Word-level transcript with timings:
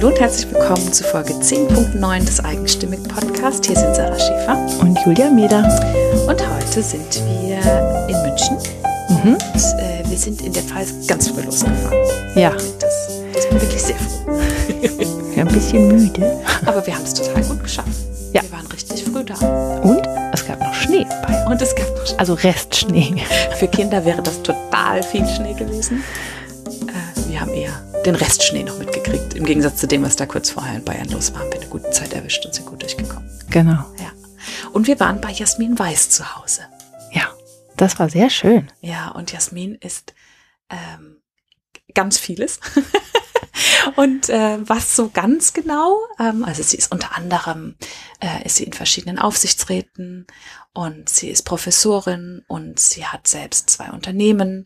Hallo 0.00 0.12
und 0.12 0.18
herzlich 0.18 0.50
willkommen 0.50 0.90
zu 0.94 1.04
Folge 1.04 1.34
10.9 1.34 2.24
des 2.24 2.42
Eigenstimmig 2.42 3.02
Podcast. 3.02 3.66
Hier 3.66 3.76
sind 3.76 3.94
Sarah 3.94 4.18
Schäfer 4.18 4.80
und 4.80 4.98
Julia 5.04 5.28
Meder. 5.28 5.62
Und 6.26 6.40
heute 6.40 6.82
sind 6.82 7.22
wir 7.26 7.58
in 8.08 8.22
München. 8.22 8.56
Mhm. 9.10 9.34
Und 9.34 9.78
äh, 9.78 10.02
wir 10.08 10.16
sind 10.16 10.40
in 10.40 10.54
der 10.54 10.62
Pfalz 10.62 11.06
ganz 11.06 11.28
früh 11.28 11.42
losgefahren. 11.42 11.98
Ja. 12.34 12.52
Das, 12.78 13.10
das 13.34 13.46
bin 13.50 13.60
wirklich 13.60 13.82
sehr 13.82 13.96
froh. 13.96 14.40
Ja, 15.36 15.42
ein 15.42 15.48
bisschen 15.48 15.88
müde. 15.88 16.40
Aber 16.64 16.86
wir 16.86 16.94
haben 16.94 17.04
es 17.04 17.12
total 17.12 17.42
gut 17.42 17.62
geschafft. 17.62 17.90
Ja. 18.32 18.40
Wir 18.40 18.52
waren 18.52 18.66
richtig 18.68 19.04
früh 19.04 19.22
da. 19.22 19.34
Und 19.82 20.00
es 20.32 20.46
gab 20.46 20.60
noch 20.60 20.72
Schnee 20.72 21.06
bei 21.26 21.44
Und 21.44 21.60
es 21.60 21.74
gab 21.74 21.94
noch 21.94 22.06
Schnee. 22.06 22.16
Also 22.16 22.32
Restschnee. 22.32 23.22
Für 23.58 23.68
Kinder 23.68 24.02
wäre 24.06 24.22
das 24.22 24.40
total 24.42 25.02
viel 25.02 25.28
Schnee 25.28 25.52
gewesen. 25.52 26.02
Den 28.04 28.14
Restschnee 28.14 28.62
noch 28.62 28.78
mitgekriegt. 28.78 29.34
Im 29.34 29.44
Gegensatz 29.44 29.76
zu 29.80 29.86
dem, 29.86 30.02
was 30.02 30.16
da 30.16 30.26
kurz 30.26 30.50
vorher 30.50 30.76
in 30.76 30.84
Bayern 30.84 31.08
los 31.10 31.32
war, 31.32 31.40
haben 31.40 31.52
wir 31.52 31.60
eine 31.60 31.70
gute 31.70 31.90
Zeit 31.90 32.12
erwischt 32.12 32.44
und 32.46 32.54
sind 32.54 32.66
gut 32.66 32.82
durchgekommen. 32.82 33.28
Genau. 33.50 33.84
Ja. 33.98 34.12
Und 34.72 34.86
wir 34.86 34.98
waren 35.00 35.20
bei 35.20 35.30
Jasmin 35.30 35.78
Weiß 35.78 36.10
zu 36.10 36.36
Hause. 36.36 36.62
Ja, 37.12 37.30
das 37.76 37.98
war 37.98 38.08
sehr 38.08 38.30
schön. 38.30 38.70
Ja, 38.80 39.10
und 39.10 39.32
Jasmin 39.32 39.74
ist 39.74 40.14
ähm, 40.70 41.20
ganz 41.94 42.18
vieles. 42.18 42.60
und 43.96 44.30
äh, 44.30 44.58
was 44.66 44.96
so 44.96 45.10
ganz 45.10 45.52
genau, 45.52 45.98
ähm, 46.18 46.44
also 46.44 46.62
sie 46.62 46.78
ist 46.78 46.90
unter 46.92 47.16
anderem, 47.16 47.76
äh, 48.20 48.46
ist 48.46 48.56
sie 48.56 48.64
in 48.64 48.72
verschiedenen 48.72 49.18
Aufsichtsräten 49.18 50.26
und 50.72 51.10
sie 51.10 51.28
ist 51.28 51.42
Professorin 51.42 52.44
und 52.48 52.80
sie 52.80 53.04
hat 53.04 53.26
selbst 53.26 53.68
zwei 53.68 53.90
Unternehmen 53.90 54.64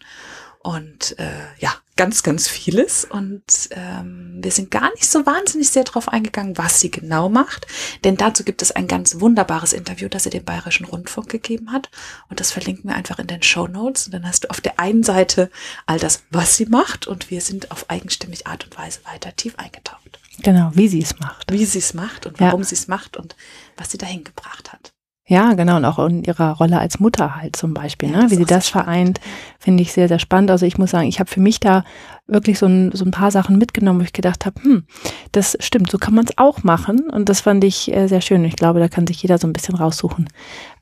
und 0.60 1.18
äh, 1.18 1.46
ja, 1.58 1.74
ganz, 1.96 2.22
ganz 2.22 2.48
vieles. 2.48 3.04
Und 3.04 3.42
ähm, 3.70 4.38
wir 4.40 4.50
sind 4.50 4.70
gar 4.70 4.90
nicht 4.92 5.10
so 5.10 5.24
wahnsinnig 5.26 5.70
sehr 5.70 5.84
darauf 5.84 6.08
eingegangen, 6.08 6.58
was 6.58 6.80
sie 6.80 6.90
genau 6.90 7.28
macht. 7.28 7.66
Denn 8.04 8.16
dazu 8.16 8.44
gibt 8.44 8.62
es 8.62 8.72
ein 8.72 8.86
ganz 8.86 9.20
wunderbares 9.20 9.72
Interview, 9.72 10.08
das 10.08 10.24
sie 10.24 10.30
dem 10.30 10.44
Bayerischen 10.44 10.86
Rundfunk 10.86 11.28
gegeben 11.28 11.72
hat. 11.72 11.90
Und 12.28 12.40
das 12.40 12.50
verlinken 12.52 12.90
wir 12.90 12.96
einfach 12.96 13.18
in 13.18 13.26
den 13.26 13.42
Show 13.42 13.66
Notes. 13.66 14.06
Und 14.06 14.14
dann 14.14 14.26
hast 14.26 14.44
du 14.44 14.50
auf 14.50 14.60
der 14.60 14.78
einen 14.78 15.02
Seite 15.02 15.50
all 15.86 15.98
das, 15.98 16.22
was 16.30 16.56
sie 16.56 16.66
macht. 16.66 17.06
Und 17.06 17.30
wir 17.30 17.40
sind 17.40 17.70
auf 17.70 17.90
eigenstimmig 17.90 18.46
Art 18.46 18.64
und 18.64 18.76
Weise 18.78 19.00
weiter 19.04 19.34
tief 19.36 19.54
eingetaucht. 19.56 20.00
Genau, 20.42 20.70
wie 20.74 20.88
sie 20.88 21.00
es 21.00 21.18
macht. 21.20 21.52
Wie 21.52 21.64
sie 21.64 21.78
es 21.78 21.94
macht 21.94 22.26
und 22.26 22.40
warum 22.40 22.62
ja. 22.62 22.66
sie 22.66 22.74
es 22.74 22.88
macht 22.88 23.16
und 23.16 23.36
was 23.76 23.90
sie 23.90 23.98
dahin 23.98 24.24
gebracht 24.24 24.72
hat. 24.72 24.93
Ja, 25.26 25.54
genau. 25.54 25.76
Und 25.76 25.84
auch 25.86 25.98
in 26.06 26.22
ihrer 26.22 26.52
Rolle 26.52 26.78
als 26.78 27.00
Mutter 27.00 27.36
halt 27.36 27.56
zum 27.56 27.72
Beispiel, 27.72 28.10
ja, 28.10 28.24
ne? 28.24 28.30
wie 28.30 28.34
sie 28.34 28.44
das 28.44 28.68
vereint, 28.68 29.20
finde 29.58 29.82
ich 29.82 29.92
sehr, 29.92 30.08
sehr 30.08 30.18
spannend. 30.18 30.50
Also 30.50 30.66
ich 30.66 30.76
muss 30.76 30.90
sagen, 30.90 31.08
ich 31.08 31.18
habe 31.18 31.30
für 31.30 31.40
mich 31.40 31.60
da 31.60 31.82
wirklich 32.26 32.58
so 32.58 32.66
ein, 32.66 32.90
so 32.92 33.04
ein 33.04 33.10
paar 33.10 33.30
Sachen 33.30 33.58
mitgenommen, 33.58 34.00
wo 34.00 34.04
ich 34.04 34.14
gedacht 34.14 34.46
habe, 34.46 34.62
hm, 34.62 34.84
das 35.32 35.56
stimmt, 35.60 35.90
so 35.90 35.98
kann 35.98 36.14
man 36.14 36.24
es 36.24 36.38
auch 36.38 36.62
machen. 36.62 37.10
Und 37.10 37.28
das 37.28 37.42
fand 37.42 37.62
ich 37.64 37.92
äh, 37.92 38.06
sehr 38.06 38.22
schön. 38.22 38.44
Ich 38.44 38.56
glaube, 38.56 38.80
da 38.80 38.88
kann 38.88 39.06
sich 39.06 39.20
jeder 39.20 39.36
so 39.36 39.46
ein 39.46 39.52
bisschen 39.52 39.74
raussuchen, 39.74 40.30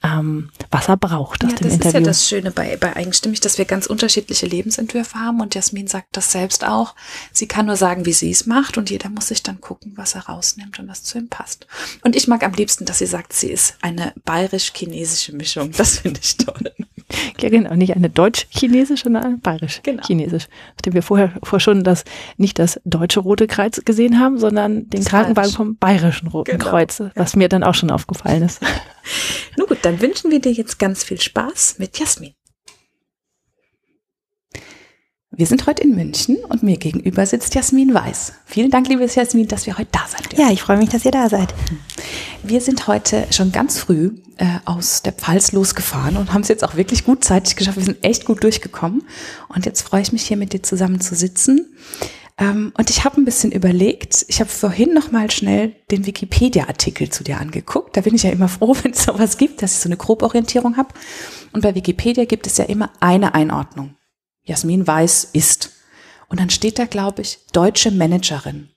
ähm, 0.05 0.51
was 0.71 0.89
er 0.89 0.97
braucht 0.97 1.45
aus 1.45 1.51
ja, 1.51 1.57
dem 1.57 1.65
das 1.65 1.75
Interview. 1.75 1.79
Das 1.79 1.87
ist 1.87 1.95
ja 1.95 2.01
das 2.01 2.29
Schöne 2.29 2.51
bei, 2.53 2.77
bei 2.77 2.95
Eigenstimmig, 2.95 3.41
dass 3.41 3.59
wir 3.59 3.65
ganz 3.65 3.87
unterschiedliche 3.87 4.47
Lebensentwürfe 4.47 5.19
haben. 5.19 5.41
Und 5.41 5.57
Jasmin 5.57 5.89
sagt 5.89 6.17
das 6.17 6.31
selbst 6.31 6.65
auch. 6.65 6.95
Sie 7.33 7.49
kann 7.49 7.67
nur 7.67 7.77
sagen, 7.77 8.07
wie 8.07 8.13
sie 8.13 8.31
es 8.31 8.47
macht. 8.47 8.79
Und 8.79 8.91
jeder 8.91 9.09
muss 9.09 9.29
sich 9.29 9.43
dann 9.43 9.61
gucken, 9.61 9.93
was 9.97 10.15
er 10.15 10.27
rausnimmt 10.27 10.79
und 10.79 10.89
was 10.89 11.03
zu 11.03 11.19
ihm 11.19 11.29
passt. 11.29 11.67
Und 12.05 12.15
ich 12.15 12.29
mag 12.29 12.45
am 12.45 12.53
liebsten, 12.53 12.85
dass 12.85 12.99
sie 12.99 13.07
sagt, 13.07 13.33
sie 13.33 13.51
ist 13.51 13.77
eine 13.83 14.13
bayerisch-chinesische 14.25 15.35
Mischung. 15.35 15.73
Das 15.77 15.99
finde 15.99 16.21
ich 16.23 16.37
toll. 16.37 16.73
Ja, 17.41 17.49
genau. 17.49 17.75
Nicht 17.75 17.97
eine 17.97 18.09
deutsch-chinesische, 18.09 19.05
sondern 19.05 19.25
eine 19.25 19.37
bayerisch-chinesisch. 19.39 20.45
Genau. 20.47 20.57
Nachdem 20.77 20.95
wir 20.95 21.03
vorher 21.03 21.33
vor 21.43 21.61
schon 21.61 21.83
das, 21.83 22.05
nicht 22.37 22.59
das 22.59 22.81
deutsche 22.85 23.21
Rote 23.21 23.47
Kreuz 23.47 23.85
gesehen 23.85 24.21
haben, 24.21 24.39
sondern 24.39 24.89
den 24.91 25.01
das 25.01 25.07
Krankenwagen 25.07 25.51
vom 25.51 25.77
bayerischen 25.77 26.29
Roten 26.29 26.53
genau. 26.53 26.71
Kreuz, 26.71 27.03
was 27.15 27.33
ja. 27.33 27.39
mir 27.39 27.49
dann 27.49 27.65
auch 27.65 27.75
schon 27.75 27.91
aufgefallen 27.91 28.43
ist. 28.43 28.61
Nun 29.57 29.67
gut, 29.67 29.79
dann 29.83 30.01
wünschen 30.01 30.31
wir 30.31 30.41
dir 30.41 30.53
jetzt 30.53 30.79
ganz 30.79 31.05
viel 31.05 31.21
Spaß 31.21 31.77
mit 31.79 31.99
Jasmin. 31.99 32.35
Wir 35.35 35.47
sind 35.47 35.67
heute 35.67 35.83
in 35.83 35.95
München 35.95 36.37
und 36.45 36.63
mir 36.63 36.77
gegenüber 36.77 37.25
sitzt 37.25 37.55
Jasmin 37.55 37.95
Weiß. 37.95 38.35
Vielen 38.45 38.71
Dank, 38.71 38.87
liebe 38.89 39.07
Jasmin, 39.07 39.49
dass 39.49 39.65
wir 39.65 39.79
heute 39.79 39.89
da 39.91 40.01
sein 40.07 40.21
dürfen. 40.31 40.39
Ja, 40.39 40.53
ich 40.53 40.61
freue 40.61 40.77
mich, 40.77 40.91
dass 40.91 41.07
ihr 41.07 41.11
da 41.11 41.31
seid. 41.31 41.55
Wir 42.43 42.61
sind 42.61 42.87
heute 42.87 43.27
schon 43.31 43.51
ganz 43.51 43.79
früh 43.79 44.11
äh, 44.37 44.59
aus 44.67 45.01
der 45.01 45.15
Pfalz 45.15 45.53
losgefahren 45.53 46.19
und 46.19 46.35
haben 46.35 46.43
es 46.43 46.49
jetzt 46.49 46.63
auch 46.63 46.77
wirklich 46.77 47.05
gut 47.05 47.25
zeitig 47.25 47.57
geschafft. 47.57 47.79
Wir 47.79 47.85
sind 47.85 48.05
echt 48.05 48.27
gut 48.27 48.45
durchgekommen. 48.45 49.05
Und 49.49 49.65
jetzt 49.65 49.81
freue 49.81 50.03
ich 50.03 50.13
mich 50.13 50.23
hier 50.25 50.37
mit 50.37 50.53
dir 50.53 50.63
zusammen 50.63 51.01
zu 51.01 51.15
sitzen. 51.15 51.79
Ähm, 52.37 52.75
und 52.77 52.91
ich 52.91 53.07
habe 53.07 53.19
ein 53.19 53.25
bisschen 53.25 53.53
überlegt, 53.53 54.27
ich 54.29 54.39
habe 54.39 54.51
vorhin 54.51 54.93
noch 54.93 55.13
mal 55.13 55.31
schnell 55.31 55.75
den 55.91 56.05
Wikipedia-Artikel 56.05 57.09
zu 57.09 57.25
dir 57.25 57.41
angeguckt. 57.41 57.97
Da 57.97 58.03
bin 58.03 58.15
ich 58.15 58.25
ja 58.25 58.31
immer 58.31 58.49
froh, 58.49 58.77
wenn 58.83 58.93
es 58.93 59.05
sowas 59.05 59.39
gibt, 59.39 59.63
dass 59.63 59.73
ich 59.73 59.79
so 59.79 59.89
eine 59.89 59.97
Groborientierung 59.97 60.77
habe. 60.77 60.93
Und 61.55 61.63
bei 61.63 61.75
Wikipedia 61.75 62.27
gibt 62.27 62.47
es 62.47 62.59
ja 62.59 62.67
immer 62.67 62.91
eine 63.01 63.33
Einordnung. 63.35 63.95
Jasmin 64.45 64.87
Weiß 64.87 65.29
ist. 65.33 65.71
Und 66.29 66.41
dann 66.41 66.51
steht 66.51 66.79
da, 66.79 66.87
glaube 66.87 67.23
ich, 67.23 67.39
deutsche 67.53 67.91
Managerin. 67.91 68.71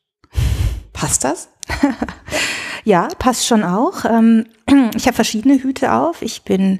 Passt 0.93 1.23
das? 1.23 1.49
ja, 2.83 3.07
passt 3.19 3.45
schon 3.47 3.63
auch. 3.63 4.05
Ähm, 4.05 4.45
ich 4.95 5.07
habe 5.07 5.15
verschiedene 5.15 5.61
Hüte 5.61 5.93
auf. 5.93 6.21
Ich 6.21 6.43
bin 6.43 6.79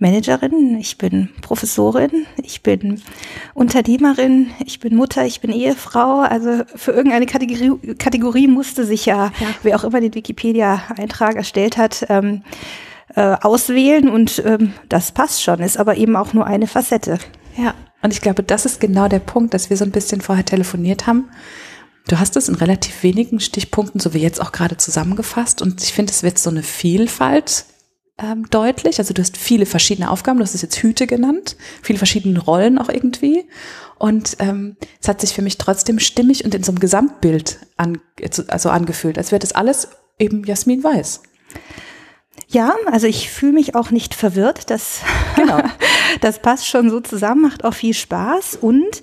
Managerin, 0.00 0.78
ich 0.80 0.96
bin 0.96 1.28
Professorin, 1.42 2.26
ich 2.42 2.62
bin 2.62 3.02
Unternehmerin, 3.52 4.50
ich 4.64 4.80
bin 4.80 4.96
Mutter, 4.96 5.26
ich 5.26 5.40
bin 5.40 5.52
Ehefrau. 5.52 6.20
Also 6.20 6.64
für 6.74 6.92
irgendeine 6.92 7.26
Kategorie, 7.26 7.94
Kategorie 7.96 8.46
musste 8.46 8.86
sich 8.86 9.04
ja, 9.04 9.26
ja, 9.40 9.46
wer 9.62 9.76
auch 9.76 9.84
immer 9.84 10.00
den 10.00 10.14
Wikipedia-Eintrag 10.14 11.36
erstellt 11.36 11.76
hat, 11.76 12.06
ähm, 12.08 12.42
äh, 13.14 13.36
auswählen 13.42 14.08
und 14.08 14.42
ähm, 14.46 14.72
das 14.88 15.12
passt 15.12 15.42
schon, 15.42 15.60
ist 15.60 15.76
aber 15.76 15.96
eben 15.96 16.16
auch 16.16 16.32
nur 16.32 16.46
eine 16.46 16.66
Facette. 16.66 17.18
Ja, 17.56 17.74
und 18.02 18.12
ich 18.12 18.20
glaube, 18.20 18.42
das 18.42 18.66
ist 18.66 18.80
genau 18.80 19.08
der 19.08 19.18
Punkt, 19.18 19.54
dass 19.54 19.70
wir 19.70 19.76
so 19.76 19.84
ein 19.84 19.90
bisschen 19.90 20.20
vorher 20.20 20.44
telefoniert 20.44 21.06
haben. 21.06 21.30
Du 22.08 22.18
hast 22.18 22.36
es 22.36 22.48
in 22.48 22.54
relativ 22.54 23.02
wenigen 23.02 23.40
Stichpunkten, 23.40 24.00
so 24.00 24.14
wie 24.14 24.18
jetzt 24.20 24.40
auch 24.40 24.52
gerade 24.52 24.76
zusammengefasst. 24.76 25.62
Und 25.62 25.82
ich 25.82 25.92
finde, 25.92 26.12
es 26.12 26.22
wird 26.22 26.38
so 26.38 26.50
eine 26.50 26.62
Vielfalt 26.62 27.66
ähm, 28.18 28.48
deutlich. 28.50 28.98
Also 28.98 29.14
du 29.14 29.22
hast 29.22 29.36
viele 29.36 29.66
verschiedene 29.66 30.10
Aufgaben, 30.10 30.38
du 30.38 30.44
hast 30.44 30.54
es 30.54 30.62
jetzt 30.62 30.78
Hüte 30.82 31.06
genannt, 31.06 31.56
viele 31.82 31.98
verschiedene 31.98 32.40
Rollen 32.40 32.78
auch 32.78 32.88
irgendwie. 32.88 33.44
Und 33.98 34.36
ähm, 34.38 34.76
es 35.00 35.08
hat 35.08 35.20
sich 35.20 35.34
für 35.34 35.42
mich 35.42 35.58
trotzdem 35.58 35.98
stimmig 35.98 36.44
und 36.44 36.54
in 36.54 36.62
so 36.62 36.72
einem 36.72 36.80
Gesamtbild 36.80 37.58
an, 37.76 38.00
also 38.48 38.70
angefühlt, 38.70 39.18
als 39.18 39.30
wäre 39.30 39.40
das 39.40 39.52
alles 39.52 39.88
eben 40.18 40.44
Jasmin 40.44 40.82
Weiß. 40.82 41.22
Ja, 42.52 42.74
also 42.90 43.06
ich 43.06 43.30
fühle 43.30 43.52
mich 43.52 43.76
auch 43.76 43.92
nicht 43.92 44.12
verwirrt. 44.12 44.70
Das, 44.70 45.02
genau. 45.36 45.62
das 46.20 46.40
passt 46.40 46.66
schon 46.66 46.90
so 46.90 47.00
zusammen, 47.00 47.42
macht 47.42 47.64
auch 47.64 47.74
viel 47.74 47.94
Spaß. 47.94 48.58
Und 48.60 49.02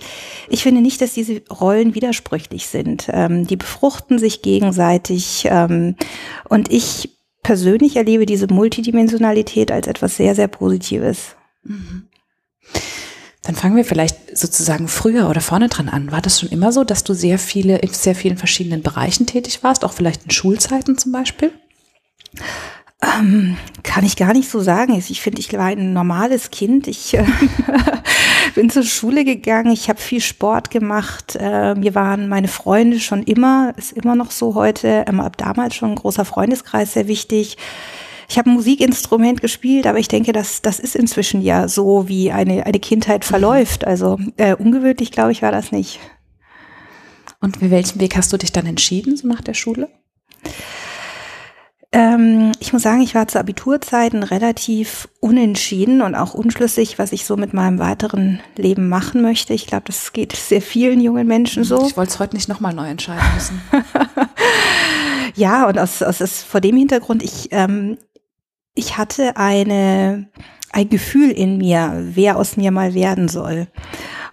ich 0.49 0.63
finde 0.63 0.81
nicht, 0.81 1.01
dass 1.01 1.13
diese 1.13 1.41
Rollen 1.49 1.95
widersprüchlich 1.95 2.67
sind. 2.67 3.07
Ähm, 3.09 3.47
die 3.47 3.55
befruchten 3.55 4.19
sich 4.19 4.41
gegenseitig. 4.41 5.47
Ähm, 5.49 5.95
und 6.49 6.71
ich 6.71 7.17
persönlich 7.41 7.95
erlebe 7.95 8.25
diese 8.25 8.47
Multidimensionalität 8.47 9.71
als 9.71 9.87
etwas 9.87 10.17
sehr, 10.17 10.35
sehr 10.35 10.49
Positives. 10.49 11.37
Mhm. 11.63 12.09
Dann 13.43 13.55
fangen 13.55 13.77
wir 13.77 13.85
vielleicht 13.85 14.37
sozusagen 14.37 14.89
früher 14.89 15.29
oder 15.29 15.39
vorne 15.39 15.69
dran 15.69 15.87
an. 15.87 16.11
War 16.11 16.21
das 16.21 16.41
schon 16.41 16.49
immer 16.49 16.73
so, 16.73 16.83
dass 16.83 17.05
du 17.05 17.13
sehr 17.13 17.39
viele, 17.39 17.77
in 17.77 17.93
sehr 17.93 18.13
vielen 18.13 18.35
verschiedenen 18.35 18.81
Bereichen 18.81 19.25
tätig 19.25 19.63
warst, 19.63 19.85
auch 19.85 19.93
vielleicht 19.93 20.25
in 20.25 20.31
Schulzeiten 20.31 20.97
zum 20.97 21.13
Beispiel? 21.13 21.53
Ähm, 22.99 23.57
kann 23.83 24.03
ich 24.03 24.15
gar 24.15 24.33
nicht 24.33 24.49
so 24.49 24.59
sagen. 24.59 24.95
Ich 24.95 25.21
finde, 25.21 25.39
ich 25.39 25.53
war 25.53 25.65
ein 25.65 25.93
normales 25.93 26.49
Kind. 26.49 26.87
Ich 26.87 27.13
äh, 27.13 27.25
bin 28.55 28.71
zur 28.71 28.83
Schule 28.83 29.23
gegangen. 29.23 29.71
Ich 29.71 29.87
habe 29.87 29.99
viel 29.99 30.19
Sport 30.19 30.71
gemacht. 30.71 31.37
Äh, 31.39 31.75
mir 31.75 31.93
waren 31.93 32.27
meine 32.27 32.47
Freunde 32.47 32.99
schon 32.99 33.21
immer, 33.23 33.73
ist 33.77 33.91
immer 33.91 34.15
noch 34.15 34.31
so 34.31 34.55
heute, 34.55 35.05
ähm, 35.07 35.19
ab 35.19 35.37
damals 35.37 35.75
schon 35.75 35.91
ein 35.91 35.95
großer 35.95 36.25
Freundeskreis 36.25 36.93
sehr 36.93 37.07
wichtig. 37.07 37.57
Ich 38.29 38.37
habe 38.39 38.49
ein 38.49 38.55
Musikinstrument 38.55 39.41
gespielt, 39.41 39.85
aber 39.85 39.99
ich 39.99 40.07
denke, 40.07 40.33
dass 40.33 40.63
das 40.63 40.79
ist 40.79 40.95
inzwischen 40.95 41.41
ja 41.41 41.67
so, 41.67 42.07
wie 42.07 42.31
eine, 42.31 42.65
eine 42.65 42.79
Kindheit 42.79 43.23
mhm. 43.23 43.27
verläuft. 43.27 43.85
Also 43.85 44.17
äh, 44.37 44.55
ungewöhnlich, 44.55 45.11
glaube 45.11 45.31
ich, 45.31 45.43
war 45.43 45.51
das 45.51 45.71
nicht. 45.71 45.99
Und 47.41 47.57
für 47.57 47.69
welchen 47.69 48.01
Weg 48.01 48.17
hast 48.17 48.33
du 48.33 48.37
dich 48.37 48.51
dann 48.51 48.65
entschieden, 48.65 49.15
so 49.15 49.27
nach 49.27 49.41
der 49.41 49.53
Schule? 49.53 49.87
Ähm, 51.97 52.51
ich 52.59 52.73
muss 52.73 52.83
sagen, 52.83 53.01
ich 53.01 53.15
war 53.15 53.27
zu 53.27 53.39
Abiturzeiten 53.39 54.21
relativ 54.21 55.09
unentschieden 55.19 56.03
und 56.03 56.13
auch 56.13 56.35
unschlüssig, 56.35 56.99
was 56.99 57.11
ich 57.11 57.25
so 57.25 57.37
mit 57.37 57.53
meinem 57.53 57.79
weiteren 57.79 58.39
Leben 58.55 58.87
machen 58.87 59.23
möchte. 59.23 59.55
Ich 59.55 59.65
glaube, 59.65 59.85
das 59.87 60.13
geht 60.13 60.35
sehr 60.35 60.61
vielen 60.61 61.01
jungen 61.01 61.25
Menschen 61.25 61.63
so. 61.63 61.87
Ich 61.87 61.97
wollte 61.97 62.11
es 62.11 62.19
heute 62.19 62.35
nicht 62.35 62.49
nochmal 62.49 62.75
neu 62.75 62.87
entscheiden 62.87 63.25
müssen. 63.33 63.61
ja, 65.35 65.67
und 65.67 65.79
aus, 65.79 66.03
aus, 66.03 66.21
aus 66.21 66.43
vor 66.43 66.61
dem 66.61 66.77
Hintergrund, 66.77 67.23
ich, 67.23 67.47
ähm, 67.49 67.97
ich 68.75 68.99
hatte 68.99 69.35
eine, 69.35 70.29
ein 70.71 70.89
Gefühl 70.89 71.31
in 71.31 71.57
mir, 71.57 72.03
wer 72.13 72.37
aus 72.37 72.57
mir 72.57 72.69
mal 72.69 72.93
werden 72.93 73.27
soll. 73.27 73.65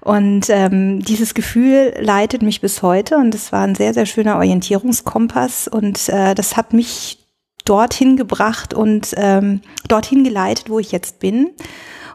Und 0.03 0.51
ähm, 0.51 1.01
dieses 1.01 1.33
Gefühl 1.33 1.95
leitet 1.99 2.43
mich 2.43 2.61
bis 2.61 2.83
heute 2.83 3.17
und 3.17 3.35
es 3.35 3.53
war 3.53 3.63
ein 3.63 3.75
sehr, 3.75 3.95
sehr 3.95 4.05
schöner 4.05 4.37
Orientierungskompass 4.37 5.67
und 5.67 6.11
äh, 6.11 6.35
das 6.35 6.59
hat 6.59 6.75
mich 6.75 7.24
dorthin 7.65 8.17
gebracht 8.17 8.75
und 8.75 9.15
ähm, 9.17 9.61
dorthin 9.89 10.25
geleitet, 10.25 10.71
wo 10.71 10.79
ich 10.79 10.93
jetzt 10.93 11.19
bin. 11.19 11.51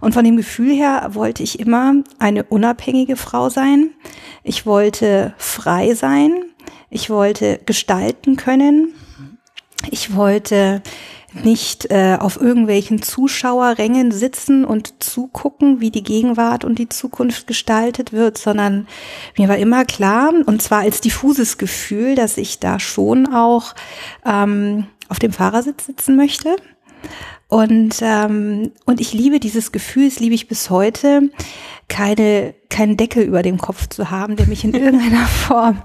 Und 0.02 0.14
von 0.14 0.24
dem 0.24 0.38
Gefühl 0.38 0.74
her 0.74 1.10
wollte 1.14 1.44
ich 1.44 1.60
immer 1.60 1.96
eine 2.20 2.44
unabhängige 2.44 3.16
Frau 3.16 3.50
sein. 3.50 3.92
Ich 4.44 4.66
wollte 4.66 5.34
frei 5.38 5.94
sein. 5.94 6.44
Ich 6.90 7.10
wollte 7.10 7.60
gestalten 7.66 8.36
können. 8.36 8.94
Ich 9.92 10.16
wollte 10.16 10.82
nicht 11.44 11.92
äh, 11.92 12.18
auf 12.20 12.42
irgendwelchen 12.42 13.02
Zuschauerrängen 13.02 14.12
sitzen 14.12 14.66
und 14.66 15.04
zugucken, 15.04 15.80
wie 15.80 15.92
die 15.92 16.04
Gegenwart 16.04 16.66
und 16.66 16.80
die 16.80 16.90
Zukunft 16.90 17.46
gestaltet 17.46 18.14
wird, 18.14 18.38
sondern 18.38 18.88
mir 19.38 19.48
war 19.48 19.58
immer 19.58 19.86
klar, 19.86 20.34
und 20.46 20.62
zwar 20.62 20.80
als 20.80 21.02
diffuses 21.02 21.58
Gefühl, 21.58 22.16
dass 22.16 22.38
ich 22.38 22.60
da 22.60 22.80
schon 22.80 23.28
auch 23.28 23.76
ähm, 24.26 24.88
auf 25.10 25.20
dem 25.20 25.34
Fahrersitz 25.34 25.86
sitzen 25.86 26.16
möchte. 26.16 26.56
Und, 27.48 27.96
ähm, 28.02 28.72
und 28.86 29.02
ich 29.02 29.14
liebe 29.14 29.40
dieses 29.40 29.72
Gefühl, 29.72 30.08
das 30.08 30.20
liebe 30.20 30.36
ich 30.36 30.48
bis 30.48 30.70
heute, 30.70 31.30
keine, 31.90 32.54
keinen 32.70 32.96
Deckel 32.96 33.24
über 33.24 33.42
dem 33.42 33.58
Kopf 33.58 33.90
zu 33.90 34.10
haben, 34.10 34.36
der 34.36 34.46
mich 34.48 34.64
in 34.64 34.74
irgendeiner 34.76 35.26
Form 35.26 35.82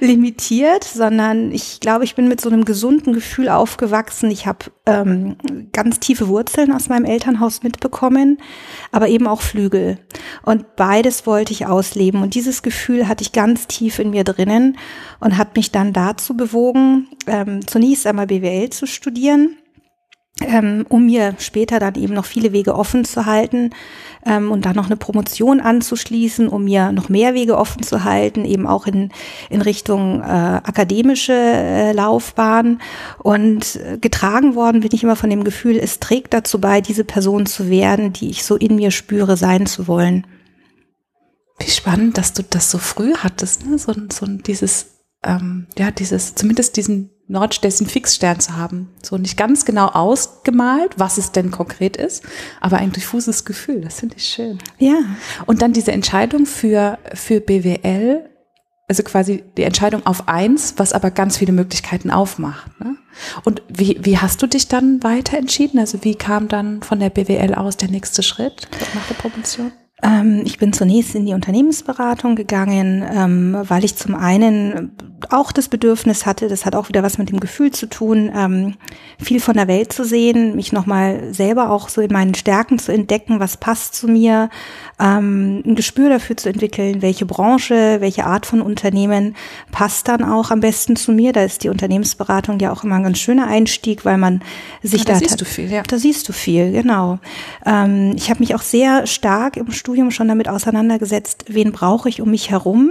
limitiert, 0.00 0.82
sondern 0.82 1.52
ich 1.52 1.78
glaube, 1.78 2.04
ich 2.04 2.16
bin 2.16 2.26
mit 2.26 2.40
so 2.40 2.48
einem 2.48 2.64
gesunden 2.64 3.12
Gefühl 3.12 3.48
aufgewachsen. 3.48 4.30
Ich 4.30 4.46
habe 4.46 4.66
ähm, 4.86 5.36
ganz 5.72 6.00
tiefe 6.00 6.26
Wurzeln 6.26 6.72
aus 6.72 6.88
meinem 6.88 7.04
Elternhaus 7.04 7.62
mitbekommen, 7.62 8.38
aber 8.90 9.08
eben 9.08 9.28
auch 9.28 9.42
Flügel. 9.42 9.98
Und 10.42 10.74
beides 10.74 11.26
wollte 11.26 11.52
ich 11.52 11.66
ausleben. 11.66 12.22
Und 12.22 12.34
dieses 12.34 12.62
Gefühl 12.62 13.06
hatte 13.06 13.22
ich 13.22 13.32
ganz 13.32 13.68
tief 13.68 13.98
in 13.98 14.10
mir 14.10 14.24
drinnen 14.24 14.78
und 15.20 15.36
hat 15.36 15.54
mich 15.54 15.70
dann 15.70 15.92
dazu 15.92 16.36
bewogen, 16.36 17.08
ähm, 17.26 17.66
zunächst 17.66 18.06
einmal 18.06 18.26
BWL 18.26 18.70
zu 18.70 18.86
studieren 18.86 19.56
ähm, 20.40 20.86
um 20.88 21.06
mir 21.06 21.34
später 21.38 21.78
dann 21.78 21.94
eben 21.94 22.14
noch 22.14 22.24
viele 22.24 22.52
Wege 22.52 22.74
offen 22.74 23.04
zu 23.04 23.26
halten 23.26 23.70
ähm, 24.24 24.50
und 24.50 24.64
dann 24.64 24.76
noch 24.76 24.86
eine 24.86 24.96
Promotion 24.96 25.60
anzuschließen, 25.60 26.48
um 26.48 26.64
mir 26.64 26.90
noch 26.92 27.08
mehr 27.08 27.34
Wege 27.34 27.58
offen 27.58 27.82
zu 27.82 28.04
halten, 28.04 28.44
eben 28.44 28.66
auch 28.66 28.86
in, 28.86 29.10
in 29.50 29.60
Richtung 29.60 30.20
äh, 30.20 30.24
akademische 30.24 31.34
äh, 31.34 31.92
Laufbahn. 31.92 32.80
Und 33.18 33.76
äh, 33.76 33.98
getragen 33.98 34.54
worden 34.54 34.80
bin 34.80 34.90
ich 34.92 35.02
immer 35.02 35.16
von 35.16 35.30
dem 35.30 35.44
Gefühl, 35.44 35.76
es 35.76 36.00
trägt 36.00 36.32
dazu 36.32 36.60
bei, 36.60 36.80
diese 36.80 37.04
Person 37.04 37.46
zu 37.46 37.68
werden, 37.68 38.12
die 38.12 38.30
ich 38.30 38.44
so 38.44 38.56
in 38.56 38.76
mir 38.76 38.90
spüre, 38.90 39.36
sein 39.36 39.66
zu 39.66 39.86
wollen. 39.86 40.26
Wie 41.58 41.70
spannend, 41.70 42.16
dass 42.18 42.32
du 42.32 42.42
das 42.42 42.70
so 42.70 42.78
früh 42.78 43.14
hattest, 43.16 43.66
ne? 43.66 43.78
so, 43.78 43.94
so 44.10 44.26
dieses, 44.26 44.86
ähm, 45.22 45.66
ja, 45.78 45.90
dieses, 45.90 46.34
zumindest 46.34 46.76
diesen 46.76 47.11
Nordstessen 47.32 47.86
Fixstern 47.86 48.38
zu 48.38 48.56
haben. 48.56 48.90
So 49.02 49.16
nicht 49.16 49.36
ganz 49.36 49.64
genau 49.64 49.86
ausgemalt, 49.86 50.98
was 50.98 51.18
es 51.18 51.32
denn 51.32 51.50
konkret 51.50 51.96
ist, 51.96 52.22
aber 52.60 52.76
ein 52.76 52.92
diffuses 52.92 53.44
Gefühl. 53.44 53.80
Das 53.80 54.00
finde 54.00 54.16
ich 54.18 54.26
schön. 54.26 54.58
Ja. 54.78 55.00
Und 55.46 55.62
dann 55.62 55.72
diese 55.72 55.92
Entscheidung 55.92 56.44
für, 56.46 56.98
für 57.14 57.40
BWL, 57.40 58.28
also 58.86 59.02
quasi 59.02 59.42
die 59.56 59.62
Entscheidung 59.62 60.04
auf 60.04 60.28
eins, 60.28 60.74
was 60.76 60.92
aber 60.92 61.10
ganz 61.10 61.38
viele 61.38 61.52
Möglichkeiten 61.52 62.10
aufmacht. 62.10 62.78
Ne? 62.78 62.96
Und 63.44 63.62
wie, 63.68 63.98
wie 64.02 64.18
hast 64.18 64.42
du 64.42 64.46
dich 64.46 64.68
dann 64.68 65.02
weiter 65.02 65.38
entschieden? 65.38 65.78
Also 65.78 66.04
wie 66.04 66.14
kam 66.14 66.48
dann 66.48 66.82
von 66.82 67.00
der 67.00 67.08
BWL 67.08 67.54
aus 67.54 67.78
der 67.78 67.88
nächste 67.88 68.22
Schritt 68.22 68.68
nach 68.94 69.06
der 69.08 69.14
Promotion? 69.14 69.72
Ähm, 70.02 70.42
ich 70.44 70.58
bin 70.58 70.72
zunächst 70.72 71.14
in 71.14 71.26
die 71.26 71.32
Unternehmensberatung 71.32 72.34
gegangen, 72.34 73.04
ähm, 73.08 73.56
weil 73.68 73.84
ich 73.84 73.96
zum 73.96 74.16
einen 74.16 74.90
auch 75.30 75.52
das 75.52 75.68
Bedürfnis 75.68 76.26
hatte, 76.26 76.48
das 76.48 76.66
hat 76.66 76.74
auch 76.74 76.88
wieder 76.88 77.04
was 77.04 77.16
mit 77.16 77.30
dem 77.30 77.38
Gefühl 77.38 77.70
zu 77.70 77.86
tun, 77.86 78.32
ähm, 78.34 78.74
viel 79.20 79.38
von 79.38 79.54
der 79.54 79.68
Welt 79.68 79.92
zu 79.92 80.04
sehen, 80.04 80.56
mich 80.56 80.72
nochmal 80.72 81.32
selber 81.32 81.70
auch 81.70 81.88
so 81.88 82.00
in 82.00 82.12
meinen 82.12 82.34
Stärken 82.34 82.80
zu 82.80 82.92
entdecken, 82.92 83.38
was 83.38 83.56
passt 83.56 83.94
zu 83.94 84.08
mir, 84.08 84.50
ein 84.98 85.74
Gespür 85.74 86.10
dafür 86.10 86.36
zu 86.36 86.48
entwickeln, 86.48 87.02
welche 87.02 87.26
Branche, 87.26 87.96
welche 88.00 88.24
Art 88.24 88.46
von 88.46 88.62
Unternehmen 88.62 89.34
passt 89.72 90.06
dann 90.06 90.22
auch 90.22 90.52
am 90.52 90.60
besten 90.60 90.94
zu 90.94 91.10
mir. 91.10 91.32
Da 91.32 91.42
ist 91.42 91.64
die 91.64 91.70
Unternehmensberatung 91.70 92.60
ja 92.60 92.72
auch 92.72 92.84
immer 92.84 92.96
ein 92.96 93.02
ganz 93.02 93.18
schöner 93.18 93.48
Einstieg, 93.48 94.04
weil 94.04 94.16
man 94.16 94.42
sich 94.80 95.00
ja, 95.00 95.06
da, 95.06 95.12
da 95.14 95.18
siehst 95.18 95.40
du 95.40 95.44
viel, 95.44 95.72
ja. 95.72 95.82
Da 95.82 95.98
siehst 95.98 96.28
du 96.28 96.32
viel, 96.32 96.70
genau. 96.70 97.18
Ich 97.64 98.30
habe 98.30 98.38
mich 98.38 98.54
auch 98.54 98.62
sehr 98.62 99.08
stark 99.08 99.56
im 99.56 99.72
Studium 99.72 99.91
schon 100.10 100.28
damit 100.28 100.48
auseinandergesetzt, 100.48 101.44
wen 101.48 101.72
brauche 101.72 102.08
ich 102.08 102.20
um 102.20 102.30
mich 102.30 102.50
herum, 102.50 102.90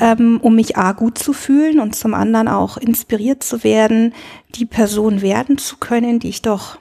ähm, 0.00 0.38
um 0.42 0.54
mich 0.54 0.76
a 0.76 0.92
gut 0.92 1.18
zu 1.18 1.32
fühlen 1.32 1.80
und 1.80 1.94
zum 1.94 2.14
anderen 2.14 2.48
auch 2.48 2.76
inspiriert 2.76 3.42
zu 3.42 3.64
werden, 3.64 4.14
die 4.54 4.66
Person 4.66 5.22
werden 5.22 5.58
zu 5.58 5.76
können, 5.76 6.18
die 6.18 6.28
ich 6.28 6.42
doch 6.42 6.78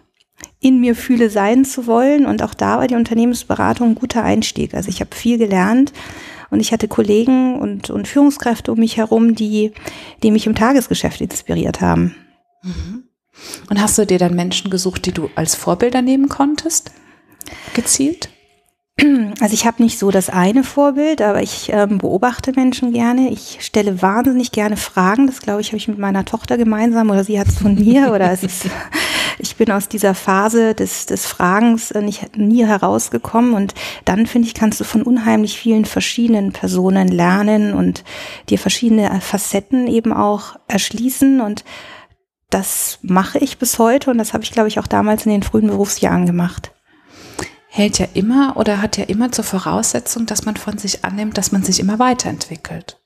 in 0.59 0.79
mir 0.79 0.95
fühle, 0.95 1.29
sein 1.29 1.65
zu 1.65 1.87
wollen. 1.87 2.25
Und 2.25 2.43
auch 2.43 2.53
da 2.53 2.77
war 2.77 2.87
die 2.87 2.95
Unternehmensberatung 2.95 3.89
ein 3.89 3.95
guter 3.95 4.23
Einstieg. 4.23 4.73
Also 4.73 4.89
ich 4.89 4.99
habe 4.99 5.15
viel 5.15 5.37
gelernt 5.37 5.93
und 6.49 6.59
ich 6.59 6.71
hatte 6.71 6.87
Kollegen 6.87 7.59
und, 7.59 7.89
und 7.89 8.07
Führungskräfte 8.07 8.71
um 8.71 8.79
mich 8.79 8.97
herum, 8.97 9.35
die, 9.35 9.71
die 10.23 10.31
mich 10.31 10.47
im 10.47 10.55
Tagesgeschäft 10.55 11.21
inspiriert 11.21 11.81
haben. 11.81 12.15
Mhm. 12.63 13.03
Und 13.69 13.81
hast 13.81 13.97
du 13.97 14.05
dir 14.05 14.19
dann 14.19 14.35
Menschen 14.35 14.69
gesucht, 14.69 15.05
die 15.05 15.13
du 15.13 15.29
als 15.35 15.55
Vorbilder 15.55 16.01
nehmen 16.01 16.27
konntest? 16.27 16.91
Gezielt? 17.73 18.29
Also 19.41 19.53
ich 19.53 19.65
habe 19.65 19.81
nicht 19.81 19.97
so 19.97 20.11
das 20.11 20.29
eine 20.29 20.63
Vorbild, 20.63 21.21
aber 21.21 21.41
ich 21.41 21.69
ähm, 21.71 21.97
beobachte 21.99 22.51
Menschen 22.53 22.91
gerne. 22.91 23.29
Ich 23.29 23.59
stelle 23.61 24.01
wahnsinnig 24.01 24.51
gerne 24.51 24.75
Fragen. 24.75 25.27
Das 25.27 25.41
glaube 25.41 25.61
ich 25.61 25.67
habe 25.67 25.77
ich 25.77 25.87
mit 25.87 25.97
meiner 25.97 26.25
Tochter 26.25 26.57
gemeinsam 26.57 27.09
oder 27.09 27.23
sie 27.23 27.39
hat 27.39 27.47
es 27.47 27.59
von 27.59 27.75
mir 27.75 28.11
oder 28.13 28.31
es 28.31 28.43
ist 28.43 28.69
ich 29.39 29.55
bin 29.55 29.71
aus 29.71 29.87
dieser 29.87 30.13
Phase 30.13 30.75
des, 30.75 31.05
des 31.05 31.25
Fragens 31.25 31.91
äh, 31.91 32.01
nicht, 32.01 32.37
nie 32.37 32.65
herausgekommen 32.65 33.53
und 33.53 33.73
dann 34.05 34.27
finde 34.27 34.47
ich, 34.47 34.53
kannst 34.53 34.79
du 34.79 34.83
von 34.83 35.01
unheimlich 35.01 35.57
vielen 35.57 35.85
verschiedenen 35.85 36.51
Personen 36.51 37.07
lernen 37.07 37.73
und 37.73 38.03
dir 38.49 38.59
verschiedene 38.59 39.21
Facetten 39.21 39.87
eben 39.87 40.13
auch 40.13 40.57
erschließen 40.67 41.41
und 41.41 41.63
das 42.49 42.99
mache 43.01 43.37
ich 43.39 43.59
bis 43.59 43.79
heute 43.79 44.11
und 44.11 44.17
das 44.17 44.33
habe 44.33 44.43
ich, 44.43 44.51
glaube 44.51 44.67
ich, 44.67 44.79
auch 44.79 44.87
damals 44.87 45.25
in 45.25 45.31
den 45.31 45.43
frühen 45.43 45.67
Berufsjahren 45.67 46.25
gemacht. 46.25 46.71
Hält 47.71 47.99
ja 47.99 48.07
immer 48.15 48.57
oder 48.57 48.81
hat 48.81 48.97
ja 48.97 49.05
immer 49.05 49.31
zur 49.31 49.43
Voraussetzung, 49.43 50.25
dass 50.25 50.43
man 50.43 50.55
von 50.55 50.79
sich 50.79 51.05
annimmt, 51.05 51.37
dass 51.37 51.51
man 51.51 51.63
sich 51.63 51.79
immer 51.79 51.99
weiterentwickelt. 51.99 52.99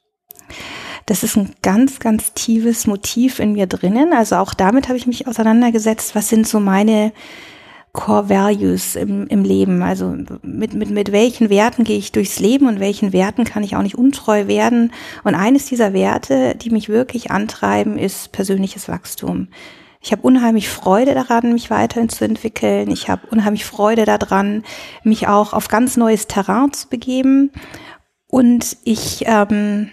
Das 1.05 1.24
ist 1.24 1.36
ein 1.36 1.53
ganz, 1.62 2.00
ganz 2.00 2.34
tiefes 2.34 2.88
Motiv 2.88 3.39
in 3.39 3.53
mir 3.53 3.67
drinnen. 3.67 4.13
Also 4.13 4.38
auch 4.38 4.53
damit 4.53 4.88
habe 4.88 4.98
ich 4.98 5.05
mich 5.05 5.27
auseinandergesetzt. 5.27 6.15
Was 6.15 6.29
sind 6.29 6.48
so 6.48 6.62
meine 6.62 7.12
Core 7.91 8.29
Values 8.29 8.96
im, 8.96 9.27
im 9.27 9.43
Leben? 9.43 9.84
Also 9.84 10.15
mit, 10.41 10.74
mit, 10.74 10.89
mit 10.91 11.12
welchen 11.12 11.50
Werten 11.50 11.84
gehe 11.84 11.98
ich 11.98 12.13
durchs 12.13 12.39
Leben 12.39 12.67
und 12.67 12.79
welchen 12.79 13.12
Werten 13.12 13.43
kann 13.43 13.63
ich 13.63 13.75
auch 13.75 13.82
nicht 13.82 13.98
untreu 13.98 14.48
werden? 14.48 14.93
Und 15.25 15.36
eines 15.36 15.65
dieser 15.65 15.91
Werte, 15.91 16.55
die 16.55 16.70
mich 16.70 16.88
wirklich 16.88 17.32
antreiben, 17.32 17.98
ist 17.98 18.32
persönliches 18.32 18.88
Wachstum. 18.88 19.50
Ich 20.03 20.12
habe 20.12 20.22
unheimlich 20.24 20.67
Freude 20.67 21.13
daran, 21.13 21.53
mich 21.53 21.69
weiterhin 21.69 22.10
zu 22.10 22.25
entwickeln. 22.25 22.91
Ich 22.91 23.10
habe 23.10 23.25
unheimlich 23.31 23.63
Freude 23.63 24.03
daran, 24.03 24.63
mich 25.03 25.27
auch 25.29 25.53
auf 25.53 25.69
ganz 25.69 25.95
neues 25.95 26.27
Terrain 26.27 26.74
zu 26.74 26.89
begeben. 26.89 27.51
Und 28.27 28.75
ich 28.83 29.24
ähm, 29.27 29.91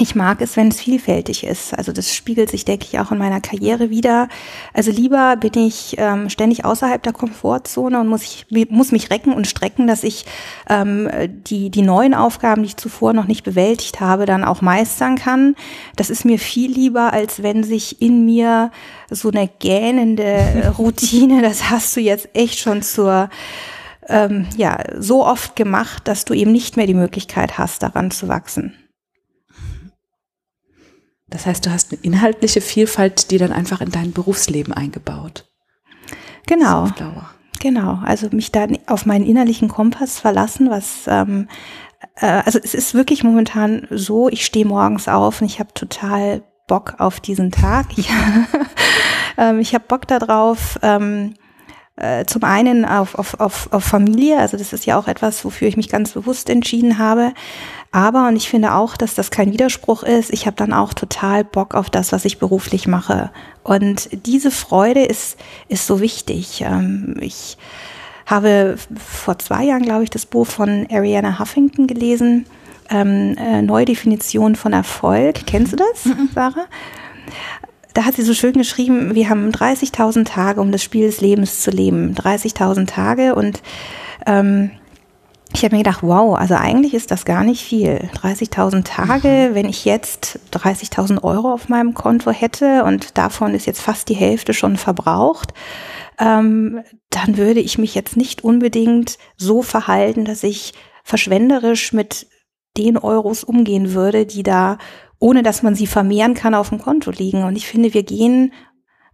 ich 0.00 0.14
mag 0.14 0.40
es, 0.40 0.56
wenn 0.56 0.68
es 0.68 0.80
vielfältig 0.80 1.44
ist. 1.44 1.76
Also 1.76 1.92
das 1.92 2.14
spiegelt 2.14 2.50
sich, 2.50 2.64
denke 2.64 2.86
ich, 2.90 3.00
auch 3.00 3.10
in 3.10 3.18
meiner 3.18 3.40
Karriere 3.40 3.90
wieder. 3.90 4.28
Also 4.72 4.90
lieber 4.90 5.36
bin 5.36 5.52
ich 5.54 5.96
ähm, 5.98 6.30
ständig 6.30 6.64
außerhalb 6.64 7.02
der 7.02 7.12
Komfortzone 7.12 8.00
und 8.00 8.08
muss, 8.08 8.22
ich, 8.22 8.70
muss 8.70 8.92
mich 8.92 9.10
recken 9.10 9.32
und 9.32 9.46
strecken, 9.46 9.86
dass 9.86 10.04
ich 10.04 10.24
ähm, 10.68 11.08
die, 11.28 11.70
die 11.70 11.82
neuen 11.82 12.14
Aufgaben, 12.14 12.62
die 12.62 12.68
ich 12.68 12.76
zuvor 12.76 13.12
noch 13.12 13.26
nicht 13.26 13.44
bewältigt 13.44 14.00
habe, 14.00 14.24
dann 14.24 14.44
auch 14.44 14.62
meistern 14.62 15.16
kann. 15.16 15.56
Das 15.96 16.10
ist 16.10 16.24
mir 16.24 16.38
viel 16.38 16.70
lieber, 16.70 17.12
als 17.12 17.42
wenn 17.42 17.64
sich 17.64 18.00
in 18.00 18.24
mir 18.24 18.70
so 19.10 19.30
eine 19.30 19.48
gähnende 19.58 20.74
Routine, 20.78 21.42
das 21.42 21.70
hast 21.70 21.96
du 21.96 22.00
jetzt 22.00 22.28
echt 22.34 22.58
schon 22.58 22.82
zur 22.82 23.30
ähm, 24.08 24.46
ja, 24.56 24.78
so 24.98 25.26
oft 25.26 25.56
gemacht, 25.56 26.08
dass 26.08 26.24
du 26.24 26.34
eben 26.34 26.52
nicht 26.52 26.76
mehr 26.76 26.86
die 26.86 26.94
Möglichkeit 26.94 27.58
hast, 27.58 27.82
daran 27.82 28.10
zu 28.10 28.28
wachsen. 28.28 28.74
Das 31.30 31.46
heißt, 31.46 31.64
du 31.66 31.70
hast 31.70 31.92
eine 31.92 32.00
inhaltliche 32.02 32.60
Vielfalt, 32.60 33.30
die 33.30 33.38
dann 33.38 33.52
einfach 33.52 33.80
in 33.80 33.90
dein 33.90 34.12
Berufsleben 34.12 34.72
eingebaut. 34.72 35.44
Genau. 36.46 36.88
Genau. 37.60 38.00
Also 38.04 38.28
mich 38.30 38.52
dann 38.52 38.78
auf 38.86 39.04
meinen 39.04 39.26
innerlichen 39.26 39.68
Kompass 39.68 40.20
verlassen, 40.20 40.70
was 40.70 41.02
ähm, 41.06 41.48
äh, 42.16 42.42
also 42.44 42.58
es 42.62 42.74
ist 42.74 42.94
wirklich 42.94 43.24
momentan 43.24 43.86
so, 43.90 44.28
ich 44.28 44.44
stehe 44.44 44.64
morgens 44.64 45.08
auf 45.08 45.40
und 45.40 45.46
ich 45.46 45.58
habe 45.58 45.72
total 45.74 46.42
Bock 46.66 46.94
auf 46.98 47.20
diesen 47.20 47.50
Tag. 47.50 47.86
Ich, 47.96 48.08
ähm, 49.38 49.58
ich 49.58 49.74
habe 49.74 49.84
Bock 49.88 50.06
darauf, 50.06 50.78
ähm, 50.82 51.34
äh, 51.98 52.24
zum 52.26 52.44
einen 52.44 52.84
auf, 52.84 53.16
auf, 53.16 53.40
auf, 53.40 53.68
auf 53.72 53.84
Familie, 53.84 54.38
also 54.38 54.56
das 54.56 54.72
ist 54.72 54.86
ja 54.86 54.98
auch 54.98 55.08
etwas, 55.08 55.44
wofür 55.44 55.66
ich 55.68 55.76
mich 55.76 55.88
ganz 55.88 56.12
bewusst 56.12 56.48
entschieden 56.48 56.98
habe. 56.98 57.32
Aber, 57.90 58.28
und 58.28 58.36
ich 58.36 58.48
finde 58.48 58.74
auch, 58.74 58.96
dass 58.96 59.14
das 59.14 59.30
kein 59.30 59.52
Widerspruch 59.52 60.02
ist, 60.02 60.32
ich 60.32 60.46
habe 60.46 60.56
dann 60.56 60.72
auch 60.72 60.94
total 60.94 61.42
Bock 61.44 61.74
auf 61.74 61.90
das, 61.90 62.12
was 62.12 62.24
ich 62.24 62.38
beruflich 62.38 62.86
mache. 62.86 63.30
Und 63.62 64.08
diese 64.26 64.50
Freude 64.50 65.04
ist, 65.04 65.38
ist 65.68 65.86
so 65.86 66.00
wichtig. 66.00 66.60
Ähm, 66.60 67.16
ich 67.20 67.58
habe 68.26 68.76
vor 68.96 69.38
zwei 69.38 69.64
Jahren, 69.64 69.82
glaube 69.82 70.04
ich, 70.04 70.10
das 70.10 70.26
Buch 70.26 70.46
von 70.46 70.86
Ariana 70.90 71.38
Huffington 71.38 71.86
gelesen, 71.86 72.46
ähm, 72.90 73.36
äh, 73.38 73.62
Neue 73.62 73.86
Definition 73.86 74.54
von 74.54 74.72
Erfolg. 74.72 75.46
Kennst 75.46 75.72
du 75.72 75.76
das, 75.76 76.04
mhm. 76.04 76.28
Sarah? 76.34 76.66
Da 77.98 78.04
hat 78.04 78.14
sie 78.14 78.22
so 78.22 78.32
schön 78.32 78.52
geschrieben, 78.52 79.16
wir 79.16 79.28
haben 79.28 79.50
30.000 79.50 80.24
Tage, 80.24 80.60
um 80.60 80.70
das 80.70 80.84
Spiel 80.84 81.06
des 81.06 81.20
Lebens 81.20 81.62
zu 81.62 81.72
leben. 81.72 82.14
30.000 82.14 82.86
Tage 82.86 83.34
und 83.34 83.60
ähm, 84.24 84.70
ich 85.52 85.64
habe 85.64 85.74
mir 85.74 85.82
gedacht, 85.82 86.04
wow, 86.04 86.38
also 86.38 86.54
eigentlich 86.54 86.94
ist 86.94 87.10
das 87.10 87.24
gar 87.24 87.42
nicht 87.42 87.64
viel. 87.64 88.08
30.000 88.22 88.84
Tage, 88.84 89.48
mhm. 89.50 89.54
wenn 89.56 89.68
ich 89.68 89.84
jetzt 89.84 90.38
30.000 90.52 91.24
Euro 91.24 91.52
auf 91.52 91.68
meinem 91.68 91.92
Konto 91.92 92.30
hätte 92.30 92.84
und 92.84 93.18
davon 93.18 93.52
ist 93.52 93.66
jetzt 93.66 93.80
fast 93.80 94.08
die 94.08 94.14
Hälfte 94.14 94.54
schon 94.54 94.76
verbraucht, 94.76 95.52
ähm, 96.20 96.84
dann 97.10 97.36
würde 97.36 97.58
ich 97.58 97.78
mich 97.78 97.96
jetzt 97.96 98.16
nicht 98.16 98.44
unbedingt 98.44 99.18
so 99.36 99.60
verhalten, 99.60 100.24
dass 100.24 100.44
ich 100.44 100.72
verschwenderisch 101.02 101.92
mit 101.92 102.28
den 102.76 102.96
Euros 102.96 103.42
umgehen 103.42 103.92
würde, 103.92 104.24
die 104.24 104.44
da 104.44 104.78
ohne 105.18 105.42
dass 105.42 105.62
man 105.62 105.74
sie 105.74 105.86
vermehren 105.86 106.34
kann, 106.34 106.54
auf 106.54 106.68
dem 106.68 106.78
Konto 106.78 107.10
liegen. 107.10 107.44
Und 107.44 107.56
ich 107.56 107.66
finde, 107.66 107.94
wir 107.94 108.02
gehen 108.02 108.52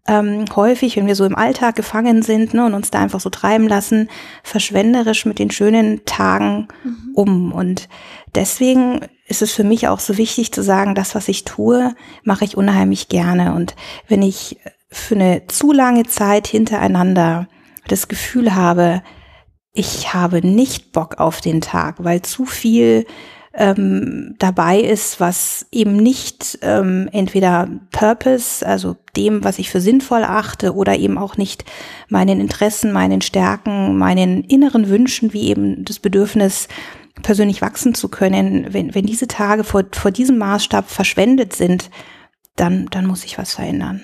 ähm, 0.06 0.44
häufig, 0.54 0.96
wenn 0.96 1.06
wir 1.06 1.14
so 1.14 1.25
im 1.25 1.37
Alltag 1.37 1.76
gefangen 1.76 2.23
sind 2.23 2.52
ne, 2.52 2.66
und 2.66 2.75
uns 2.75 2.90
da 2.90 3.00
einfach 3.00 3.20
so 3.20 3.30
treiben 3.30 3.66
lassen, 3.68 4.11
verschwenderisch 4.42 5.25
mit 5.25 5.38
den 5.38 5.50
schönen 5.50 6.04
Tagen 6.04 6.68
mhm. 6.84 7.11
um. 7.14 7.52
Und 7.52 7.88
deswegen 8.34 9.00
ist 9.26 9.40
es 9.40 9.52
für 9.52 9.64
mich 9.64 9.88
auch 9.88 10.00
so 10.00 10.18
wichtig 10.18 10.52
zu 10.52 10.62
sagen, 10.62 10.94
das, 10.94 11.14
was 11.14 11.28
ich 11.28 11.44
tue, 11.44 11.94
mache 12.23 12.44
ich 12.44 12.56
unheimlich 12.56 13.08
gerne. 13.08 13.54
Und 13.54 13.75
wenn 14.06 14.23
ich 14.23 14.58
für 14.90 15.14
eine 15.14 15.46
zu 15.46 15.73
lange 15.73 16.04
Zeit 16.04 16.46
hintereinander 16.46 17.49
das 17.88 18.08
Gefühl 18.08 18.54
habe, 18.54 19.02
ich 19.73 20.14
habe 20.14 20.46
nicht 20.46 20.92
Bock 20.92 21.18
auf 21.18 21.40
den 21.40 21.61
Tag, 21.61 21.96
weil 22.04 22.23
zu 22.23 22.44
viel 22.44 23.06
ähm, 23.56 24.34
dabei 24.38 24.80
ist, 24.80 25.20
was 25.20 25.66
eben 25.70 25.96
nicht 25.96 26.58
ähm, 26.62 27.08
entweder 27.12 27.68
Purpose, 27.92 28.66
also 28.66 28.96
dem, 29.16 29.44
was 29.44 29.58
ich 29.58 29.70
für 29.70 29.80
sinnvoll 29.80 30.25
achte, 30.25 30.75
oder 30.75 30.96
eben 30.96 31.18
auch 31.18 31.37
nicht 31.37 31.64
meinen 32.08 32.40
Interessen, 32.40 32.92
meinen 32.92 33.20
Stärken, 33.20 33.96
meinen 33.96 34.42
inneren 34.42 34.88
Wünschen, 34.88 35.32
wie 35.32 35.49
eben 35.49 35.84
das 35.84 36.00
Bedürfnis, 36.00 36.68
persönlich 37.23 37.62
wachsen 37.62 37.94
zu 37.94 38.08
können, 38.08 38.73
wenn, 38.73 38.94
wenn 38.94 39.06
diese 39.06 39.28
Tage 39.28 39.62
vor, 39.62 39.84
vor 39.92 40.11
diesem 40.11 40.37
Maßstab 40.38 40.90
verschwendet 40.90 41.52
sind, 41.54 41.90
dann, 42.56 42.87
dann 42.90 43.06
muss 43.06 43.25
ich 43.25 43.38
was 43.38 43.54
verändern. 43.54 44.02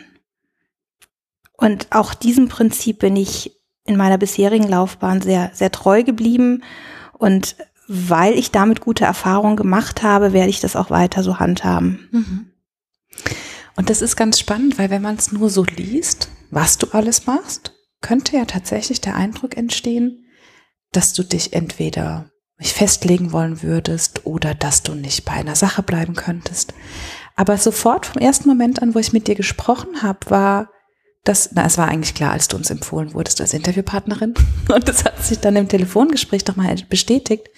Und 1.56 1.88
auch 1.90 2.14
diesem 2.14 2.48
Prinzip 2.48 3.00
bin 3.00 3.16
ich 3.16 3.60
in 3.84 3.96
meiner 3.96 4.16
bisherigen 4.16 4.68
Laufbahn 4.68 5.20
sehr, 5.20 5.50
sehr 5.52 5.72
treu 5.72 6.04
geblieben 6.04 6.62
und 7.12 7.56
weil 7.92 8.34
ich 8.34 8.52
damit 8.52 8.80
gute 8.80 9.04
Erfahrungen 9.04 9.56
gemacht 9.56 10.04
habe, 10.04 10.32
werde 10.32 10.48
ich 10.48 10.60
das 10.60 10.76
auch 10.76 10.90
weiter 10.90 11.24
so 11.24 11.40
handhaben. 11.40 12.08
Mhm. 12.12 12.52
Und 13.74 13.90
das 13.90 14.00
ist 14.00 14.14
ganz 14.14 14.38
spannend, 14.38 14.78
weil 14.78 14.90
wenn 14.90 15.02
man 15.02 15.16
es 15.16 15.32
nur 15.32 15.50
so 15.50 15.64
liest, 15.64 16.28
was 16.52 16.78
du 16.78 16.86
alles 16.92 17.26
machst, 17.26 17.72
könnte 18.00 18.36
ja 18.36 18.44
tatsächlich 18.44 19.00
der 19.00 19.16
Eindruck 19.16 19.56
entstehen, 19.56 20.24
dass 20.92 21.14
du 21.14 21.24
dich 21.24 21.52
entweder 21.52 22.30
nicht 22.58 22.76
festlegen 22.76 23.32
wollen 23.32 23.60
würdest 23.60 24.24
oder 24.24 24.54
dass 24.54 24.84
du 24.84 24.94
nicht 24.94 25.24
bei 25.24 25.32
einer 25.32 25.56
Sache 25.56 25.82
bleiben 25.82 26.14
könntest. 26.14 26.74
Aber 27.34 27.58
sofort 27.58 28.06
vom 28.06 28.22
ersten 28.22 28.48
Moment 28.48 28.82
an, 28.82 28.94
wo 28.94 29.00
ich 29.00 29.12
mit 29.12 29.26
dir 29.26 29.34
gesprochen 29.34 30.02
habe, 30.02 30.30
war 30.30 30.70
das, 31.24 31.50
na, 31.52 31.66
es 31.66 31.76
war 31.76 31.88
eigentlich 31.88 32.14
klar, 32.14 32.32
als 32.32 32.48
du 32.48 32.56
uns 32.56 32.70
empfohlen 32.70 33.14
wurdest 33.14 33.40
als 33.40 33.52
Interviewpartnerin. 33.52 34.34
Und 34.74 34.88
das 34.88 35.04
hat 35.04 35.22
sich 35.24 35.38
dann 35.38 35.56
im 35.56 35.68
Telefongespräch 35.68 36.44
doch 36.44 36.56
mal 36.56 36.74
bestätigt, 36.88 37.48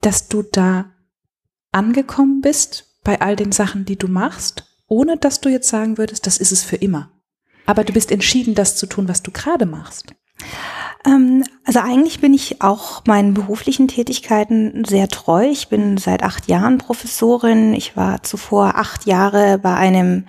dass 0.00 0.28
du 0.28 0.42
da 0.42 0.86
angekommen 1.72 2.40
bist 2.40 2.86
bei 3.02 3.20
all 3.20 3.36
den 3.36 3.52
Sachen, 3.52 3.84
die 3.84 3.96
du 3.96 4.08
machst, 4.08 4.64
ohne 4.86 5.16
dass 5.16 5.40
du 5.40 5.48
jetzt 5.48 5.68
sagen 5.68 5.98
würdest, 5.98 6.26
das 6.26 6.38
ist 6.38 6.52
es 6.52 6.62
für 6.62 6.76
immer. 6.76 7.10
Aber 7.66 7.84
du 7.84 7.92
bist 7.92 8.10
entschieden, 8.10 8.54
das 8.54 8.76
zu 8.76 8.86
tun, 8.86 9.08
was 9.08 9.22
du 9.22 9.30
gerade 9.30 9.66
machst. 9.66 10.14
Ähm, 11.06 11.44
also 11.64 11.80
eigentlich 11.80 12.20
bin 12.20 12.34
ich 12.34 12.62
auch 12.62 13.04
meinen 13.06 13.34
beruflichen 13.34 13.88
Tätigkeiten 13.88 14.84
sehr 14.84 15.08
treu. 15.08 15.48
Ich 15.48 15.68
bin 15.68 15.96
seit 15.96 16.22
acht 16.22 16.48
Jahren 16.48 16.78
Professorin. 16.78 17.74
Ich 17.74 17.96
war 17.96 18.22
zuvor 18.22 18.76
acht 18.76 19.06
Jahre 19.06 19.58
bei 19.58 19.74
einem 19.74 20.26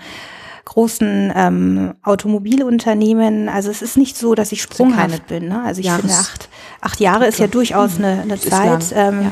großen 0.66 1.32
ähm, 1.36 1.94
Automobilunternehmen. 2.04 3.50
Also 3.50 3.70
es 3.70 3.82
ist 3.82 3.98
nicht 3.98 4.18
so, 4.18 4.36
dass 4.36 4.52
ich 4.52 4.62
sprunghaft 4.62 5.28
bin. 5.28 5.48
Ne? 5.48 5.62
Also 5.64 5.80
ich 5.80 5.88
Jahres 5.88 6.02
finde, 6.02 6.16
acht, 6.16 6.50
acht 6.82 7.00
Jahre 7.00 7.28
ist 7.28 7.40
ja 7.40 7.48
durchaus 7.48 7.98
eine, 7.98 8.22
eine 8.22 8.40
Zeit. 8.40 8.94
Ähm, 8.94 9.32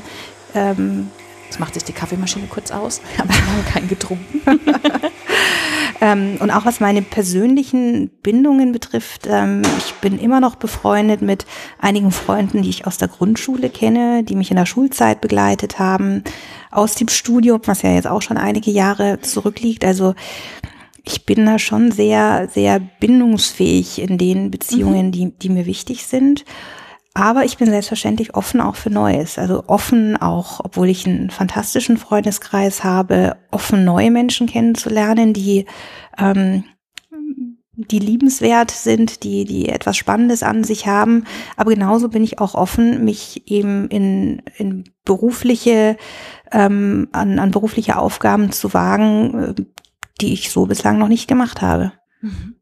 ja. 0.54 0.72
ähm, 0.72 1.08
Jetzt 1.54 1.60
macht 1.60 1.76
sich 1.76 1.84
die 1.84 1.94
Kaffeemaschine 1.94 2.48
kurz 2.48 2.72
aus. 2.72 3.00
Ich 3.14 3.20
habe 3.20 3.30
lange 3.32 3.62
keinen 3.72 3.88
getrunken. 3.88 4.42
ähm, 6.02 6.38
und 6.40 6.50
auch 6.50 6.66
was 6.66 6.80
meine 6.80 7.04
persönlichen 7.04 8.10
Bindungen 8.24 8.72
betrifft, 8.72 9.28
ähm, 9.30 9.62
ich 9.78 9.94
bin 10.02 10.18
immer 10.18 10.40
noch 10.40 10.56
befreundet 10.56 11.22
mit 11.22 11.46
einigen 11.78 12.10
Freunden, 12.10 12.64
die 12.64 12.70
ich 12.72 12.88
aus 12.88 12.98
der 12.98 13.08
Grundschule 13.08 13.70
kenne, 13.70 14.24
die 14.24 14.36
mich 14.36 14.50
in 14.50 14.58
der 14.58 14.66
Schulzeit 14.66 15.22
begleitet 15.22 15.78
haben, 15.78 16.24
aus 16.72 16.96
dem 16.96 17.08
Studium, 17.08 17.62
was 17.66 17.84
ja 17.84 17.92
jetzt 17.92 18.08
auch 18.08 18.24
schon 18.24 18.38
einige 18.38 18.72
Jahre 18.72 19.22
zurückliegt. 19.22 19.86
Also 19.86 20.16
ich 21.06 21.26
bin 21.26 21.46
da 21.46 21.60
schon 21.60 21.92
sehr, 21.92 22.48
sehr 22.52 22.80
bindungsfähig 22.80 24.00
in 24.00 24.18
den 24.18 24.52
Beziehungen, 24.52 25.08
mhm. 25.08 25.12
die, 25.12 25.38
die 25.38 25.50
mir 25.50 25.66
wichtig 25.66 26.06
sind. 26.06 26.46
Aber 27.14 27.46
ich 27.46 27.58
bin 27.58 27.68
selbstverständlich 27.68 28.34
offen 28.34 28.60
auch 28.60 28.76
für 28.76 28.90
Neues. 28.90 29.38
Also 29.38 29.66
offen 29.68 30.18
auch, 30.18 30.62
obwohl 30.64 30.90
ich 30.90 31.06
einen 31.06 31.30
fantastischen 31.30 31.98
Freundeskreis 31.98 32.84
habe, 32.84 33.36
offen 33.52 33.86
neue 33.86 34.10
Menschen 34.10 34.48
kennenzulernen, 34.48 35.34
die, 35.34 35.66
ähm, 36.18 36.64
die 37.76 38.00
liebenswert 38.00 38.72
sind, 38.72 39.24
die, 39.24 39.46
die 39.46 39.70
etwas 39.70 39.98
Spannendes 39.98 40.42
an 40.42 40.64
sich 40.64 40.88
haben. 40.88 41.26
Aber 41.56 41.72
genauso 41.72 42.10
bin 42.10 42.24
ich 42.24 42.40
auch 42.40 42.56
offen, 42.56 43.04
mich 43.04 43.44
eben 43.46 43.90
in, 43.90 44.42
in 44.58 44.86
berufliche, 45.06 45.98
ähm, 46.52 47.10
an, 47.12 47.38
an 47.38 47.52
berufliche 47.52 47.98
Aufgaben 47.98 48.52
zu 48.52 48.74
wagen, 48.74 49.56
äh, 49.56 49.64
die 50.22 50.34
ich 50.34 50.52
so 50.52 50.66
bislang 50.66 50.98
noch 50.98 51.08
nicht 51.08 51.28
gemacht 51.28 51.62
habe. 51.62 51.94
Mhm. 52.22 52.56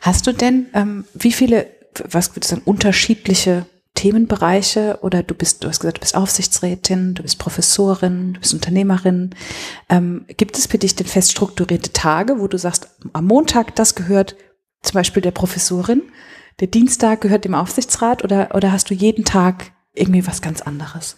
Hast 0.00 0.26
du 0.26 0.32
denn, 0.32 0.66
ähm, 0.74 1.04
wie 1.14 1.32
viele, 1.32 1.68
was 2.08 2.30
würde 2.30 2.40
ich 2.44 2.48
sagen, 2.48 2.62
unterschiedliche 2.64 3.66
Themenbereiche 3.94 4.98
oder 5.02 5.22
du 5.22 5.34
bist, 5.34 5.62
du 5.62 5.68
hast 5.68 5.80
gesagt, 5.80 5.98
du 5.98 6.00
bist 6.00 6.16
Aufsichtsrätin, 6.16 7.14
du 7.14 7.22
bist 7.22 7.38
Professorin, 7.38 8.34
du 8.34 8.40
bist 8.40 8.54
Unternehmerin. 8.54 9.34
Ähm, 9.88 10.24
gibt 10.36 10.56
es 10.56 10.66
für 10.66 10.78
dich 10.78 10.96
denn 10.96 11.06
fest 11.06 11.32
strukturierte 11.32 11.92
Tage, 11.92 12.40
wo 12.40 12.48
du 12.48 12.58
sagst, 12.58 12.88
am 13.12 13.26
Montag 13.26 13.76
das 13.76 13.94
gehört 13.94 14.34
zum 14.82 14.94
Beispiel 14.94 15.22
der 15.22 15.30
Professorin, 15.30 16.02
der 16.60 16.68
Dienstag 16.68 17.20
gehört 17.20 17.44
dem 17.44 17.54
Aufsichtsrat 17.54 18.24
oder, 18.24 18.54
oder 18.54 18.72
hast 18.72 18.90
du 18.90 18.94
jeden 18.94 19.24
Tag 19.24 19.72
irgendwie 19.94 20.26
was 20.26 20.42
ganz 20.42 20.62
anderes? 20.62 21.16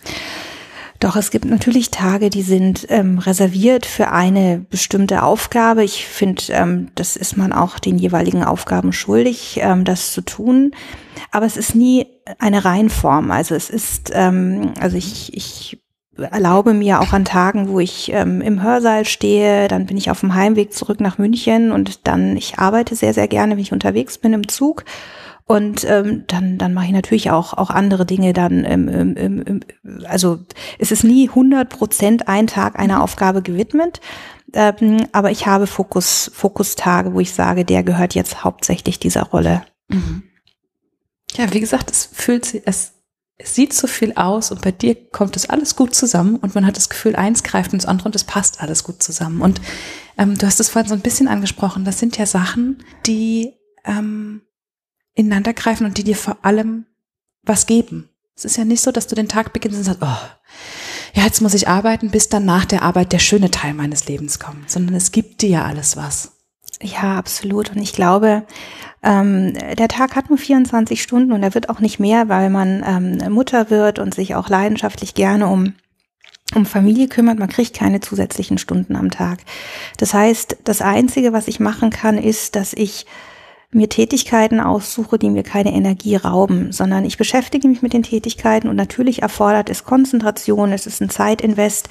Doch 1.05 1.17
es 1.17 1.31
gibt 1.31 1.45
natürlich 1.45 1.91
Tage, 1.91 2.31
die 2.31 2.41
sind 2.41 2.87
ähm, 2.89 3.19
reserviert 3.19 3.85
für 3.85 4.11
eine 4.11 4.65
bestimmte 4.71 5.23
Aufgabe. 5.23 5.85
Ich 5.85 6.07
finde, 6.07 6.45
ähm, 6.49 6.93
das 6.95 7.17
ist 7.17 7.37
man 7.37 7.53
auch 7.53 7.79
den 7.79 7.99
jeweiligen 7.99 8.43
Aufgaben 8.43 8.91
schuldig, 8.95 9.59
ähm, 9.61 9.85
das 9.85 10.15
zu 10.15 10.23
tun. 10.23 10.71
Aber 11.31 11.45
es 11.45 11.59
ist 11.59 11.75
nie 11.75 12.07
eine 12.39 12.65
Reihenform. 12.65 13.33
Also 13.33 13.55
es 13.55 13.69
ist, 13.69 14.13
ähm, 14.15 14.73
also 14.81 14.97
ich, 14.97 15.37
ich 15.37 15.79
erlaube 16.17 16.73
mir 16.73 17.01
auch 17.01 17.13
an 17.13 17.27
Tagen, 17.27 17.69
wo 17.69 17.81
ich 17.81 18.11
ähm, 18.11 18.41
im 18.41 18.63
Hörsaal 18.63 19.05
stehe, 19.05 19.69
dann 19.69 19.85
bin 19.85 19.99
ich 19.99 20.11
auf 20.11 20.21
dem 20.21 20.35
Heimweg 20.35 20.73
zurück 20.73 21.01
nach 21.01 21.19
München 21.19 21.71
und 21.71 22.07
dann, 22.07 22.35
ich 22.35 22.59
arbeite 22.59 22.97
sehr, 22.97 23.13
sehr 23.13 23.29
gerne, 23.29 23.57
wenn 23.57 23.63
ich 23.63 23.73
unterwegs 23.73 24.17
bin 24.17 24.33
im 24.33 24.49
Zug 24.49 24.87
und 25.47 25.85
ähm, 25.85 26.25
dann, 26.27 26.57
dann 26.57 26.73
mache 26.73 26.87
ich 26.87 26.93
natürlich 26.93 27.31
auch, 27.31 27.53
auch 27.53 27.69
andere 27.69 28.07
Dinge 28.07 28.33
dann. 28.33 28.65
Ähm, 28.65 28.89
ähm, 28.89 29.45
ähm, 29.47 29.61
also 30.07 30.39
es 30.79 30.91
ist 30.91 31.05
nie 31.05 31.29
100 31.29 31.69
Prozent 31.69 32.29
ein 32.29 32.47
Tag 32.47 32.79
einer. 32.79 33.03
Aufgabe 33.03 33.43
gewidmet. 33.43 34.01
Ähm, 34.55 35.07
aber 35.13 35.31
ich 35.31 35.47
habe 35.47 35.67
Fokus, 35.67 36.31
Fokustage, 36.33 37.13
wo 37.13 37.21
ich 37.21 37.33
sage, 37.33 37.65
der 37.65 37.83
gehört 37.83 38.15
jetzt 38.15 38.45
hauptsächlich 38.45 38.99
dieser 38.99 39.25
Rolle. 39.25 39.65
Mhm. 39.89 40.23
Ja, 41.37 41.53
wie 41.53 41.61
gesagt, 41.61 41.91
es 41.91 42.07
fühlt 42.07 42.45
sich, 42.45 42.63
es, 42.65 42.93
es 43.37 43.55
sieht 43.55 43.73
so 43.73 43.87
viel 43.87 44.13
aus 44.15 44.53
und 44.53 44.63
bei 44.63 44.71
dir 44.71 44.95
kommt 45.11 45.37
es 45.37 45.51
alles 45.51 45.75
gut 45.77 45.95
zusammen 45.95 46.37
und 46.37 46.55
man 46.55 46.65
hat 46.65 46.77
das 46.77 46.89
Gefühl, 46.89 47.17
eins 47.17 47.43
greift 47.43 47.73
ins 47.73 47.85
andere 47.85 48.07
und 48.07 48.15
es 48.15 48.25
passt 48.25 48.61
alles 48.61 48.85
gut 48.85 49.03
zusammen. 49.03 49.43
Und 49.43 49.61
ähm, 50.17 50.39
du 50.39 50.47
hast 50.47 50.61
es 50.61 50.69
vorhin 50.69 50.89
so 50.89 50.95
ein 50.95 51.03
bisschen 51.03 51.29
angesprochen, 51.29 51.85
das 51.85 51.99
sind 51.99 52.17
ja 52.17 52.25
Sachen, 52.25 52.79
die 53.07 53.55
ähm, 53.85 54.43
ineinander 55.15 55.53
greifen 55.53 55.87
und 55.87 55.99
die 55.99 56.05
dir 56.05 56.17
vor 56.17 56.39
allem 56.43 56.87
was 57.43 57.67
geben. 57.67 58.09
Es 58.37 58.45
ist 58.45 58.57
ja 58.57 58.65
nicht 58.65 58.81
so, 58.81 58.91
dass 58.91 59.07
du 59.07 59.15
den 59.15 59.29
Tag 59.29 59.53
beginnst 59.53 59.79
und 59.79 59.85
sagst, 59.85 60.03
oh, 60.03 60.19
ja, 61.15 61.25
jetzt 61.25 61.41
muss 61.41 61.55
ich 61.55 61.69
arbeiten, 61.69 62.11
bis 62.11 62.29
dann 62.29 62.45
nach 62.45 62.65
der 62.65 62.83
Arbeit 62.83 63.13
der 63.13 63.21
schöne 63.21 63.51
Teil 63.51 63.75
meines 63.75 64.09
Lebens 64.09 64.41
kommt, 64.41 64.71
sondern 64.71 64.97
es 64.97 65.13
gibt 65.13 65.43
dir 65.43 65.51
ja 65.51 65.65
alles 65.65 65.97
was. 65.97 66.33
Ja, 66.83 67.17
absolut. 67.17 67.71
Und 67.71 67.79
ich 67.79 67.93
glaube, 67.93 68.45
ähm, 69.03 69.55
der 69.55 69.89
Tag 69.89 70.17
hat 70.17 70.29
nur 70.29 70.39
24 70.39 71.01
Stunden 71.01 71.33
und 71.33 71.43
er 71.43 71.55
wird 71.55 71.69
auch 71.69 71.79
nicht 71.79 72.01
mehr, 72.01 72.29
weil 72.29 72.51
man 72.51 72.83
ähm, 72.85 73.33
Mutter 73.33 73.71
wird 73.71 74.01
und 74.01 74.15
sich 74.15 74.35
auch 74.35 74.49
leidenschaftlich 74.49 75.15
gerne 75.15 75.47
um 75.47 75.75
um 76.55 76.67
Familie 76.67 77.09
kümmert, 77.09 77.39
man 77.39 77.49
kriegt 77.49 77.75
keine 77.75 78.01
zusätzlichen 78.01 78.59
Stunden 78.59 78.97
am 78.97 79.11
Tag. 79.11 79.41
Das 79.97 80.15
heißt, 80.15 80.59
das 80.65 80.83
Einzige, 80.83 81.33
was 81.33 81.49
ich 81.49 81.59
machen 81.59 81.91
kann, 81.91 82.19
ist, 82.19 82.55
dass 82.55 82.75
ich 82.75 83.07
mir 83.75 83.89
Tätigkeiten 83.89 84.61
aussuche, 84.61 85.19
die 85.19 85.31
mir 85.31 85.43
keine 85.43 85.73
Energie 85.73 86.17
rauben, 86.17 86.73
sondern 86.73 87.05
ich 87.05 87.19
beschäftige 87.19 87.69
mich 87.69 87.83
mit 87.83 87.93
den 87.93 88.03
Tätigkeiten 88.03 88.69
und 88.69 88.77
natürlich 88.77 89.23
erfordert 89.23 89.69
es 89.71 89.85
Konzentration, 89.85 90.73
es 90.73 90.87
ist 90.87 91.01
ein 91.01 91.11
Zeitinvest, 91.11 91.89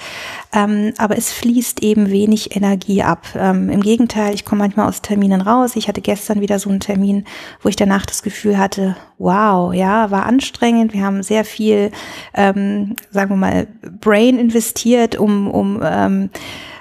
ähm, 0.54 0.94
aber 0.98 1.18
es 1.18 1.32
fließt 1.32 1.84
eben 1.84 2.10
wenig 2.10 2.56
Energie 2.56 3.04
ab. 3.04 3.28
Ähm, 3.36 3.70
Im 3.70 3.82
Gegenteil, 3.82 4.34
ich 4.34 4.46
komme 4.46 4.64
manchmal 4.64 4.88
aus 4.88 5.02
Terminen 5.02 5.42
raus. 5.42 5.76
Ich 5.76 5.88
hatte 5.88 6.02
gestern 6.02 6.42
wieder 6.42 6.60
so 6.60 6.70
einen 6.70 6.80
Termin, 6.80 7.26
wo 7.62 7.70
ich 7.70 7.76
danach 7.76 8.06
das 8.06 8.24
Gefühl 8.24 8.58
hatte, 8.58 8.96
wow, 9.18 9.74
ja, 9.74 10.12
war 10.12 10.26
anstrengend. 10.26 10.94
Wir 10.94 11.04
haben 11.04 11.24
sehr 11.24 11.46
viel, 11.46 11.92
ähm, 12.34 12.96
sagen 13.12 13.32
wir 13.32 13.38
mal, 13.38 13.68
Brain 14.02 14.38
investiert, 14.38 15.16
um, 15.18 15.50
um 15.50 15.82
ähm, 15.84 16.30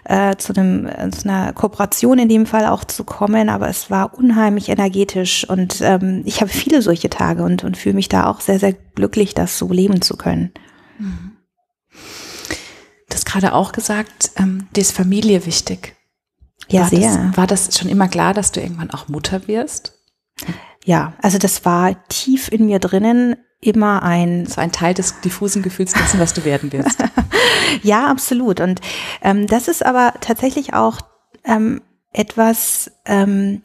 äh, 0.05 0.37
zu, 0.37 0.55
einem, 0.55 0.87
äh, 0.87 1.11
zu 1.11 1.29
einer 1.29 1.53
Kooperation 1.53 2.19
in 2.19 2.29
dem 2.29 2.47
Fall 2.47 2.67
auch 2.67 2.85
zu 2.85 3.05
kommen, 3.05 3.49
aber 3.49 3.69
es 3.69 3.91
war 3.91 4.17
unheimlich 4.19 4.69
energetisch 4.69 5.49
und 5.49 5.81
ähm, 5.81 6.23
ich 6.25 6.41
habe 6.41 6.51
viele 6.51 6.83
solche 6.83 7.11
Tage 7.11 7.43
und, 7.43 7.65
und 7.65 7.77
fühle 7.77 7.95
mich 7.95 8.09
da 8.09 8.27
auch 8.27 8.41
sehr, 8.41 8.59
sehr 8.59 8.73
glücklich, 8.73 9.35
das 9.35 9.59
so 9.59 9.73
leben 9.73 10.03
zu 10.03 10.17
können. 10.17 10.53
Mhm. 10.99 11.33
Du 13.09 13.15
hast 13.15 13.27
gerade 13.27 13.53
auch 13.53 13.73
gesagt, 13.73 14.33
ähm, 14.37 14.69
dir 14.75 14.81
ist 14.81 14.93
Familie 14.93 15.45
wichtig. 15.47 15.97
Ja, 16.69 16.83
war 16.83 16.89
sehr. 16.89 17.27
Das, 17.29 17.37
war 17.37 17.47
das 17.47 17.79
schon 17.79 17.89
immer 17.89 18.09
klar, 18.09 18.35
dass 18.35 18.53
du 18.53 18.61
irgendwann 18.61 18.91
auch 18.91 19.09
Mutter 19.09 19.47
wirst? 19.47 19.99
Ja, 20.85 21.13
also 21.23 21.39
das 21.39 21.65
war 21.65 21.97
tief 22.09 22.49
in 22.49 22.67
mir 22.67 22.79
drinnen 22.79 23.37
immer 23.61 24.03
ein 24.03 24.47
so 24.47 24.61
ein 24.61 24.73
Teil 24.73 24.93
des 24.93 25.21
diffusen 25.21 25.63
Gefühls 25.63 25.93
dessen, 25.93 26.19
was 26.19 26.35
du 26.35 26.45
werden 26.45 26.73
wirst. 26.73 26.99
ja, 27.83 28.09
absolut. 28.09 28.61
Und 28.61 28.81
ähm, 29.23 29.47
das 29.47 29.69
ist 29.69 29.87
aber 29.87 30.15
tatsächlich 30.21 30.75
auch 30.75 30.99
ähm, 31.45 31.81
etwas 32.13 32.91
ähm, 33.07 33.63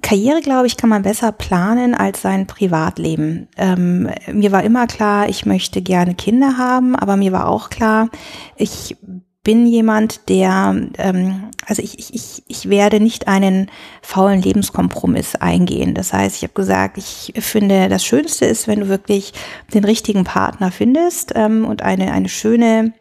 Karriere, 0.00 0.40
glaube 0.40 0.66
ich, 0.66 0.76
kann 0.76 0.88
man 0.88 1.02
besser 1.02 1.32
planen 1.32 1.94
als 1.94 2.22
sein 2.22 2.46
Privatleben. 2.46 3.48
Ähm, 3.58 4.08
mir 4.32 4.50
war 4.50 4.62
immer 4.62 4.86
klar, 4.86 5.28
ich 5.28 5.44
möchte 5.44 5.82
gerne 5.82 6.14
Kinder 6.14 6.56
haben, 6.56 6.96
aber 6.96 7.16
mir 7.16 7.32
war 7.32 7.48
auch 7.48 7.68
klar, 7.68 8.08
ich 8.56 8.96
bin 9.44 9.66
jemand, 9.66 10.28
der, 10.28 10.76
ähm, 10.98 11.50
also 11.66 11.82
ich, 11.82 12.14
ich, 12.14 12.42
ich 12.46 12.68
werde 12.68 13.00
nicht 13.00 13.26
einen 13.26 13.70
faulen 14.00 14.40
Lebenskompromiss 14.40 15.34
eingehen. 15.36 15.94
Das 15.94 16.12
heißt, 16.12 16.36
ich 16.36 16.42
habe 16.44 16.52
gesagt, 16.54 16.96
ich 16.96 17.32
finde, 17.38 17.88
das 17.88 18.04
Schönste 18.04 18.44
ist, 18.44 18.68
wenn 18.68 18.80
du 18.80 18.88
wirklich 18.88 19.32
den 19.74 19.84
richtigen 19.84 20.24
Partner 20.24 20.70
findest 20.70 21.32
ähm, 21.34 21.64
und 21.64 21.82
eine, 21.82 22.12
eine 22.12 22.28
schöne, 22.28 22.92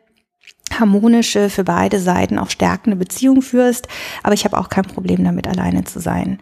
harmonische, 0.80 1.50
für 1.50 1.64
beide 1.64 2.00
Seiten 2.00 2.40
auch 2.40 2.50
stärkende 2.50 2.96
Beziehung 2.96 3.42
führst. 3.42 3.88
Aber 4.24 4.34
ich 4.34 4.46
habe 4.46 4.58
auch 4.58 4.70
kein 4.70 4.86
Problem 4.86 5.24
damit, 5.24 5.48
alleine 5.48 5.84
zu 5.84 6.00
sein. 6.00 6.40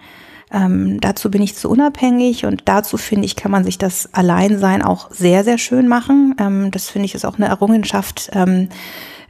Ähm, 0.51 0.99
dazu 0.99 1.29
bin 1.29 1.41
ich 1.41 1.55
zu 1.55 1.69
unabhängig 1.69 2.45
und 2.45 2.63
dazu 2.65 2.97
finde 2.97 3.25
ich, 3.25 3.35
kann 3.35 3.51
man 3.51 3.63
sich 3.63 3.77
das 3.77 4.13
Alleinsein 4.13 4.81
auch 4.81 5.11
sehr, 5.11 5.43
sehr 5.43 5.57
schön 5.57 5.87
machen. 5.87 6.35
Ähm, 6.39 6.71
das 6.71 6.89
finde 6.89 7.05
ich 7.05 7.15
ist 7.15 7.25
auch 7.25 7.37
eine 7.37 7.47
Errungenschaft 7.47 8.29
ähm, 8.33 8.69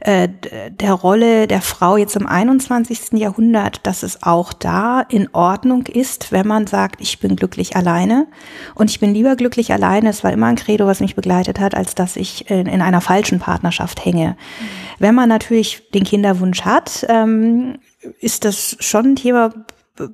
äh, 0.00 0.28
der 0.70 0.92
Rolle 0.94 1.46
der 1.46 1.60
Frau 1.60 1.96
jetzt 1.96 2.16
im 2.16 2.26
21. 2.26 3.12
Jahrhundert, 3.12 3.86
dass 3.86 4.02
es 4.02 4.22
auch 4.22 4.52
da 4.52 5.02
in 5.02 5.28
Ordnung 5.32 5.86
ist, 5.86 6.32
wenn 6.32 6.46
man 6.46 6.66
sagt, 6.66 7.00
ich 7.00 7.18
bin 7.20 7.36
glücklich 7.36 7.76
alleine. 7.76 8.26
Und 8.74 8.90
ich 8.90 8.98
bin 8.98 9.12
lieber 9.12 9.36
glücklich 9.36 9.72
alleine, 9.72 10.08
es 10.08 10.24
war 10.24 10.32
immer 10.32 10.46
ein 10.46 10.56
Credo, 10.56 10.86
was 10.86 11.00
mich 11.00 11.16
begleitet 11.16 11.60
hat, 11.60 11.74
als 11.74 11.94
dass 11.94 12.16
ich 12.16 12.50
in, 12.50 12.66
in 12.66 12.80
einer 12.80 13.00
falschen 13.00 13.40
Partnerschaft 13.40 14.04
hänge. 14.04 14.28
Mhm. 14.28 14.64
Wenn 14.98 15.14
man 15.14 15.28
natürlich 15.28 15.90
den 15.90 16.04
Kinderwunsch 16.04 16.62
hat, 16.62 17.04
ähm, 17.08 17.78
ist 18.20 18.44
das 18.44 18.76
schon 18.80 19.12
ein 19.12 19.16
Thema, 19.16 19.52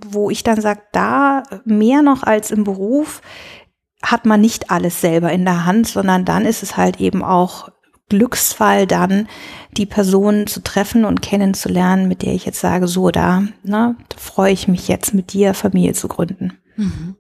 wo 0.06 0.30
ich 0.30 0.42
dann 0.42 0.61
sage, 0.61 0.80
da 0.92 1.44
mehr 1.64 2.02
noch 2.02 2.24
als 2.24 2.50
im 2.50 2.64
Beruf 2.64 3.22
hat 4.02 4.26
man 4.26 4.40
nicht 4.40 4.70
alles 4.70 5.00
selber 5.00 5.32
in 5.32 5.44
der 5.44 5.64
Hand, 5.64 5.88
sondern 5.88 6.24
dann 6.24 6.44
ist 6.44 6.62
es 6.62 6.76
halt 6.76 7.00
eben 7.00 7.24
auch 7.24 7.68
Glücksfall 8.08 8.86
dann, 8.86 9.28
die 9.76 9.86
Person 9.86 10.46
zu 10.46 10.62
treffen 10.62 11.04
und 11.04 11.22
kennenzulernen, 11.22 12.08
mit 12.08 12.22
der 12.22 12.34
ich 12.34 12.46
jetzt 12.46 12.60
sage, 12.60 12.86
so 12.86 13.10
da, 13.10 13.42
ne, 13.62 13.96
da 14.08 14.16
freue 14.16 14.52
ich 14.52 14.68
mich 14.68 14.88
jetzt 14.88 15.12
mit 15.12 15.32
dir 15.32 15.54
Familie 15.54 15.92
zu 15.92 16.08
gründen. 16.08 16.58
Mhm. 16.76 17.16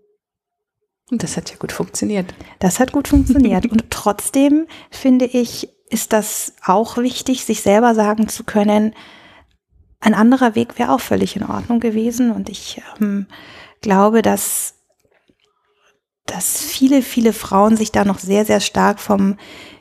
Und 1.10 1.22
das 1.22 1.36
hat 1.36 1.50
ja 1.50 1.56
gut 1.56 1.72
funktioniert. 1.72 2.34
Das 2.58 2.80
hat 2.80 2.92
gut 2.92 3.08
funktioniert. 3.08 3.66
und 3.66 3.84
trotzdem 3.90 4.66
finde 4.90 5.26
ich, 5.26 5.68
ist 5.88 6.12
das 6.12 6.54
auch 6.64 6.96
wichtig, 6.98 7.44
sich 7.44 7.62
selber 7.62 7.94
sagen 7.94 8.28
zu 8.28 8.44
können, 8.44 8.94
ein 10.00 10.14
anderer 10.14 10.54
Weg 10.54 10.78
wäre 10.78 10.92
auch 10.92 11.00
völlig 11.00 11.36
in 11.36 11.44
Ordnung 11.44 11.80
gewesen. 11.80 12.30
Und 12.30 12.48
ich 12.48 12.82
ähm, 13.00 13.26
glaube, 13.80 14.22
dass, 14.22 14.74
dass 16.26 16.60
viele, 16.60 17.02
viele 17.02 17.32
Frauen 17.32 17.76
sich 17.76 17.92
da 17.92 18.04
noch 18.04 18.18
sehr, 18.18 18.44
sehr 18.44 18.60
stark 18.60 19.00
vom 19.00 19.36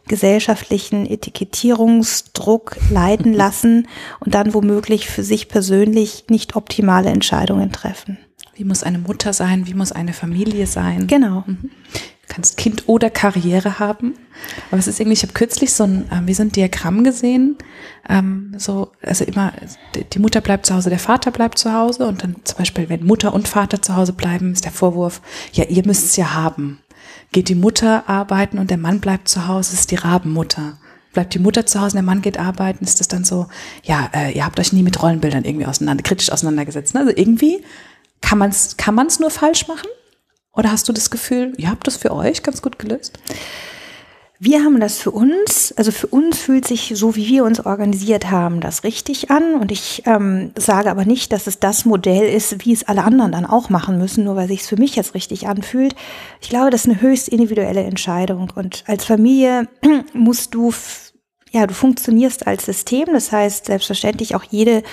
gesellschaftlichen 0.07 1.05
Etikettierungsdruck 1.05 2.77
leiten 2.89 3.33
lassen 3.33 3.87
und 4.19 4.33
dann 4.33 4.53
womöglich 4.53 5.07
für 5.09 5.23
sich 5.23 5.47
persönlich 5.47 6.25
nicht 6.29 6.55
optimale 6.55 7.09
Entscheidungen 7.09 7.71
treffen. 7.71 8.17
Wie 8.55 8.63
muss 8.63 8.83
eine 8.83 8.99
Mutter 8.99 9.33
sein? 9.33 9.67
Wie 9.67 9.73
muss 9.73 9.91
eine 9.91 10.13
Familie 10.13 10.65
sein? 10.65 11.07
Genau. 11.07 11.43
Mhm. 11.45 11.71
Du 12.27 12.33
kannst 12.33 12.57
Kind 12.57 12.87
oder 12.87 13.09
Karriere 13.09 13.79
haben. 13.79 14.15
Aber 14.71 14.79
es 14.79 14.87
ist 14.87 14.99
irgendwie, 14.99 15.13
ich 15.13 15.23
habe 15.23 15.33
kürzlich 15.33 15.73
so 15.73 15.83
ein, 15.83 16.09
äh, 16.09 16.21
wie 16.25 16.33
so 16.33 16.41
ein 16.41 16.51
Diagramm 16.51 17.03
gesehen. 17.03 17.57
Ähm, 18.09 18.53
so, 18.57 18.91
also 19.01 19.25
immer, 19.25 19.53
die 20.13 20.19
Mutter 20.19 20.41
bleibt 20.41 20.65
zu 20.65 20.73
Hause, 20.73 20.89
der 20.89 20.99
Vater 20.99 21.31
bleibt 21.31 21.57
zu 21.57 21.73
Hause 21.73 22.07
und 22.07 22.23
dann 22.23 22.37
zum 22.43 22.57
Beispiel, 22.57 22.89
wenn 22.89 23.05
Mutter 23.05 23.33
und 23.33 23.47
Vater 23.47 23.81
zu 23.81 23.95
Hause 23.95 24.13
bleiben, 24.13 24.53
ist 24.53 24.65
der 24.65 24.71
Vorwurf, 24.71 25.21
ja, 25.53 25.65
ihr 25.65 25.85
müsst 25.85 26.05
es 26.05 26.15
ja 26.15 26.33
haben. 26.33 26.79
Geht 27.31 27.49
die 27.49 27.55
Mutter 27.55 28.07
arbeiten 28.07 28.59
und 28.59 28.69
der 28.69 28.77
Mann 28.77 28.99
bleibt 28.99 29.27
zu 29.27 29.47
Hause, 29.47 29.73
ist 29.73 29.91
die 29.91 29.95
Rabenmutter. 29.95 30.77
Bleibt 31.13 31.33
die 31.33 31.39
Mutter 31.39 31.65
zu 31.65 31.79
Hause 31.79 31.93
und 31.93 31.95
der 31.95 32.03
Mann 32.03 32.21
geht 32.21 32.37
arbeiten, 32.37 32.83
ist 32.83 32.99
das 32.99 33.07
dann 33.07 33.23
so, 33.23 33.47
ja, 33.83 34.09
äh, 34.13 34.35
ihr 34.35 34.45
habt 34.45 34.59
euch 34.59 34.73
nie 34.73 34.83
mit 34.83 35.01
Rollenbildern 35.01 35.45
irgendwie 35.45 35.65
auseinander, 35.65 36.03
kritisch 36.03 36.31
auseinandergesetzt. 36.31 36.93
Ne? 36.93 37.01
Also 37.01 37.13
irgendwie 37.15 37.63
kann 38.21 38.37
man 38.37 38.49
es 38.49 38.75
kann 38.77 38.95
man's 38.95 39.19
nur 39.19 39.29
falsch 39.29 39.67
machen? 39.67 39.87
Oder 40.51 40.71
hast 40.71 40.87
du 40.87 40.93
das 40.93 41.09
Gefühl, 41.09 41.53
ihr 41.57 41.69
habt 41.69 41.85
das 41.87 41.97
für 41.97 42.11
euch 42.11 42.43
ganz 42.43 42.61
gut 42.61 42.79
gelöst? 42.79 43.19
Wir 44.37 44.63
haben 44.63 44.81
das 44.81 44.97
für 44.97 45.11
uns, 45.11 45.73
also 45.77 45.91
für 45.91 46.07
uns 46.07 46.39
fühlt 46.39 46.67
sich 46.67 46.91
so, 46.95 47.15
wie 47.15 47.27
wir 47.27 47.45
uns 47.45 47.65
organisiert 47.65 48.29
haben, 48.29 48.59
das 48.59 48.83
richtig 48.83 49.31
an. 49.31 49.55
Und 49.55 49.71
ich 49.71 50.03
ähm, 50.05 50.51
sage 50.57 50.91
aber 50.91 51.05
nicht, 51.05 51.31
dass 51.31 51.47
es 51.47 51.59
das 51.59 51.85
Modell 51.85 52.27
ist, 52.27 52.65
wie 52.65 52.73
es 52.73 52.85
alle 52.85 53.05
anderen 53.05 53.31
dann 53.31 53.45
auch 53.45 53.69
machen 53.69 53.97
müssen, 53.97 54.25
nur 54.25 54.35
weil 54.35 54.49
sich 54.49 54.61
es 54.61 54.67
für 54.67 54.77
mich 54.77 54.97
jetzt 54.97 55.13
richtig 55.13 55.47
anfühlt. 55.47 55.95
Ich 56.41 56.49
glaube, 56.49 56.69
das 56.69 56.81
ist 56.81 56.89
eine 56.89 57.01
höchst 57.01 57.29
individuelle 57.29 57.83
Entscheidung. 57.83 58.51
Und 58.53 58.83
als 58.87 59.05
Familie 59.05 59.69
musst 60.13 60.53
du 60.53 60.73
ja, 61.51 61.65
du 61.67 61.73
funktionierst 61.73 62.47
als 62.47 62.65
System. 62.65 63.05
Das 63.13 63.31
heißt, 63.31 63.67
selbstverständlich 63.67 64.35
auch 64.35 64.43
jede 64.43 64.83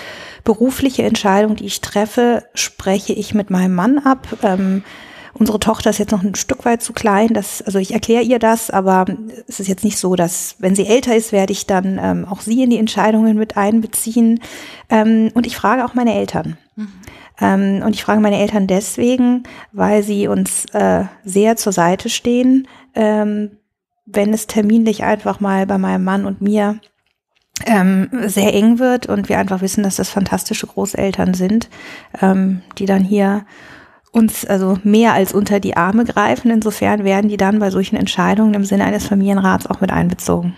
berufliche 0.45 1.03
Entscheidung, 1.03 1.57
die 1.57 1.65
ich 1.65 1.81
treffe, 1.81 2.45
spreche 2.53 3.11
ich 3.11 3.33
mit 3.33 3.49
meinem 3.49 3.75
Mann 3.75 3.99
ab. 3.99 4.25
Ähm, 4.41 4.83
Unsere 5.33 5.59
Tochter 5.59 5.89
ist 5.89 5.97
jetzt 5.97 6.11
noch 6.11 6.23
ein 6.23 6.35
Stück 6.35 6.63
weit 6.63 6.83
zu 6.83 6.93
klein. 6.93 7.33
Das, 7.33 7.61
also 7.61 7.79
ich 7.79 7.93
erkläre 7.93 8.23
ihr 8.23 8.39
das, 8.39 8.69
aber 8.69 9.05
es 9.47 9.59
ist 9.59 9.67
jetzt 9.67 9.83
nicht 9.83 9.97
so, 9.97 10.15
dass 10.15 10.55
wenn 10.59 10.75
sie 10.75 10.85
älter 10.85 11.15
ist, 11.15 11.31
werde 11.31 11.53
ich 11.53 11.65
dann 11.65 11.99
ähm, 12.01 12.25
auch 12.29 12.41
sie 12.41 12.61
in 12.63 12.69
die 12.69 12.77
Entscheidungen 12.77 13.37
mit 13.37 13.57
einbeziehen. 13.57 14.39
Ähm, 14.89 15.31
und 15.33 15.47
ich 15.47 15.57
frage 15.57 15.85
auch 15.85 15.95
meine 15.95 16.13
Eltern. 16.13 16.57
Mhm. 16.75 16.87
Ähm, 17.41 17.81
und 17.83 17.95
ich 17.95 18.03
frage 18.03 18.21
meine 18.21 18.39
Eltern 18.39 18.67
deswegen, 18.67 19.43
weil 19.71 20.03
sie 20.03 20.27
uns 20.27 20.65
äh, 20.73 21.05
sehr 21.23 21.55
zur 21.55 21.71
Seite 21.73 22.09
stehen, 22.09 22.67
ähm, 22.93 23.57
wenn 24.05 24.33
es 24.33 24.45
terminlich 24.47 25.03
einfach 25.03 25.39
mal 25.39 25.65
bei 25.65 25.79
meinem 25.79 26.03
Mann 26.03 26.25
und 26.25 26.41
mir 26.41 26.79
ähm, 27.65 28.09
sehr 28.25 28.53
eng 28.53 28.77
wird 28.77 29.07
und 29.07 29.29
wir 29.29 29.39
einfach 29.39 29.61
wissen, 29.61 29.83
dass 29.83 29.95
das 29.95 30.09
fantastische 30.09 30.67
Großeltern 30.67 31.33
sind, 31.33 31.69
ähm, 32.21 32.61
die 32.77 32.85
dann 32.85 33.03
hier 33.03 33.45
uns 34.13 34.45
also 34.45 34.77
mehr 34.83 35.13
als 35.13 35.33
unter 35.33 35.59
die 35.59 35.75
Arme 35.75 36.05
greifen. 36.05 36.51
Insofern 36.51 37.03
werden 37.03 37.29
die 37.29 37.37
dann 37.37 37.57
bei 37.57 37.71
solchen 37.71 37.95
Entscheidungen 37.95 38.53
im 38.53 38.63
Sinne 38.63 38.85
eines 38.85 39.07
Familienrats 39.07 39.65
auch 39.65 39.81
mit 39.81 39.91
einbezogen. 39.91 40.55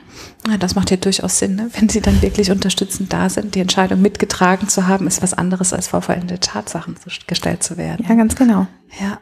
Ja, 0.47 0.57
das 0.57 0.75
macht 0.75 0.91
ja 0.91 0.97
durchaus 0.97 1.39
Sinn, 1.39 1.55
ne? 1.55 1.69
wenn 1.73 1.87
sie 1.87 2.01
dann 2.01 2.21
wirklich 2.21 2.51
unterstützend 2.51 3.13
da 3.13 3.29
sind. 3.29 3.55
Die 3.55 3.61
Entscheidung 3.61 4.01
mitgetragen 4.01 4.67
zu 4.67 4.87
haben, 4.87 5.07
ist 5.07 5.23
was 5.23 5.33
anderes 5.33 5.71
als 5.71 5.87
vor 5.87 6.01
vollendete 6.01 6.41
Tatsachen 6.41 6.95
gestellt 7.27 7.63
zu 7.63 7.77
werden. 7.77 8.05
Ja, 8.07 8.15
ganz 8.15 8.35
genau. 8.35 8.67
Ja. 8.99 9.19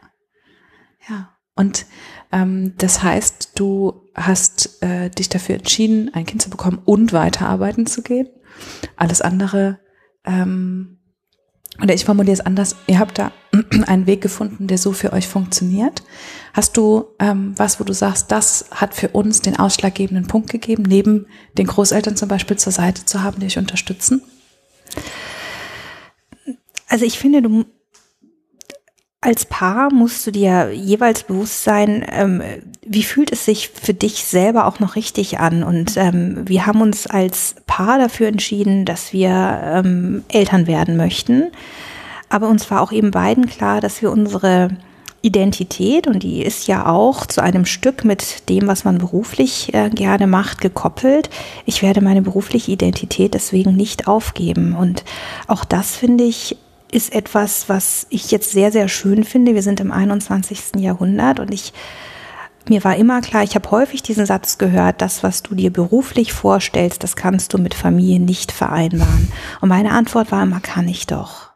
Ja. 1.08 1.30
Und 1.56 1.86
ähm, 2.32 2.74
das 2.78 3.04
heißt, 3.04 3.52
du 3.54 4.10
hast 4.16 4.82
äh, 4.82 5.12
dich 5.12 5.30
dafür 5.30 5.56
entschieden, 5.56 6.10
ein 6.12 6.26
Kind 6.26 6.42
zu 6.42 6.50
bekommen 6.50 6.82
und 6.84 7.14
weiterarbeiten 7.14 7.86
zu 7.86 8.02
gehen. 8.02 8.30
Alles 8.96 9.22
andere, 9.22 9.80
ähm, 10.26 11.03
oder 11.82 11.94
ich 11.94 12.06
formuliere 12.06 12.34
es 12.34 12.42
anders, 12.42 12.76
ihr 12.88 13.00
habt 13.00 13.18
da 13.18 13.32
einen 13.88 14.06
Weg 14.06 14.22
gefunden, 14.22 14.68
der 14.68 14.78
so 14.78 14.94
für 14.94 15.12
euch 15.12 15.28
funktioniert. 15.28 16.04
Hast 16.54 16.78
du 16.78 17.06
ähm, 17.20 17.54
was, 17.58 17.80
wo 17.80 17.84
du 17.84 17.94
sagst, 17.94 18.32
das 18.32 18.66
hat 18.72 18.94
für 18.94 19.10
uns 19.10 19.42
den 19.42 19.58
ausschlaggebenden 19.58 20.28
Punkt 20.28 20.50
gegeben, 20.52 20.84
neben 20.84 21.26
den 21.58 21.68
Großeltern 21.68 22.16
zum 22.16 22.30
Beispiel 22.30 22.58
zur 22.58 22.72
Seite 22.72 23.06
zu 23.06 23.24
haben, 23.24 23.40
die 23.40 23.48
euch 23.48 23.58
unterstützen? 23.58 24.22
Also 26.88 27.06
ich 27.06 27.18
finde, 27.18 27.42
du 27.42 27.66
als 29.24 29.46
Paar 29.46 29.92
musst 29.94 30.28
du 30.28 30.32
dir 30.32 30.72
jeweils 30.74 31.24
bewusst 31.24 31.64
sein, 31.64 32.06
ähm, 32.12 32.42
wie 32.86 33.04
fühlt 33.04 33.32
es 33.32 33.46
sich 33.46 33.70
für 33.70 33.94
dich 33.94 34.26
selber 34.26 34.68
auch 34.68 34.82
noch 34.82 34.98
richtig 34.98 35.40
an. 35.40 35.64
Und 35.64 35.96
ähm, 35.96 36.42
wir 36.46 36.66
haben 36.66 36.82
uns 36.82 37.08
als 37.08 37.56
Paar 37.66 37.98
dafür 37.98 38.28
entschieden, 38.28 38.84
dass 38.84 39.14
wir 39.14 39.62
ähm, 39.64 40.24
Eltern 40.28 40.68
werden 40.68 40.98
möchten. 40.98 41.52
Aber 42.28 42.50
uns 42.50 42.70
war 42.70 42.82
auch 42.82 42.92
eben 42.92 43.12
beiden 43.12 43.46
klar, 43.46 43.80
dass 43.80 44.02
wir 44.02 44.12
unsere 44.12 44.76
Identität, 45.22 46.06
und 46.06 46.22
die 46.24 46.42
ist 46.42 46.68
ja 46.68 46.86
auch 46.86 47.26
zu 47.26 47.42
einem 47.42 47.66
Stück 47.66 48.04
mit 48.04 48.50
dem, 48.50 48.68
was 48.68 48.84
man 48.84 48.98
beruflich 48.98 49.74
äh, 49.74 49.90
gerne 49.90 50.28
macht, 50.28 50.60
gekoppelt. 50.60 51.30
Ich 51.66 51.82
werde 51.82 52.02
meine 52.02 52.22
berufliche 52.22 52.74
Identität 52.74 53.34
deswegen 53.34 53.78
nicht 53.78 54.06
aufgeben. 54.06 54.76
Und 54.76 55.06
auch 55.48 55.64
das 55.64 55.96
finde 55.96 56.26
ich 56.26 56.58
ist 56.94 57.14
etwas, 57.14 57.70
was 57.70 58.08
ich 58.10 58.32
jetzt 58.32 58.52
sehr, 58.52 58.72
sehr 58.72 58.88
schön 58.88 59.24
finde. 59.24 59.56
Wir 59.56 59.64
sind 59.64 59.80
im 59.80 59.92
21. 59.92 60.76
Jahrhundert 60.78 61.40
und 61.40 61.54
ich, 61.54 61.74
mir 62.70 62.84
war 62.84 62.96
immer 62.96 63.22
klar, 63.22 63.44
ich 63.44 63.56
habe 63.56 63.72
häufig 63.72 64.04
diesen 64.04 64.26
Satz 64.26 64.58
gehört, 64.58 65.02
das, 65.02 65.24
was 65.24 65.44
du 65.44 65.56
dir 65.56 65.72
beruflich 65.74 66.34
vorstellst, 66.34 67.04
das 67.04 67.16
kannst 67.16 67.54
du 67.54 67.58
mit 67.58 67.74
Familie 67.74 68.20
nicht 68.20 68.52
vereinbaren. 68.52 69.32
Und 69.62 69.70
meine 69.70 69.92
Antwort 69.92 70.32
war 70.32 70.44
immer, 70.44 70.60
kann 70.60 70.88
ich 70.88 71.08
doch. 71.08 71.52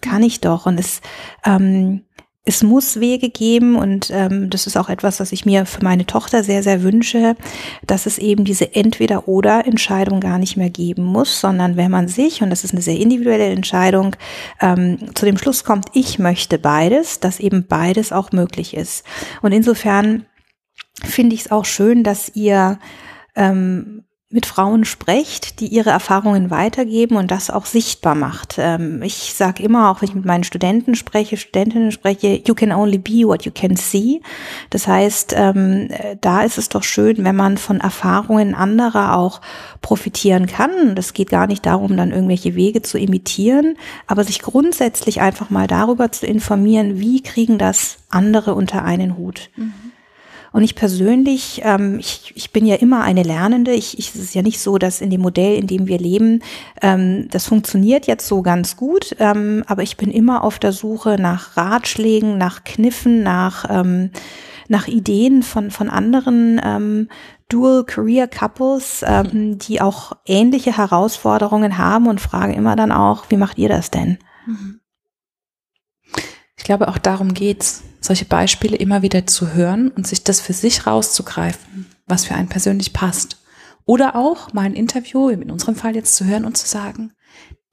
Kann 0.00 0.22
ich 0.22 0.40
doch. 0.40 0.66
Und 0.66 0.78
es, 0.78 1.00
ähm, 1.44 2.02
es 2.44 2.64
muss 2.64 2.98
Wege 2.98 3.28
geben 3.30 3.76
und 3.76 4.10
ähm, 4.10 4.50
das 4.50 4.66
ist 4.66 4.76
auch 4.76 4.88
etwas, 4.88 5.20
was 5.20 5.30
ich 5.30 5.46
mir 5.46 5.64
für 5.64 5.84
meine 5.84 6.06
Tochter 6.06 6.42
sehr, 6.42 6.64
sehr 6.64 6.82
wünsche, 6.82 7.36
dass 7.86 8.06
es 8.06 8.18
eben 8.18 8.44
diese 8.44 8.74
Entweder-oder-Entscheidung 8.74 10.18
gar 10.18 10.38
nicht 10.38 10.56
mehr 10.56 10.70
geben 10.70 11.04
muss, 11.04 11.40
sondern 11.40 11.76
wenn 11.76 11.92
man 11.92 12.08
sich, 12.08 12.42
und 12.42 12.50
das 12.50 12.64
ist 12.64 12.72
eine 12.72 12.82
sehr 12.82 12.96
individuelle 12.96 13.46
Entscheidung, 13.46 14.16
ähm, 14.60 15.14
zu 15.14 15.24
dem 15.24 15.38
Schluss 15.38 15.62
kommt, 15.62 15.86
ich 15.92 16.18
möchte 16.18 16.58
beides, 16.58 17.20
dass 17.20 17.38
eben 17.38 17.66
beides 17.68 18.10
auch 18.10 18.32
möglich 18.32 18.74
ist. 18.74 19.04
Und 19.40 19.52
insofern 19.52 20.26
finde 21.04 21.36
ich 21.36 21.42
es 21.42 21.50
auch 21.52 21.64
schön, 21.64 22.02
dass 22.02 22.34
ihr 22.34 22.80
ähm, 23.36 24.02
mit 24.32 24.46
Frauen 24.46 24.84
sprecht, 24.84 25.60
die 25.60 25.68
ihre 25.68 25.90
Erfahrungen 25.90 26.50
weitergeben 26.50 27.16
und 27.16 27.30
das 27.30 27.50
auch 27.50 27.66
sichtbar 27.66 28.14
macht. 28.14 28.56
Ähm, 28.58 29.02
ich 29.02 29.34
sage 29.34 29.62
immer, 29.62 29.90
auch 29.90 30.00
wenn 30.00 30.08
ich 30.08 30.14
mit 30.14 30.24
meinen 30.24 30.44
Studenten 30.44 30.94
spreche, 30.94 31.36
Studentinnen 31.36 31.92
spreche, 31.92 32.42
you 32.46 32.54
can 32.54 32.72
only 32.72 32.98
be 32.98 33.26
what 33.26 33.44
you 33.44 33.52
can 33.54 33.76
see. 33.76 34.22
Das 34.70 34.88
heißt, 34.88 35.34
ähm, 35.36 35.88
da 36.20 36.42
ist 36.42 36.56
es 36.56 36.70
doch 36.70 36.82
schön, 36.82 37.24
wenn 37.24 37.36
man 37.36 37.58
von 37.58 37.80
Erfahrungen 37.80 38.54
anderer 38.54 39.16
auch 39.16 39.42
profitieren 39.82 40.46
kann. 40.46 40.94
Das 40.94 41.12
geht 41.12 41.28
gar 41.28 41.46
nicht 41.46 41.66
darum, 41.66 41.96
dann 41.96 42.10
irgendwelche 42.10 42.54
Wege 42.54 42.80
zu 42.80 42.98
imitieren, 42.98 43.76
aber 44.06 44.24
sich 44.24 44.40
grundsätzlich 44.40 45.20
einfach 45.20 45.50
mal 45.50 45.66
darüber 45.66 46.10
zu 46.10 46.26
informieren, 46.26 46.98
wie 46.98 47.22
kriegen 47.22 47.58
das 47.58 47.98
andere 48.08 48.54
unter 48.54 48.82
einen 48.82 49.18
Hut. 49.18 49.50
Mhm. 49.56 49.91
Und 50.52 50.62
ich 50.62 50.74
persönlich, 50.74 51.62
ähm, 51.64 51.98
ich, 51.98 52.32
ich 52.34 52.52
bin 52.52 52.66
ja 52.66 52.76
immer 52.76 53.02
eine 53.02 53.22
Lernende. 53.22 53.72
Ich, 53.72 53.98
ich, 53.98 54.14
es 54.14 54.16
ist 54.16 54.34
ja 54.34 54.42
nicht 54.42 54.60
so, 54.60 54.78
dass 54.78 55.00
in 55.00 55.10
dem 55.10 55.22
Modell, 55.22 55.56
in 55.56 55.66
dem 55.66 55.86
wir 55.86 55.98
leben, 55.98 56.42
ähm, 56.82 57.28
das 57.30 57.46
funktioniert 57.46 58.06
jetzt 58.06 58.28
so 58.28 58.42
ganz 58.42 58.76
gut. 58.76 59.16
Ähm, 59.18 59.64
aber 59.66 59.82
ich 59.82 59.96
bin 59.96 60.10
immer 60.10 60.44
auf 60.44 60.58
der 60.58 60.72
Suche 60.72 61.16
nach 61.18 61.56
Ratschlägen, 61.56 62.36
nach 62.36 62.64
Kniffen, 62.64 63.22
nach, 63.22 63.64
ähm, 63.70 64.10
nach 64.68 64.88
Ideen 64.88 65.42
von, 65.42 65.70
von 65.70 65.88
anderen 65.88 66.60
ähm, 66.62 67.08
Dual 67.48 67.84
Career 67.84 68.28
Couples, 68.28 69.04
ähm, 69.06 69.58
die 69.58 69.80
auch 69.80 70.12
ähnliche 70.26 70.76
Herausforderungen 70.76 71.78
haben 71.78 72.08
und 72.08 72.20
frage 72.20 72.52
immer 72.54 72.76
dann 72.76 72.92
auch, 72.92 73.24
wie 73.30 73.36
macht 73.36 73.58
ihr 73.58 73.68
das 73.68 73.90
denn? 73.90 74.18
Mhm. 74.46 74.81
Ich 76.62 76.66
glaube, 76.66 76.86
auch 76.86 76.98
darum 76.98 77.34
geht's, 77.34 77.82
solche 78.00 78.24
Beispiele 78.24 78.76
immer 78.76 79.02
wieder 79.02 79.26
zu 79.26 79.52
hören 79.52 79.88
und 79.88 80.06
sich 80.06 80.22
das 80.22 80.40
für 80.40 80.52
sich 80.52 80.86
rauszugreifen, 80.86 81.90
was 82.06 82.24
für 82.24 82.36
einen 82.36 82.48
persönlich 82.48 82.92
passt. 82.92 83.42
Oder 83.84 84.14
auch 84.14 84.52
mal 84.52 84.66
ein 84.66 84.74
Interview, 84.74 85.28
in 85.28 85.50
unserem 85.50 85.74
Fall 85.74 85.96
jetzt 85.96 86.14
zu 86.14 86.24
hören 86.24 86.44
und 86.44 86.56
zu 86.56 86.68
sagen, 86.68 87.14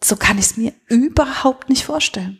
so 0.04 0.16
kann 0.16 0.40
ich 0.40 0.46
es 0.46 0.58
mir 0.58 0.74
überhaupt 0.88 1.70
nicht 1.70 1.86
vorstellen. 1.86 2.40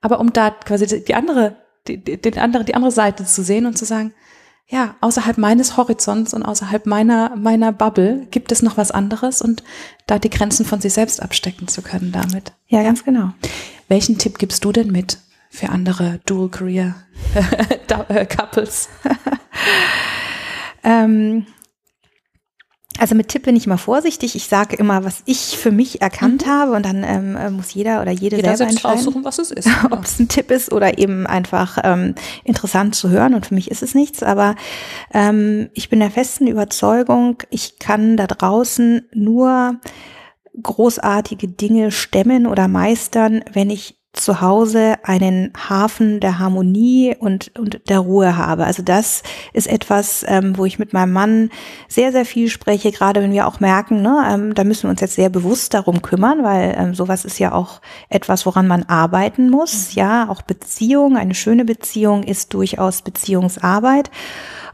Aber 0.00 0.20
um 0.20 0.32
da 0.32 0.50
quasi 0.50 1.04
die 1.04 1.14
andere, 1.16 1.56
die, 1.88 1.98
die, 2.04 2.38
andere, 2.38 2.62
die 2.62 2.76
andere 2.76 2.92
Seite 2.92 3.24
zu 3.24 3.42
sehen 3.42 3.66
und 3.66 3.76
zu 3.76 3.84
sagen, 3.84 4.14
ja, 4.68 4.94
außerhalb 5.00 5.38
meines 5.38 5.76
Horizonts 5.76 6.34
und 6.34 6.44
außerhalb 6.44 6.86
meiner, 6.86 7.34
meiner 7.34 7.72
Bubble 7.72 8.28
gibt 8.30 8.52
es 8.52 8.62
noch 8.62 8.76
was 8.76 8.92
anderes 8.92 9.42
und 9.42 9.64
da 10.06 10.20
die 10.20 10.30
Grenzen 10.30 10.64
von 10.64 10.80
sich 10.80 10.92
selbst 10.92 11.20
abstecken 11.20 11.66
zu 11.66 11.82
können 11.82 12.12
damit. 12.12 12.52
Ja, 12.68 12.84
ganz 12.84 13.02
genau. 13.02 13.32
Welchen 13.88 14.18
Tipp 14.18 14.38
gibst 14.38 14.64
du 14.64 14.70
denn 14.70 14.92
mit 14.92 15.18
für 15.50 15.68
andere 15.68 16.20
Dual 16.26 16.48
Career 16.48 16.94
äh, 18.08 18.26
Couples? 18.26 18.88
ähm, 20.84 21.46
also 23.00 23.14
mit 23.14 23.28
Tipp 23.28 23.44
bin 23.44 23.56
ich 23.56 23.66
immer 23.66 23.78
vorsichtig. 23.78 24.36
Ich 24.36 24.46
sage 24.46 24.76
immer, 24.76 25.04
was 25.04 25.22
ich 25.24 25.56
für 25.56 25.70
mich 25.70 26.02
erkannt 26.02 26.44
mhm. 26.44 26.50
habe 26.50 26.72
und 26.72 26.84
dann 26.84 27.02
ähm, 27.02 27.34
äh, 27.34 27.50
muss 27.50 27.72
jeder 27.72 28.02
oder 28.02 28.10
jede 28.10 28.36
jeder 28.36 28.56
selber 28.56 28.70
entscheiden, 28.70 28.98
aussuchen, 28.98 29.24
was 29.24 29.38
es 29.38 29.50
ist. 29.50 29.68
ob 29.90 30.04
es 30.04 30.18
ein 30.18 30.28
Tipp 30.28 30.50
ist 30.50 30.70
oder 30.70 30.98
eben 30.98 31.26
einfach 31.26 31.78
ähm, 31.82 32.14
interessant 32.44 32.94
zu 32.94 33.08
hören. 33.08 33.34
Und 33.34 33.46
für 33.46 33.54
mich 33.54 33.70
ist 33.70 33.82
es 33.82 33.94
nichts. 33.94 34.22
Aber 34.22 34.54
ähm, 35.14 35.70
ich 35.72 35.88
bin 35.88 36.00
der 36.00 36.10
festen 36.10 36.46
Überzeugung, 36.46 37.42
ich 37.48 37.78
kann 37.78 38.18
da 38.18 38.26
draußen 38.26 39.08
nur 39.14 39.80
großartige 40.62 41.48
Dinge 41.48 41.92
stemmen 41.92 42.46
oder 42.46 42.68
meistern, 42.68 43.42
wenn 43.52 43.70
ich 43.70 43.99
zu 44.12 44.40
Hause 44.40 44.96
einen 45.04 45.52
Hafen 45.68 46.18
der 46.18 46.40
Harmonie 46.40 47.14
und, 47.18 47.56
und 47.56 47.88
der 47.88 48.00
Ruhe 48.00 48.36
habe. 48.36 48.64
Also 48.64 48.82
das 48.82 49.22
ist 49.52 49.68
etwas, 49.68 50.24
ähm, 50.26 50.58
wo 50.58 50.64
ich 50.64 50.80
mit 50.80 50.92
meinem 50.92 51.12
Mann 51.12 51.50
sehr, 51.88 52.10
sehr 52.10 52.24
viel 52.24 52.48
spreche, 52.48 52.90
gerade 52.90 53.22
wenn 53.22 53.32
wir 53.32 53.46
auch 53.46 53.60
merken, 53.60 54.02
ne, 54.02 54.26
ähm, 54.28 54.54
da 54.54 54.64
müssen 54.64 54.84
wir 54.84 54.90
uns 54.90 55.00
jetzt 55.00 55.14
sehr 55.14 55.28
bewusst 55.28 55.74
darum 55.74 56.02
kümmern, 56.02 56.42
weil 56.42 56.74
ähm, 56.76 56.94
sowas 56.94 57.24
ist 57.24 57.38
ja 57.38 57.52
auch 57.52 57.80
etwas, 58.08 58.46
woran 58.46 58.66
man 58.66 58.82
arbeiten 58.82 59.48
muss. 59.48 59.90
Mhm. 59.90 60.00
Ja, 60.00 60.28
auch 60.28 60.42
Beziehung, 60.42 61.16
eine 61.16 61.34
schöne 61.34 61.64
Beziehung 61.64 62.24
ist 62.24 62.52
durchaus 62.52 63.02
Beziehungsarbeit. 63.02 64.10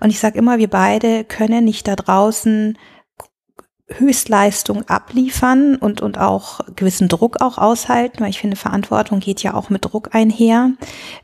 Und 0.00 0.10
ich 0.10 0.18
sage 0.18 0.38
immer, 0.38 0.58
wir 0.58 0.70
beide 0.70 1.24
können 1.24 1.64
nicht 1.64 1.88
da 1.88 1.96
draußen 1.96 2.78
Höchstleistung 3.88 4.88
abliefern 4.88 5.76
und, 5.76 6.00
und 6.00 6.18
auch 6.18 6.60
gewissen 6.74 7.08
Druck 7.08 7.40
auch 7.40 7.56
aushalten, 7.56 8.18
weil 8.18 8.30
ich 8.30 8.40
finde, 8.40 8.56
Verantwortung 8.56 9.20
geht 9.20 9.44
ja 9.44 9.54
auch 9.54 9.70
mit 9.70 9.84
Druck 9.84 10.12
einher. 10.12 10.72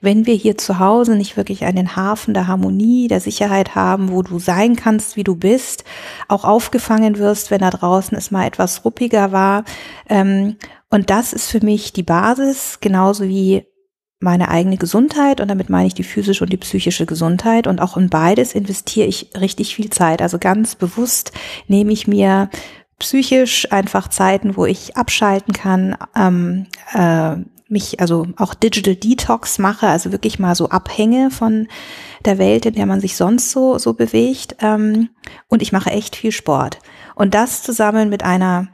Wenn 0.00 0.26
wir 0.26 0.34
hier 0.34 0.56
zu 0.56 0.78
Hause 0.78 1.16
nicht 1.16 1.36
wirklich 1.36 1.64
einen 1.64 1.96
Hafen 1.96 2.34
der 2.34 2.46
Harmonie, 2.46 3.08
der 3.08 3.20
Sicherheit 3.20 3.74
haben, 3.74 4.12
wo 4.12 4.22
du 4.22 4.38
sein 4.38 4.76
kannst, 4.76 5.16
wie 5.16 5.24
du 5.24 5.34
bist, 5.34 5.82
auch 6.28 6.44
aufgefangen 6.44 7.18
wirst, 7.18 7.50
wenn 7.50 7.60
da 7.60 7.70
draußen 7.70 8.16
es 8.16 8.30
mal 8.30 8.46
etwas 8.46 8.84
ruppiger 8.84 9.32
war. 9.32 9.64
Ähm, 10.08 10.56
und 10.88 11.10
das 11.10 11.32
ist 11.32 11.50
für 11.50 11.64
mich 11.64 11.92
die 11.92 12.04
Basis, 12.04 12.78
genauso 12.80 13.24
wie 13.24 13.66
meine 14.22 14.48
eigene 14.48 14.76
Gesundheit 14.76 15.40
und 15.40 15.48
damit 15.48 15.68
meine 15.68 15.86
ich 15.86 15.94
die 15.94 16.04
physische 16.04 16.44
und 16.44 16.52
die 16.52 16.58
psychische 16.58 17.06
Gesundheit 17.06 17.66
und 17.66 17.80
auch 17.80 17.96
in 17.96 18.08
beides 18.08 18.54
investiere 18.54 19.06
ich 19.06 19.30
richtig 19.38 19.74
viel 19.74 19.90
Zeit. 19.90 20.22
Also 20.22 20.38
ganz 20.38 20.74
bewusst 20.74 21.32
nehme 21.66 21.92
ich 21.92 22.06
mir 22.06 22.48
psychisch 22.98 23.70
einfach 23.72 24.08
Zeiten, 24.08 24.56
wo 24.56 24.64
ich 24.64 24.96
abschalten 24.96 25.52
kann, 25.52 25.96
ähm, 26.14 26.66
äh, 26.94 27.36
mich 27.68 28.00
also 28.00 28.26
auch 28.36 28.54
Digital 28.54 28.94
Detox 28.94 29.58
mache, 29.58 29.88
also 29.88 30.12
wirklich 30.12 30.38
mal 30.38 30.54
so 30.54 30.68
abhänge 30.68 31.30
von 31.30 31.66
der 32.24 32.38
Welt, 32.38 32.66
in 32.66 32.74
der 32.74 32.86
man 32.86 33.00
sich 33.00 33.16
sonst 33.16 33.50
so 33.50 33.78
so 33.78 33.94
bewegt. 33.94 34.56
Ähm, 34.60 35.08
und 35.48 35.62
ich 35.62 35.72
mache 35.72 35.90
echt 35.90 36.14
viel 36.14 36.32
Sport. 36.32 36.78
Und 37.14 37.34
das 37.34 37.62
zusammen 37.62 38.08
mit 38.08 38.22
einer 38.22 38.68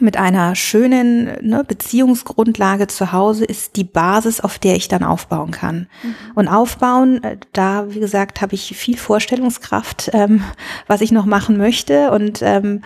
mit 0.00 0.16
einer 0.16 0.54
schönen 0.54 1.24
ne, 1.40 1.64
Beziehungsgrundlage 1.64 2.86
zu 2.86 3.12
Hause 3.12 3.44
ist 3.44 3.76
die 3.76 3.84
Basis, 3.84 4.40
auf 4.40 4.58
der 4.58 4.76
ich 4.76 4.88
dann 4.88 5.02
aufbauen 5.02 5.50
kann. 5.50 5.88
Mhm. 6.02 6.14
Und 6.34 6.48
aufbauen, 6.48 7.22
äh, 7.24 7.38
da, 7.52 7.86
wie 7.92 8.00
gesagt, 8.00 8.40
habe 8.40 8.54
ich 8.54 8.76
viel 8.76 8.96
Vorstellungskraft, 8.96 10.10
ähm, 10.12 10.42
was 10.86 11.00
ich 11.00 11.10
noch 11.10 11.26
machen 11.26 11.56
möchte 11.56 12.10
und 12.10 12.40
ähm, 12.42 12.82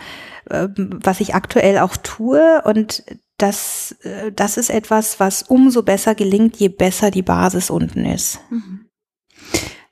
äh, 0.49 0.67
was 0.75 1.19
ich 1.19 1.35
aktuell 1.35 1.79
auch 1.79 1.97
tue. 1.97 2.61
Und 2.63 3.03
das, 3.37 3.95
äh, 4.03 4.31
das 4.31 4.57
ist 4.57 4.69
etwas, 4.69 5.19
was 5.19 5.43
umso 5.43 5.83
besser 5.83 6.15
gelingt, 6.15 6.55
je 6.57 6.69
besser 6.69 7.11
die 7.11 7.21
Basis 7.21 7.69
unten 7.69 8.05
ist. 8.05 8.39
Mhm. 8.49 8.87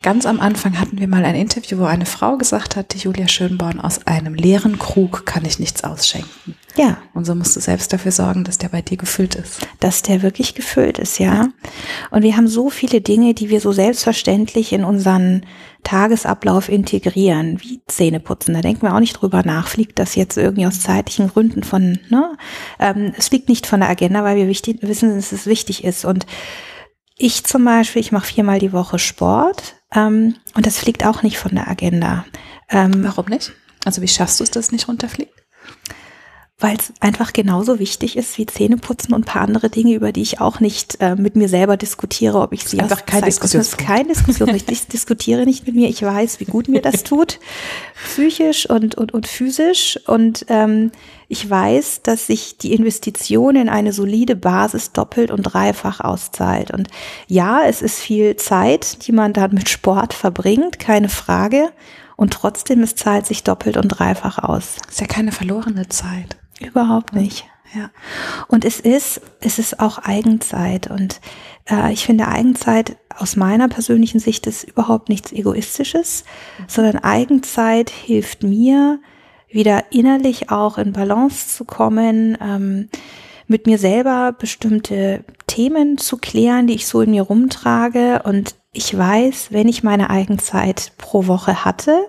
Ganz 0.03 0.25
am 0.25 0.39
Anfang 0.39 0.79
hatten 0.79 0.99
wir 0.99 1.07
mal 1.07 1.23
ein 1.23 1.35
Interview, 1.35 1.77
wo 1.77 1.85
eine 1.85 2.07
Frau 2.07 2.35
gesagt 2.35 2.75
hat, 2.75 2.95
die 2.95 2.97
Julia 2.97 3.27
Schönborn, 3.27 3.79
aus 3.79 4.07
einem 4.07 4.33
leeren 4.33 4.79
Krug 4.79 5.27
kann 5.27 5.45
ich 5.45 5.59
nichts 5.59 5.83
ausschenken. 5.83 6.55
Ja. 6.75 6.97
Und 7.13 7.25
so 7.25 7.35
musst 7.35 7.55
du 7.55 7.59
selbst 7.59 7.93
dafür 7.93 8.11
sorgen, 8.11 8.43
dass 8.43 8.57
der 8.57 8.69
bei 8.69 8.81
dir 8.81 8.97
gefüllt 8.97 9.35
ist. 9.35 9.59
Dass 9.79 10.01
der 10.01 10.23
wirklich 10.23 10.55
gefüllt 10.55 10.97
ist, 10.97 11.19
ja. 11.19 11.49
Und 12.09 12.23
wir 12.23 12.35
haben 12.35 12.47
so 12.47 12.71
viele 12.71 13.01
Dinge, 13.01 13.35
die 13.35 13.49
wir 13.49 13.61
so 13.61 13.71
selbstverständlich 13.71 14.73
in 14.73 14.83
unseren 14.83 15.45
Tagesablauf 15.83 16.69
integrieren, 16.69 17.61
wie 17.61 17.81
Zähneputzen. 17.85 18.55
Da 18.55 18.61
denken 18.61 18.83
wir 18.83 18.95
auch 18.95 18.99
nicht 18.99 19.21
drüber 19.21 19.43
nach. 19.45 19.67
Fliegt 19.67 19.99
das 19.99 20.15
jetzt 20.15 20.35
irgendwie 20.35 20.65
aus 20.65 20.79
zeitlichen 20.79 21.27
Gründen 21.27 21.61
von, 21.61 21.99
ne? 22.09 22.37
Ähm, 22.79 23.13
es 23.15 23.27
fliegt 23.27 23.49
nicht 23.49 23.67
von 23.67 23.81
der 23.81 23.89
Agenda, 23.89 24.23
weil 24.23 24.37
wir 24.37 24.47
wichtig, 24.47 24.79
wissen, 24.81 25.15
dass 25.15 25.31
es 25.31 25.45
wichtig 25.45 25.83
ist. 25.83 26.05
Und 26.05 26.25
ich 27.17 27.43
zum 27.43 27.65
Beispiel, 27.65 27.99
ich 27.99 28.11
mache 28.11 28.25
viermal 28.25 28.57
die 28.57 28.73
Woche 28.73 28.97
Sport 28.97 29.75
ähm, 29.93 30.35
und 30.55 30.65
das 30.65 30.77
fliegt 30.77 31.05
auch 31.05 31.23
nicht 31.23 31.37
von 31.37 31.55
der 31.55 31.67
Agenda. 31.67 32.25
Ähm, 32.69 33.03
Warum 33.03 33.25
nicht? 33.25 33.53
Also 33.85 34.01
wie 34.01 34.07
schaffst 34.07 34.39
du 34.39 34.43
es, 34.43 34.51
dass 34.51 34.65
es 34.65 34.71
nicht 34.71 34.87
runterfliegt? 34.87 35.33
Weil 36.61 36.77
es 36.77 36.93
einfach 36.99 37.33
genauso 37.33 37.79
wichtig 37.79 38.15
ist 38.15 38.37
wie 38.37 38.45
Zähneputzen 38.45 39.13
und 39.13 39.21
ein 39.21 39.25
paar 39.25 39.41
andere 39.41 39.69
Dinge, 39.69 39.93
über 39.95 40.11
die 40.11 40.21
ich 40.21 40.39
auch 40.39 40.59
nicht 40.59 40.97
äh, 41.01 41.15
mit 41.15 41.35
mir 41.35 41.49
selber 41.49 41.75
diskutiere, 41.75 42.39
ob 42.39 42.53
ich 42.53 42.63
sie 42.65 42.79
einfach 42.79 43.05
keine 43.05 43.25
Diskussion. 43.25 43.65
Keine 43.77 44.09
Diskussion. 44.09 44.49
ich 44.55 44.87
diskutiere 44.87 45.45
nicht 45.45 45.65
mit 45.65 45.75
mir. 45.75 45.89
Ich 45.89 46.03
weiß, 46.03 46.39
wie 46.39 46.45
gut 46.45 46.67
mir 46.67 46.81
das 46.81 47.03
tut, 47.03 47.39
psychisch 48.05 48.69
und 48.69 48.95
und 48.95 49.11
und 49.13 49.27
physisch. 49.27 49.99
Und 50.05 50.45
ähm, 50.49 50.91
ich 51.27 51.49
weiß, 51.49 52.03
dass 52.03 52.27
sich 52.27 52.57
die 52.57 52.73
Investition 52.73 53.55
in 53.55 53.67
eine 53.67 53.91
solide 53.91 54.35
Basis 54.35 54.91
doppelt 54.91 55.31
und 55.31 55.41
dreifach 55.41 55.99
auszahlt. 55.99 56.71
Und 56.71 56.89
ja, 57.27 57.63
es 57.65 57.81
ist 57.81 57.99
viel 57.99 58.35
Zeit, 58.35 59.07
die 59.07 59.11
man 59.11 59.33
dann 59.33 59.53
mit 59.53 59.67
Sport 59.67 60.13
verbringt, 60.13 60.77
keine 60.77 61.09
Frage. 61.09 61.71
Und 62.17 62.33
trotzdem, 62.33 62.83
es 62.83 62.93
zahlt 62.93 63.25
sich 63.25 63.43
doppelt 63.43 63.77
und 63.77 63.87
dreifach 63.87 64.37
aus. 64.37 64.75
Das 64.85 64.95
ist 64.95 65.01
ja 65.01 65.07
keine 65.07 65.31
verlorene 65.31 65.89
Zeit. 65.89 66.37
Überhaupt 66.61 67.13
nicht. 67.13 67.45
Ja. 67.73 67.89
Und 68.47 68.65
es 68.65 68.79
ist, 68.79 69.21
es 69.39 69.57
ist 69.57 69.79
auch 69.79 69.99
Eigenzeit. 69.99 70.89
Und 70.89 71.21
äh, 71.69 71.91
ich 71.93 72.05
finde 72.05 72.27
Eigenzeit 72.27 72.97
aus 73.17 73.35
meiner 73.35 73.67
persönlichen 73.69 74.19
Sicht 74.19 74.47
ist 74.47 74.63
überhaupt 74.63 75.09
nichts 75.09 75.31
Egoistisches, 75.31 76.25
sondern 76.67 76.97
Eigenzeit 76.97 77.89
hilft 77.89 78.43
mir, 78.43 78.99
wieder 79.49 79.91
innerlich 79.91 80.49
auch 80.49 80.77
in 80.77 80.93
Balance 80.93 81.49
zu 81.49 81.65
kommen, 81.65 82.37
ähm, 82.41 82.89
mit 83.47 83.67
mir 83.67 83.77
selber 83.77 84.31
bestimmte 84.31 85.25
Themen 85.45 85.97
zu 85.97 86.17
klären, 86.17 86.67
die 86.67 86.75
ich 86.75 86.87
so 86.87 87.01
in 87.01 87.11
mir 87.11 87.23
rumtrage. 87.23 88.21
Und 88.23 88.55
ich 88.71 88.97
weiß, 88.97 89.51
wenn 89.51 89.67
ich 89.67 89.83
meine 89.83 90.09
Eigenzeit 90.09 90.93
pro 90.97 91.27
Woche 91.27 91.65
hatte, 91.65 91.99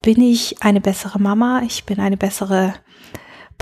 bin 0.00 0.22
ich 0.22 0.62
eine 0.62 0.80
bessere 0.80 1.18
Mama, 1.18 1.62
ich 1.66 1.84
bin 1.84 2.00
eine 2.00 2.16
bessere 2.16 2.74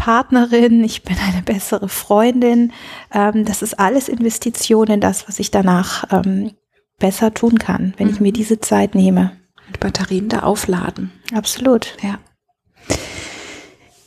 Partnerin, 0.03 0.83
ich 0.83 1.05
bin 1.05 1.17
eine 1.17 1.43
bessere 1.43 1.89
Freundin. 1.89 2.73
Ähm, 3.15 3.45
das 3.45 3.63
ist 3.63 3.79
alles 3.79 4.09
Investition 4.09 4.89
in 4.89 5.01
das, 5.01 5.29
was 5.29 5.39
ich 5.39 5.53
danach 5.53 6.03
ähm, 6.11 6.51
besser 6.99 7.33
tun 7.33 7.57
kann, 7.57 7.95
wenn 7.99 8.09
mhm. 8.09 8.15
ich 8.15 8.21
mir 8.21 8.33
mhm. 8.33 8.35
diese 8.35 8.59
Zeit 8.59 8.97
nehme. 8.97 9.31
Mit 9.69 9.79
Batterien 9.79 10.29
da 10.29 10.41
aufladen. 10.41 11.13
Absolut. 11.33 11.97
Ja. 12.03 12.19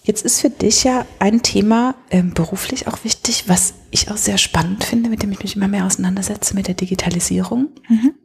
Jetzt 0.03 0.25
ist 0.25 0.41
für 0.41 0.49
dich 0.49 0.83
ja 0.83 1.05
ein 1.19 1.43
Thema 1.43 1.95
ähm, 2.11 2.33
beruflich 2.33 2.89
auch 2.89 3.05
wichtig, 3.05 3.45
was 3.47 3.75
ich 3.89 4.11
auch 4.11 4.17
sehr 4.17 4.37
spannend 4.37 4.83
finde, 4.83 5.09
mit 5.09 5.23
dem 5.23 5.31
ich 5.31 5.43
mich 5.43 5.55
immer 5.55 5.69
mehr 5.69 5.85
auseinandersetze, 5.85 6.55
mit 6.55 6.67
der 6.67 6.75
Digitalisierung. 6.75 7.69
Mhm. 7.87 8.15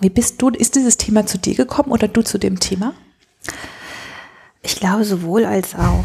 Wie 0.00 0.08
bist 0.08 0.40
du, 0.40 0.48
ist 0.48 0.76
dieses 0.76 0.96
Thema 0.96 1.26
zu 1.26 1.36
dir 1.36 1.56
gekommen 1.56 1.92
oder 1.92 2.08
du 2.08 2.22
zu 2.22 2.38
dem 2.38 2.58
Thema? 2.58 2.94
Ich 4.62 4.76
glaube 4.76 5.04
sowohl 5.04 5.44
als 5.44 5.74
auch. 5.76 6.04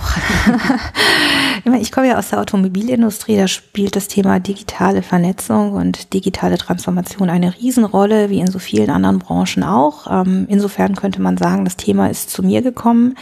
ich 1.81 1.91
komme 1.91 2.07
ja 2.07 2.19
aus 2.19 2.29
der 2.29 2.39
Automobilindustrie, 2.39 3.35
da 3.35 3.47
spielt 3.47 3.95
das 3.95 4.07
Thema 4.07 4.39
digitale 4.39 5.01
Vernetzung 5.01 5.73
und 5.73 6.13
digitale 6.13 6.57
Transformation 6.57 7.29
eine 7.29 7.55
Riesenrolle, 7.55 8.29
wie 8.29 8.39
in 8.39 8.47
so 8.47 8.59
vielen 8.59 8.91
anderen 8.91 9.19
Branchen 9.19 9.63
auch. 9.63 10.05
Ähm, 10.09 10.45
insofern 10.49 10.95
könnte 10.95 11.21
man 11.21 11.37
sagen, 11.37 11.65
das 11.65 11.77
Thema 11.77 12.09
ist 12.09 12.29
zu 12.29 12.43
mir 12.43 12.61
gekommen. 12.61 13.15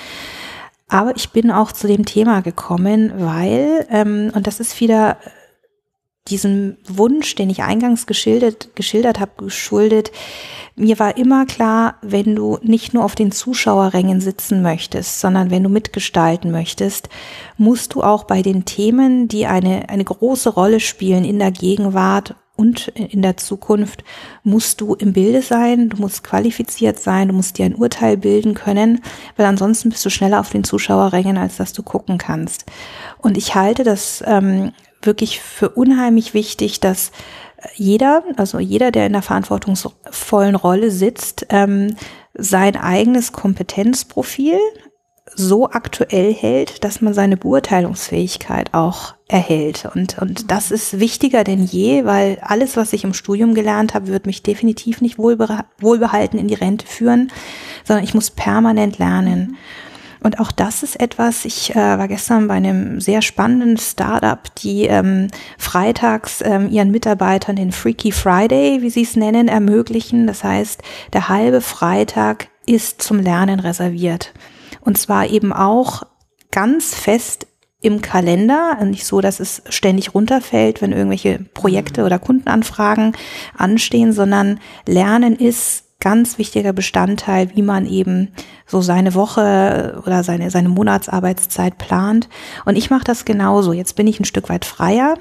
Aber 0.89 1.15
ich 1.15 1.29
bin 1.29 1.49
auch 1.49 1.71
zu 1.71 1.87
dem 1.87 2.05
Thema 2.05 2.41
gekommen, 2.41 3.13
weil, 3.15 3.87
ähm, 3.89 4.31
und 4.35 4.45
das 4.45 4.59
ist 4.59 4.81
wieder 4.81 5.17
diesem 6.27 6.77
Wunsch, 6.87 7.35
den 7.35 7.49
ich 7.49 7.63
eingangs 7.63 8.05
geschildert, 8.05 8.75
geschildert 8.75 9.19
habe, 9.19 9.31
geschuldet, 9.37 10.11
mir 10.75 10.99
war 10.99 11.17
immer 11.17 11.45
klar, 11.45 11.95
wenn 12.01 12.35
du 12.35 12.57
nicht 12.61 12.93
nur 12.93 13.03
auf 13.03 13.15
den 13.15 13.31
Zuschauerrängen 13.31 14.21
sitzen 14.21 14.61
möchtest, 14.61 15.19
sondern 15.19 15.51
wenn 15.51 15.63
du 15.63 15.69
mitgestalten 15.69 16.51
möchtest, 16.51 17.09
musst 17.57 17.93
du 17.93 18.03
auch 18.03 18.23
bei 18.23 18.41
den 18.41 18.65
Themen, 18.65 19.27
die 19.27 19.47
eine, 19.47 19.89
eine 19.89 20.03
große 20.03 20.49
Rolle 20.49 20.79
spielen 20.79 21.25
in 21.25 21.39
der 21.39 21.51
Gegenwart 21.51 22.35
und 22.55 22.89
in 22.89 23.21
der 23.21 23.37
Zukunft, 23.37 24.03
musst 24.43 24.81
du 24.81 24.93
im 24.93 25.13
Bilde 25.13 25.41
sein, 25.41 25.89
du 25.89 25.97
musst 25.97 26.23
qualifiziert 26.23 26.99
sein, 26.99 27.27
du 27.27 27.33
musst 27.33 27.57
dir 27.57 27.65
ein 27.65 27.75
Urteil 27.75 28.17
bilden 28.17 28.53
können, 28.53 29.01
weil 29.35 29.47
ansonsten 29.47 29.89
bist 29.89 30.05
du 30.05 30.09
schneller 30.09 30.39
auf 30.39 30.51
den 30.51 30.63
Zuschauerrängen, 30.63 31.37
als 31.37 31.57
dass 31.57 31.73
du 31.73 31.81
gucken 31.81 32.17
kannst. 32.17 32.65
Und 33.17 33.37
ich 33.37 33.55
halte 33.55 33.83
das 33.83 34.23
ähm, 34.27 34.71
wirklich 35.03 35.39
für 35.41 35.69
unheimlich 35.69 36.33
wichtig, 36.33 36.79
dass 36.79 37.11
jeder, 37.75 38.23
also 38.37 38.59
jeder, 38.59 38.91
der 38.91 39.05
in 39.05 39.13
der 39.13 39.21
verantwortungsvollen 39.21 40.55
Rolle 40.55 40.91
sitzt, 40.91 41.45
ähm, 41.49 41.95
sein 42.33 42.75
eigenes 42.75 43.31
Kompetenzprofil 43.31 44.57
so 45.33 45.69
aktuell 45.69 46.33
hält, 46.33 46.83
dass 46.83 47.01
man 47.01 47.13
seine 47.13 47.37
Beurteilungsfähigkeit 47.37 48.73
auch 48.73 49.15
erhält. 49.27 49.87
Und, 49.93 50.17
und 50.17 50.51
das 50.51 50.71
ist 50.71 50.99
wichtiger 50.99 51.43
denn 51.43 51.63
je, 51.63 52.05
weil 52.05 52.39
alles, 52.41 52.75
was 52.75 52.91
ich 52.93 53.03
im 53.03 53.13
Studium 53.13 53.53
gelernt 53.53 53.93
habe, 53.93 54.07
wird 54.07 54.25
mich 54.25 54.43
definitiv 54.43 55.01
nicht 55.01 55.17
wohlbehalten 55.17 56.37
in 56.37 56.47
die 56.47 56.55
Rente 56.55 56.85
führen, 56.85 57.31
sondern 57.85 58.03
ich 58.03 58.13
muss 58.13 58.31
permanent 58.31 58.97
lernen. 58.97 59.57
Und 60.23 60.39
auch 60.39 60.51
das 60.51 60.83
ist 60.83 60.99
etwas, 60.99 61.45
ich 61.45 61.71
äh, 61.71 61.75
war 61.75 62.07
gestern 62.07 62.47
bei 62.47 62.53
einem 62.53 63.01
sehr 63.01 63.21
spannenden 63.21 63.77
Startup, 63.77 64.39
die 64.55 64.85
ähm, 64.85 65.27
freitags 65.57 66.41
ähm, 66.45 66.69
ihren 66.69 66.91
Mitarbeitern 66.91 67.55
den 67.55 67.71
Freaky 67.71 68.11
Friday, 68.11 68.81
wie 68.81 68.91
sie 68.91 69.01
es 69.01 69.15
nennen, 69.15 69.47
ermöglichen. 69.47 70.27
Das 70.27 70.43
heißt, 70.43 70.81
der 71.13 71.27
halbe 71.27 71.61
Freitag 71.61 72.49
ist 72.67 73.01
zum 73.01 73.19
Lernen 73.19 73.59
reserviert. 73.59 74.33
Und 74.81 74.97
zwar 74.97 75.27
eben 75.27 75.53
auch 75.53 76.03
ganz 76.51 76.93
fest 76.93 77.47
im 77.81 78.01
Kalender, 78.01 78.77
nicht 78.83 79.05
so, 79.05 79.21
dass 79.21 79.39
es 79.39 79.63
ständig 79.69 80.13
runterfällt, 80.13 80.81
wenn 80.81 80.91
irgendwelche 80.91 81.39
Projekte 81.53 82.01
mhm. 82.01 82.05
oder 82.05 82.19
Kundenanfragen 82.19 83.13
anstehen, 83.57 84.13
sondern 84.13 84.59
Lernen 84.85 85.35
ist 85.35 85.85
ganz 86.01 86.37
wichtiger 86.37 86.73
Bestandteil, 86.73 87.55
wie 87.55 87.61
man 87.61 87.85
eben 87.85 88.29
so 88.65 88.81
seine 88.81 89.13
Woche 89.13 90.01
oder 90.05 90.23
seine, 90.23 90.51
seine 90.51 90.69
Monatsarbeitszeit 90.69 91.77
plant. 91.77 92.27
Und 92.65 92.75
ich 92.75 92.89
mache 92.89 93.05
das 93.05 93.23
genauso. 93.23 93.71
Jetzt 93.71 93.95
bin 93.95 94.07
ich 94.07 94.19
ein 94.19 94.25
Stück 94.25 94.49
weit 94.49 94.65
freier, 94.65 95.15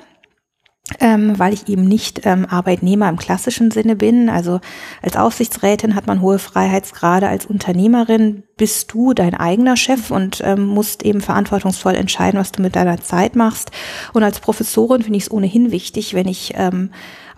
ähm, 0.99 1.39
weil 1.39 1.53
ich 1.53 1.69
eben 1.69 1.85
nicht 1.85 2.23
ähm, 2.25 2.47
Arbeitnehmer 2.47 3.09
im 3.09 3.19
klassischen 3.19 3.71
Sinne 3.71 3.95
bin. 3.95 4.29
Also 4.29 4.61
als 5.03 5.17
Aufsichtsrätin 5.17 5.95
hat 5.95 6.07
man 6.07 6.21
hohe 6.21 6.39
Freiheitsgrade, 6.39 7.29
als 7.29 7.47
Unternehmerin 7.47 8.43
bist 8.57 8.93
du 8.93 9.15
dein 9.15 9.35
eigener 9.35 9.77
Chef 9.77 10.11
und 10.11 10.43
ähm, 10.45 10.67
musst 10.67 11.05
eben 11.05 11.21
verantwortungsvoll 11.21 11.95
entscheiden, 11.95 12.41
was 12.41 12.53
du 12.53 12.63
mit 12.63 12.75
deiner 12.75 13.01
Zeit 13.01 13.37
machst. 13.37 13.71
Und 14.13 14.25
als 14.25 14.41
Professorin 14.41 15.03
finde 15.03 15.19
ich 15.19 15.25
es 15.25 15.31
ohnehin 15.31 15.71
wichtig, 15.71 16.15
wenn 16.15 16.27
ich 16.27 16.55
ähm, 16.57 16.91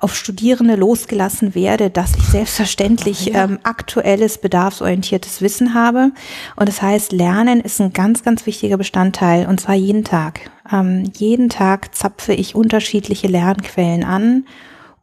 auf 0.02 0.16
Studierende 0.16 0.74
losgelassen 0.74 1.54
werde, 1.54 1.88
dass 1.88 2.16
ich 2.16 2.24
selbstverständlich 2.24 3.26
ja. 3.26 3.44
ähm, 3.44 3.60
aktuelles, 3.62 4.38
bedarfsorientiertes 4.38 5.40
Wissen 5.40 5.74
habe. 5.74 6.10
Und 6.56 6.68
das 6.68 6.82
heißt, 6.82 7.12
Lernen 7.12 7.60
ist 7.60 7.80
ein 7.80 7.92
ganz, 7.92 8.24
ganz 8.24 8.44
wichtiger 8.44 8.76
Bestandteil 8.76 9.46
und 9.46 9.60
zwar 9.60 9.76
jeden 9.76 10.02
Tag. 10.02 10.50
Ähm, 10.70 11.04
jeden 11.16 11.48
Tag 11.48 11.94
zapfe 11.94 12.32
ich 12.34 12.56
unterschiedliche 12.56 13.28
Lernquellen 13.28 14.02
an, 14.02 14.46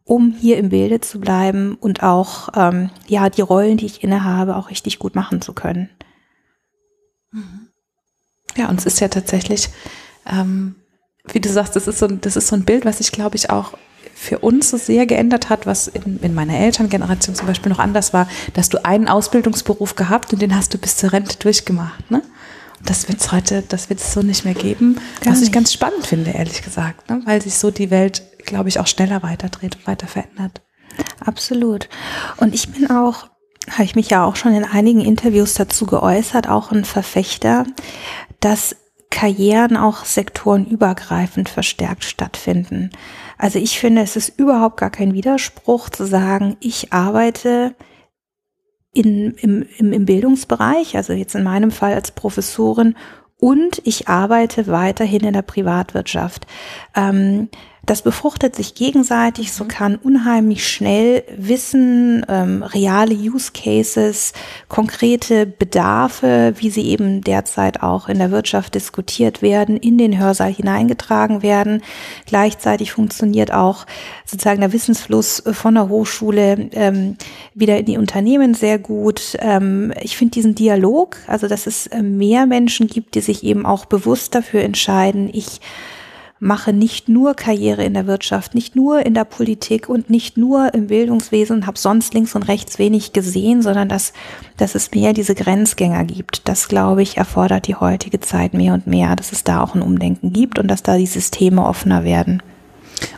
um 0.03 0.35
hier 0.38 0.57
im 0.57 0.67
Bilde 0.67 0.99
zu 0.99 1.21
bleiben 1.21 1.75
und 1.79 2.03
auch 2.03 2.49
ähm, 2.55 2.89
ja 3.07 3.29
die 3.29 3.41
Rollen, 3.41 3.77
die 3.77 3.85
ich 3.85 4.03
innehabe, 4.03 4.57
auch 4.57 4.69
richtig 4.69 4.99
gut 4.99 5.15
machen 5.15 5.41
zu 5.41 5.53
können. 5.53 5.89
Mhm. 7.31 7.69
Ja, 8.57 8.67
und 8.67 8.79
es 8.79 8.85
ist 8.85 8.99
ja 8.99 9.07
tatsächlich, 9.07 9.69
ähm, 10.25 10.75
wie 11.31 11.39
du 11.39 11.47
sagst, 11.47 11.77
das 11.77 11.88
ist 11.88 11.99
so, 11.99 12.07
das 12.07 12.35
ist 12.35 12.47
so 12.47 12.57
ein 12.57 12.65
Bild, 12.65 12.83
was 12.83 12.99
ich 12.99 13.13
glaube 13.13 13.38
ich 13.38 13.49
auch 13.49 13.75
für 14.15 14.39
uns 14.39 14.69
so 14.69 14.77
sehr 14.77 15.05
geändert 15.05 15.49
hat, 15.49 15.65
was 15.65 15.88
in, 15.88 16.19
in 16.21 16.33
meiner 16.33 16.57
Elterngeneration 16.57 17.35
zum 17.35 17.47
Beispiel 17.47 17.71
noch 17.71 17.79
anders 17.79 18.13
war, 18.13 18.27
dass 18.53 18.69
du 18.69 18.83
einen 18.83 19.07
Ausbildungsberuf 19.07 19.95
gehabt 19.95 20.33
und 20.33 20.41
den 20.41 20.55
hast 20.55 20.73
du 20.73 20.77
bis 20.77 20.97
zur 20.97 21.13
Rente 21.13 21.38
durchgemacht. 21.38 22.12
Ne? 22.12 22.21
Und 22.79 22.89
das 22.89 23.07
wird 23.07 23.21
es 23.21 23.31
heute, 23.31 23.63
das 23.67 23.89
wird 23.89 23.99
es 23.99 24.13
so 24.13 24.21
nicht 24.21 24.45
mehr 24.45 24.53
geben, 24.53 24.95
Gar 25.21 25.31
was 25.31 25.39
nicht. 25.39 25.49
ich 25.49 25.53
ganz 25.53 25.71
spannend 25.71 26.05
finde, 26.05 26.31
ehrlich 26.31 26.62
gesagt, 26.62 27.09
ne? 27.09 27.21
weil 27.25 27.41
sich 27.41 27.55
so 27.55 27.71
die 27.71 27.91
Welt, 27.91 28.23
glaube 28.45 28.69
ich, 28.69 28.79
auch 28.79 28.88
schneller 28.88 29.23
weiterdreht 29.23 29.77
und 29.77 29.88
weiter 29.88 30.07
verändert. 30.07 30.62
Absolut. 31.25 31.88
Und 32.38 32.53
ich 32.53 32.69
bin 32.69 32.89
auch 32.89 33.29
habe 33.69 33.83
ich 33.83 33.95
mich 33.95 34.09
ja 34.09 34.25
auch 34.25 34.35
schon 34.35 34.53
in 34.55 34.63
einigen 34.63 35.01
Interviews 35.01 35.53
dazu 35.53 35.85
geäußert, 35.85 36.49
auch 36.49 36.71
ein 36.71 36.85
Verfechter, 36.85 37.65
dass 38.39 38.75
Karrieren 39.12 39.75
auch 39.75 40.05
sektorenübergreifend 40.05 41.49
verstärkt 41.49 42.03
stattfinden. 42.03 42.91
Also 43.39 43.58
ich 43.58 43.80
finde, 43.80 44.02
es 44.02 44.17
ist 44.17 44.38
überhaupt 44.38 44.78
gar 44.78 44.89
kein 44.89 45.13
Widerspruch 45.13 45.89
zu 45.89 46.06
sagen, 46.06 46.58
ich 46.60 46.91
arbeite 46.91 47.73
in, 48.93 49.32
im, 49.36 49.65
im, 49.78 49.93
im 49.93 50.06
Bildungsbereich, 50.06 50.97
also 50.97 51.13
jetzt 51.13 51.36
in 51.36 51.43
meinem 51.43 51.71
Fall 51.71 51.93
als 51.93 52.12
Professorin, 52.12 52.95
und 53.38 53.82
ich 53.86 54.10
arbeite 54.10 54.67
weiterhin 54.67 55.23
in 55.23 55.32
der 55.32 55.41
Privatwirtschaft. 55.41 56.45
Ähm, 56.93 57.47
das 57.86 58.02
befruchtet 58.02 58.56
sich 58.56 58.76
gegenseitig, 58.76 59.52
so 59.52 59.65
kann 59.65 59.96
unheimlich 59.96 60.68
schnell 60.68 61.24
Wissen, 61.36 62.26
ähm, 62.30 62.62
reale 62.62 63.15
Use 63.15 63.52
Cases, 63.54 64.34
konkrete 64.68 65.46
Bedarfe, 65.46 66.54
wie 66.58 66.70
sie 66.70 66.86
eben 66.88 67.22
derzeit 67.22 67.82
auch 67.82 68.10
in 68.10 68.20
der 68.20 68.32
Wirtschaft 68.32 68.76
diskutiert 68.76 69.42
werden, 69.42 69.78
in 69.78 69.98
den 69.98 70.20
Hörsaal 70.20 70.54
hineingetragen 70.54 71.42
werden. 71.42 71.82
Gleichzeitig 72.26 72.92
funktioniert 72.92 73.52
auch 73.54 73.86
sozusagen 74.26 74.62
der 74.62 74.74
Wissensfluss 74.74 75.42
von 75.52 75.76
der 75.76 75.89
Hochschule 75.89 76.70
ähm, 76.74 77.18
wieder 77.56 77.80
in 77.80 77.86
die 77.86 77.98
Unternehmen 77.98 78.54
sehr 78.54 78.78
gut. 78.78 79.38
Ähm, 79.39 79.94
ich 80.02 80.18
finde 80.18 80.34
diesen 80.34 80.54
Dialog, 80.54 81.18
also 81.28 81.48
dass 81.48 81.65
es 81.65 81.88
äh, 81.88 82.02
mehr 82.02 82.46
Menschen 82.46 82.88
gibt, 82.88 83.15
die 83.15 83.22
sich 83.22 83.44
eben 83.44 83.65
auch 83.65 83.86
bewusst 83.86 84.36
dafür 84.36 84.62
entscheiden, 84.62 85.30
ich 85.32 85.60
mache 86.39 86.71
nicht 86.71 87.10
nur 87.10 87.34
Karriere 87.34 87.84
in 87.84 87.93
der 87.93 88.08
Wirtschaft, 88.08 88.56
nicht 88.56 88.75
nur 88.75 89.06
in 89.06 89.13
der 89.13 89.25
Politik 89.25 89.89
und 89.89 90.10
nicht 90.10 90.38
nur 90.38 90.73
im 90.73 90.88
Bildungswesen 90.88 91.67
habe 91.67 91.78
sonst 91.78 92.13
links 92.13 92.36
und 92.36 92.43
rechts 92.43 92.80
wenig 92.80 93.13
gesehen, 93.13 93.62
sondern 93.62 93.89
dass, 93.89 94.13
dass 94.58 94.75
es 94.75 94.91
mehr 94.91 95.13
diese 95.13 95.36
Grenzgänger 95.36 96.06
gibt. 96.06 96.47
Das, 96.47 96.67
glaube 96.67 97.02
ich, 97.02 97.17
erfordert 97.17 97.67
die 97.67 97.75
heutige 97.75 98.19
Zeit 98.19 98.54
mehr 98.54 98.73
und 98.73 98.88
mehr, 98.88 99.15
dass 99.15 99.32
es 99.32 99.43
da 99.43 99.62
auch 99.62 99.75
ein 99.75 99.82
Umdenken 99.82 100.32
gibt 100.32 100.60
und 100.60 100.69
dass 100.69 100.84
da 100.84 100.97
die 100.97 101.06
Systeme 101.06 101.65
offener 101.65 102.04
werden. 102.04 102.41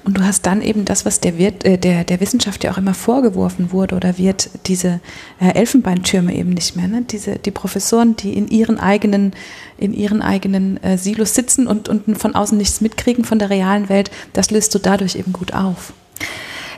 Und 0.04 0.18
du 0.18 0.24
hast 0.24 0.46
dann 0.46 0.62
eben 0.62 0.86
das, 0.86 1.06
was 1.06 1.20
der, 1.20 1.38
Wirt, 1.38 1.64
äh, 1.64 1.78
der, 1.78 2.04
der 2.04 2.20
Wissenschaft 2.20 2.64
ja 2.64 2.72
auch 2.72 2.78
immer 2.78 2.94
vorgeworfen 2.94 3.72
wurde 3.72 3.96
oder 3.96 4.18
wird, 4.18 4.50
diese 4.68 5.00
äh, 5.40 5.54
Elfenbeintürme 5.54 6.34
eben 6.36 6.50
nicht 6.52 6.76
mehr. 6.76 6.88
Ne? 6.88 7.04
Diese, 7.10 7.38
die 7.38 7.52
Professoren, 7.52 8.16
die 8.16 8.34
in 8.34 8.48
ihren 8.48 8.80
eigenen, 8.80 9.34
in 9.78 9.94
ihren 9.94 10.22
eigenen 10.22 10.82
äh, 10.84 10.98
Silos 10.98 11.36
sitzen 11.36 11.68
und, 11.68 11.90
und 11.90 12.18
von 12.18 12.36
außen 12.36 12.58
nichts 12.58 12.82
mitkriegen 12.82 13.24
von 13.24 13.40
der 13.40 13.50
realen 13.50 13.90
Welt, 13.90 14.12
das 14.34 14.52
löst 14.52 14.74
du 14.76 14.80
dadurch 14.80 15.16
eben 15.16 15.34
gut 15.34 15.54
auf. 15.54 15.94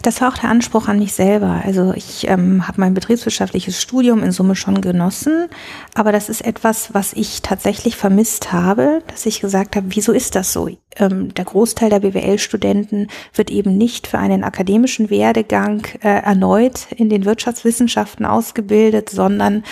Das 0.03 0.19
war 0.19 0.33
auch 0.33 0.37
der 0.37 0.49
Anspruch 0.49 0.89
an 0.89 0.99
mich 0.99 1.13
selber. 1.13 1.61
Also 1.63 1.93
ich 1.95 2.27
ähm, 2.27 2.67
habe 2.67 2.81
mein 2.81 2.93
betriebswirtschaftliches 2.93 3.81
Studium 3.81 4.21
in 4.21 4.33
Summe 4.33 4.53
schon 4.53 4.81
genossen, 4.81 5.47
aber 5.95 6.11
das 6.11 6.27
ist 6.27 6.41
etwas, 6.41 6.93
was 6.93 7.13
ich 7.13 7.41
tatsächlich 7.41 7.95
vermisst 7.95 8.51
habe, 8.51 9.01
dass 9.07 9.25
ich 9.25 9.39
gesagt 9.39 9.77
habe, 9.77 9.87
wieso 9.91 10.11
ist 10.11 10.35
das 10.35 10.51
so? 10.51 10.67
Ähm, 10.97 11.33
der 11.33 11.45
Großteil 11.45 11.89
der 11.89 12.01
BWL-Studenten 12.01 13.07
wird 13.33 13.49
eben 13.49 13.77
nicht 13.77 14.07
für 14.07 14.19
einen 14.19 14.43
akademischen 14.43 15.09
Werdegang 15.09 15.85
äh, 16.01 16.09
erneut 16.09 16.91
in 16.91 17.07
den 17.07 17.23
Wirtschaftswissenschaften 17.23 18.25
ausgebildet, 18.25 19.09
sondern 19.09 19.63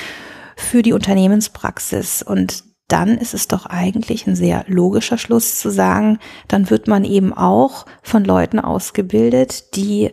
für 0.56 0.82
die 0.82 0.94
Unternehmenspraxis. 0.94 2.24
Und 2.24 2.71
dann 2.92 3.18
ist 3.18 3.34
es 3.34 3.48
doch 3.48 3.66
eigentlich 3.66 4.28
ein 4.28 4.36
sehr 4.36 4.66
logischer 4.68 5.18
Schluss 5.18 5.60
zu 5.60 5.70
sagen, 5.70 6.20
dann 6.48 6.70
wird 6.70 6.88
man 6.88 7.04
eben 7.06 7.34
auch 7.34 7.86
von 8.02 8.24
Leuten 8.24 8.60
ausgebildet, 8.60 9.76
die 9.76 10.12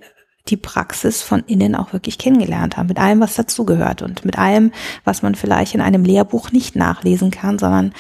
die 0.49 0.57
Praxis 0.57 1.23
von 1.23 1.41
innen 1.47 1.75
auch 1.75 1.93
wirklich 1.93 2.19
kennengelernt 2.19 2.77
haben, 2.77 2.88
mit 2.88 2.99
allem, 2.99 3.21
was 3.21 3.35
dazugehört 3.35 4.03
und 4.03 4.25
mit 4.25 4.38
allem, 4.38 4.73
was 5.05 5.23
man 5.23 5.35
vielleicht 5.35 5.75
in 5.75 5.81
einem 5.81 6.05
Lehrbuch 6.05 6.53
nicht 6.53 6.75
nachlesen 6.75 7.31
kann, 7.31 7.59
sondern 7.59 7.93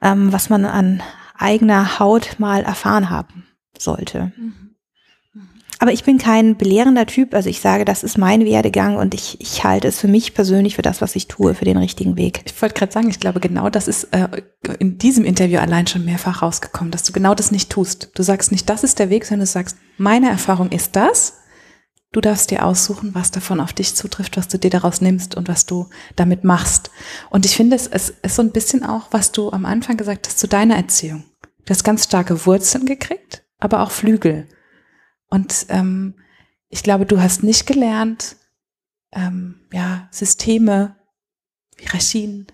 ähm, 0.00 0.32
was 0.32 0.50
man 0.50 0.64
an 0.64 1.02
eigener 1.36 1.98
Haut 1.98 2.36
mal 2.38 2.62
erfahren 2.62 3.10
haben 3.10 3.46
sollte. 3.76 4.32
Mhm. 4.36 4.69
Aber 5.82 5.92
ich 5.92 6.04
bin 6.04 6.18
kein 6.18 6.56
belehrender 6.58 7.06
Typ. 7.06 7.32
Also 7.32 7.48
ich 7.48 7.60
sage, 7.60 7.86
das 7.86 8.04
ist 8.04 8.18
mein 8.18 8.44
Werdegang 8.44 8.96
und 8.96 9.14
ich, 9.14 9.40
ich 9.40 9.64
halte 9.64 9.88
es 9.88 9.98
für 9.98 10.08
mich 10.08 10.34
persönlich 10.34 10.76
für 10.76 10.82
das, 10.82 11.00
was 11.00 11.16
ich 11.16 11.26
tue, 11.26 11.54
für 11.54 11.64
den 11.64 11.78
richtigen 11.78 12.18
Weg. 12.18 12.42
Ich 12.44 12.60
wollte 12.60 12.74
gerade 12.74 12.92
sagen, 12.92 13.08
ich 13.08 13.18
glaube, 13.18 13.40
genau 13.40 13.70
das 13.70 13.88
ist 13.88 14.04
äh, 14.12 14.28
in 14.78 14.98
diesem 14.98 15.24
Interview 15.24 15.58
allein 15.58 15.86
schon 15.86 16.04
mehrfach 16.04 16.42
rausgekommen, 16.42 16.90
dass 16.90 17.04
du 17.04 17.12
genau 17.12 17.34
das 17.34 17.50
nicht 17.50 17.70
tust. 17.70 18.10
Du 18.14 18.22
sagst 18.22 18.52
nicht, 18.52 18.68
das 18.68 18.84
ist 18.84 18.98
der 18.98 19.08
Weg, 19.08 19.24
sondern 19.24 19.46
du 19.46 19.50
sagst, 19.50 19.78
meine 19.96 20.28
Erfahrung 20.28 20.70
ist 20.70 20.96
das. 20.96 21.38
Du 22.12 22.20
darfst 22.20 22.50
dir 22.50 22.66
aussuchen, 22.66 23.14
was 23.14 23.30
davon 23.30 23.58
auf 23.58 23.72
dich 23.72 23.94
zutrifft, 23.94 24.36
was 24.36 24.48
du 24.48 24.58
dir 24.58 24.70
daraus 24.70 25.00
nimmst 25.00 25.34
und 25.34 25.48
was 25.48 25.64
du 25.64 25.88
damit 26.14 26.44
machst. 26.44 26.90
Und 27.30 27.46
ich 27.46 27.56
finde, 27.56 27.76
es 27.76 27.86
ist 27.86 28.16
so 28.28 28.42
ein 28.42 28.50
bisschen 28.52 28.84
auch, 28.84 29.06
was 29.12 29.32
du 29.32 29.50
am 29.50 29.64
Anfang 29.64 29.96
gesagt 29.96 30.26
hast 30.26 30.38
zu 30.38 30.46
deiner 30.46 30.76
Erziehung. 30.76 31.24
Du 31.64 31.70
hast 31.70 31.84
ganz 31.84 32.04
starke 32.04 32.44
Wurzeln 32.44 32.84
gekriegt, 32.84 33.44
aber 33.60 33.80
auch 33.80 33.92
Flügel. 33.92 34.46
Und 35.30 35.66
ähm, 35.68 36.14
ich 36.68 36.82
glaube, 36.82 37.06
du 37.06 37.20
hast 37.20 37.42
nicht 37.42 37.66
gelernt, 37.66 38.36
ähm, 39.12 39.60
ja, 39.72 40.08
Systeme, 40.10 40.96
Hierarchien 41.78 42.46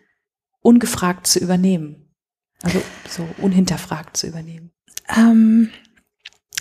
ungefragt 0.61 1.27
zu 1.27 1.39
übernehmen. 1.39 2.15
Also 2.63 2.83
so 3.09 3.29
unhinterfragt 3.39 4.17
zu 4.17 4.27
übernehmen. 4.27 4.73
Ähm, 5.15 5.71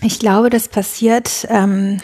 ich 0.02 0.18
glaube, 0.18 0.50
das 0.50 0.68
passiert 0.68 1.46
ähm, 1.48 2.00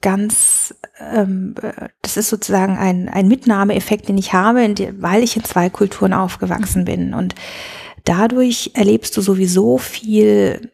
ganz, 0.00 0.74
ähm, 0.98 1.54
das 2.02 2.16
ist 2.16 2.30
sozusagen 2.30 2.76
ein, 2.78 3.08
ein 3.08 3.28
Mitnahmeeffekt, 3.28 4.08
den 4.08 4.18
ich 4.18 4.32
habe, 4.32 4.68
die, 4.72 5.02
weil 5.02 5.22
ich 5.22 5.36
in 5.36 5.44
zwei 5.44 5.68
Kulturen 5.68 6.12
aufgewachsen 6.12 6.82
mhm. 6.82 6.86
bin. 6.86 7.14
Und 7.14 7.34
dadurch 8.04 8.70
erlebst 8.74 9.16
du 9.16 9.20
sowieso 9.20 9.78
viel 9.78 10.72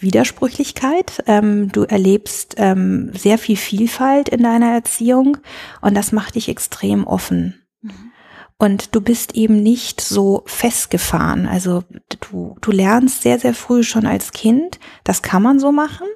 Widersprüchlichkeit. 0.00 1.22
Ähm, 1.26 1.70
du 1.72 1.82
erlebst 1.84 2.54
ähm, 2.58 3.10
sehr 3.14 3.38
viel 3.38 3.56
Vielfalt 3.56 4.28
in 4.28 4.42
deiner 4.42 4.72
Erziehung 4.72 5.38
und 5.80 5.94
das 5.96 6.12
macht 6.12 6.36
dich 6.36 6.48
extrem 6.48 7.06
offen. 7.06 7.62
Mhm. 7.80 8.12
Und 8.58 8.94
du 8.94 9.00
bist 9.00 9.34
eben 9.34 9.60
nicht 9.62 10.00
so 10.00 10.44
festgefahren. 10.46 11.46
Also 11.46 11.82
du, 12.20 12.56
du 12.60 12.70
lernst 12.70 13.22
sehr, 13.22 13.40
sehr 13.40 13.54
früh 13.54 13.82
schon 13.82 14.06
als 14.06 14.30
Kind, 14.30 14.78
das 15.02 15.22
kann 15.22 15.42
man 15.42 15.58
so 15.58 15.72
machen, 15.72 16.06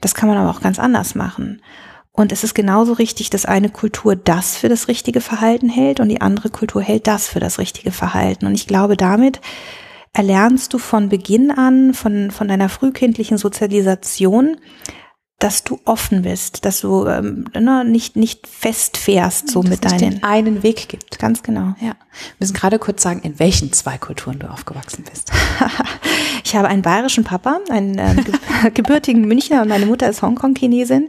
das 0.00 0.14
kann 0.14 0.28
man 0.28 0.38
aber 0.38 0.50
auch 0.50 0.60
ganz 0.60 0.78
anders 0.78 1.16
machen. 1.16 1.60
Und 2.12 2.32
es 2.32 2.42
ist 2.44 2.54
genauso 2.54 2.94
richtig, 2.94 3.30
dass 3.30 3.46
eine 3.46 3.68
Kultur 3.68 4.16
das 4.16 4.56
für 4.56 4.68
das 4.68 4.88
richtige 4.88 5.20
Verhalten 5.20 5.68
hält 5.68 6.00
und 6.00 6.08
die 6.08 6.20
andere 6.20 6.50
Kultur 6.50 6.82
hält 6.82 7.06
das 7.06 7.28
für 7.28 7.40
das 7.40 7.58
richtige 7.58 7.92
Verhalten. 7.92 8.46
Und 8.46 8.54
ich 8.54 8.66
glaube, 8.66 8.96
damit 8.96 9.40
erlernst 10.12 10.72
du 10.74 10.78
von 10.78 11.08
Beginn 11.08 11.50
an, 11.50 11.94
von, 11.94 12.30
von 12.30 12.48
deiner 12.48 12.68
frühkindlichen 12.68 13.38
Sozialisation, 13.38 14.56
dass 15.38 15.62
du 15.62 15.78
offen 15.84 16.22
bist, 16.22 16.64
dass 16.64 16.80
du 16.80 17.06
ähm, 17.06 17.44
ne, 17.54 17.84
nicht 17.84 18.16
nicht 18.16 18.48
festfährst 18.48 19.48
so 19.48 19.62
dass 19.62 19.70
mit 19.70 19.84
deinen 19.84 19.98
den 19.98 20.22
einen 20.24 20.62
Weg 20.64 20.88
gibt. 20.88 21.20
Ganz 21.20 21.44
genau. 21.44 21.74
Ja. 21.80 21.90
Wir 21.90 21.94
müssen 22.40 22.54
gerade 22.54 22.80
kurz 22.80 23.02
sagen, 23.04 23.20
in 23.22 23.38
welchen 23.38 23.72
zwei 23.72 23.98
Kulturen 23.98 24.40
du 24.40 24.50
aufgewachsen 24.50 25.04
bist. 25.08 25.30
ich 26.44 26.56
habe 26.56 26.66
einen 26.66 26.82
bayerischen 26.82 27.22
Papa, 27.22 27.60
einen 27.70 27.98
äh, 27.98 28.16
gebürtigen 28.74 29.28
Münchner 29.28 29.62
und 29.62 29.68
meine 29.68 29.86
Mutter 29.86 30.08
ist 30.08 30.22
Hongkong-Chinesin. 30.22 31.08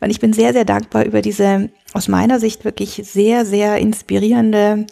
Und 0.00 0.10
ich 0.10 0.20
bin 0.20 0.34
sehr 0.34 0.52
sehr 0.52 0.66
dankbar 0.66 1.04
über 1.06 1.22
diese 1.22 1.70
aus 1.94 2.08
meiner 2.08 2.40
Sicht 2.40 2.66
wirklich 2.66 3.00
sehr 3.04 3.46
sehr 3.46 3.78
inspirierende 3.78 4.86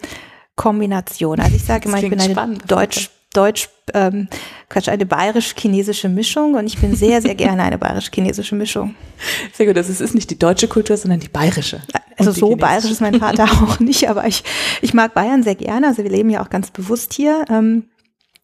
Kombination. 0.55 1.39
Also 1.39 1.55
ich 1.55 1.63
sage 1.63 1.87
immer, 1.87 2.01
ich 2.01 2.09
bin 2.09 2.19
eine 2.19 2.57
deutsch 2.67 3.11
deutsch, 3.33 3.69
ähm, 3.93 4.27
Quatsch, 4.69 4.89
eine 4.89 5.05
bayerisch-chinesische 5.05 6.09
Mischung 6.09 6.55
und 6.55 6.67
ich 6.67 6.77
bin 6.77 6.95
sehr, 6.95 7.21
sehr 7.21 7.35
gerne 7.35 7.63
eine 7.63 7.77
bayerisch-chinesische 7.77 8.55
Mischung. 8.55 8.95
Sehr 9.53 9.67
gut, 9.67 9.77
also 9.77 9.91
es 9.91 10.01
ist 10.01 10.15
nicht 10.15 10.31
die 10.31 10.39
deutsche 10.39 10.67
Kultur, 10.67 10.97
sondern 10.97 11.19
die 11.19 11.29
bayerische. 11.29 11.81
Also 12.17 12.31
so 12.31 12.55
bayerisch 12.55 12.89
ist 12.89 13.01
mein 13.01 13.19
Vater 13.19 13.43
auch 13.63 13.79
nicht, 13.79 14.09
aber 14.09 14.25
ich, 14.25 14.43
ich 14.81 14.93
mag 14.93 15.13
Bayern 15.13 15.43
sehr 15.43 15.55
gerne, 15.55 15.87
also 15.87 16.03
wir 16.03 16.09
leben 16.09 16.29
ja 16.29 16.43
auch 16.43 16.49
ganz 16.49 16.71
bewusst 16.71 17.13
hier. 17.13 17.45
Ähm, 17.49 17.85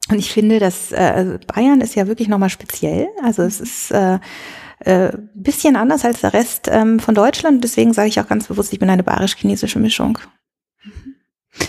und 0.09 0.19
ich 0.19 0.31
finde, 0.31 0.59
dass 0.59 0.91
äh, 0.91 1.39
Bayern 1.47 1.81
ist 1.81 1.95
ja 1.95 2.07
wirklich 2.07 2.27
nochmal 2.27 2.49
speziell. 2.49 3.07
Also 3.23 3.43
es 3.43 3.59
ist 3.59 3.91
äh, 3.91 4.19
äh, 4.79 5.11
bisschen 5.33 5.75
anders 5.75 6.05
als 6.05 6.21
der 6.21 6.33
Rest 6.33 6.69
ähm, 6.71 6.99
von 6.99 7.15
Deutschland. 7.15 7.63
Deswegen 7.63 7.93
sage 7.93 8.09
ich 8.09 8.19
auch 8.19 8.27
ganz 8.27 8.47
bewusst, 8.47 8.71
ich 8.71 8.79
bin 8.79 8.89
eine 8.89 9.03
bayerisch-chinesische 9.03 9.79
Mischung. 9.79 10.19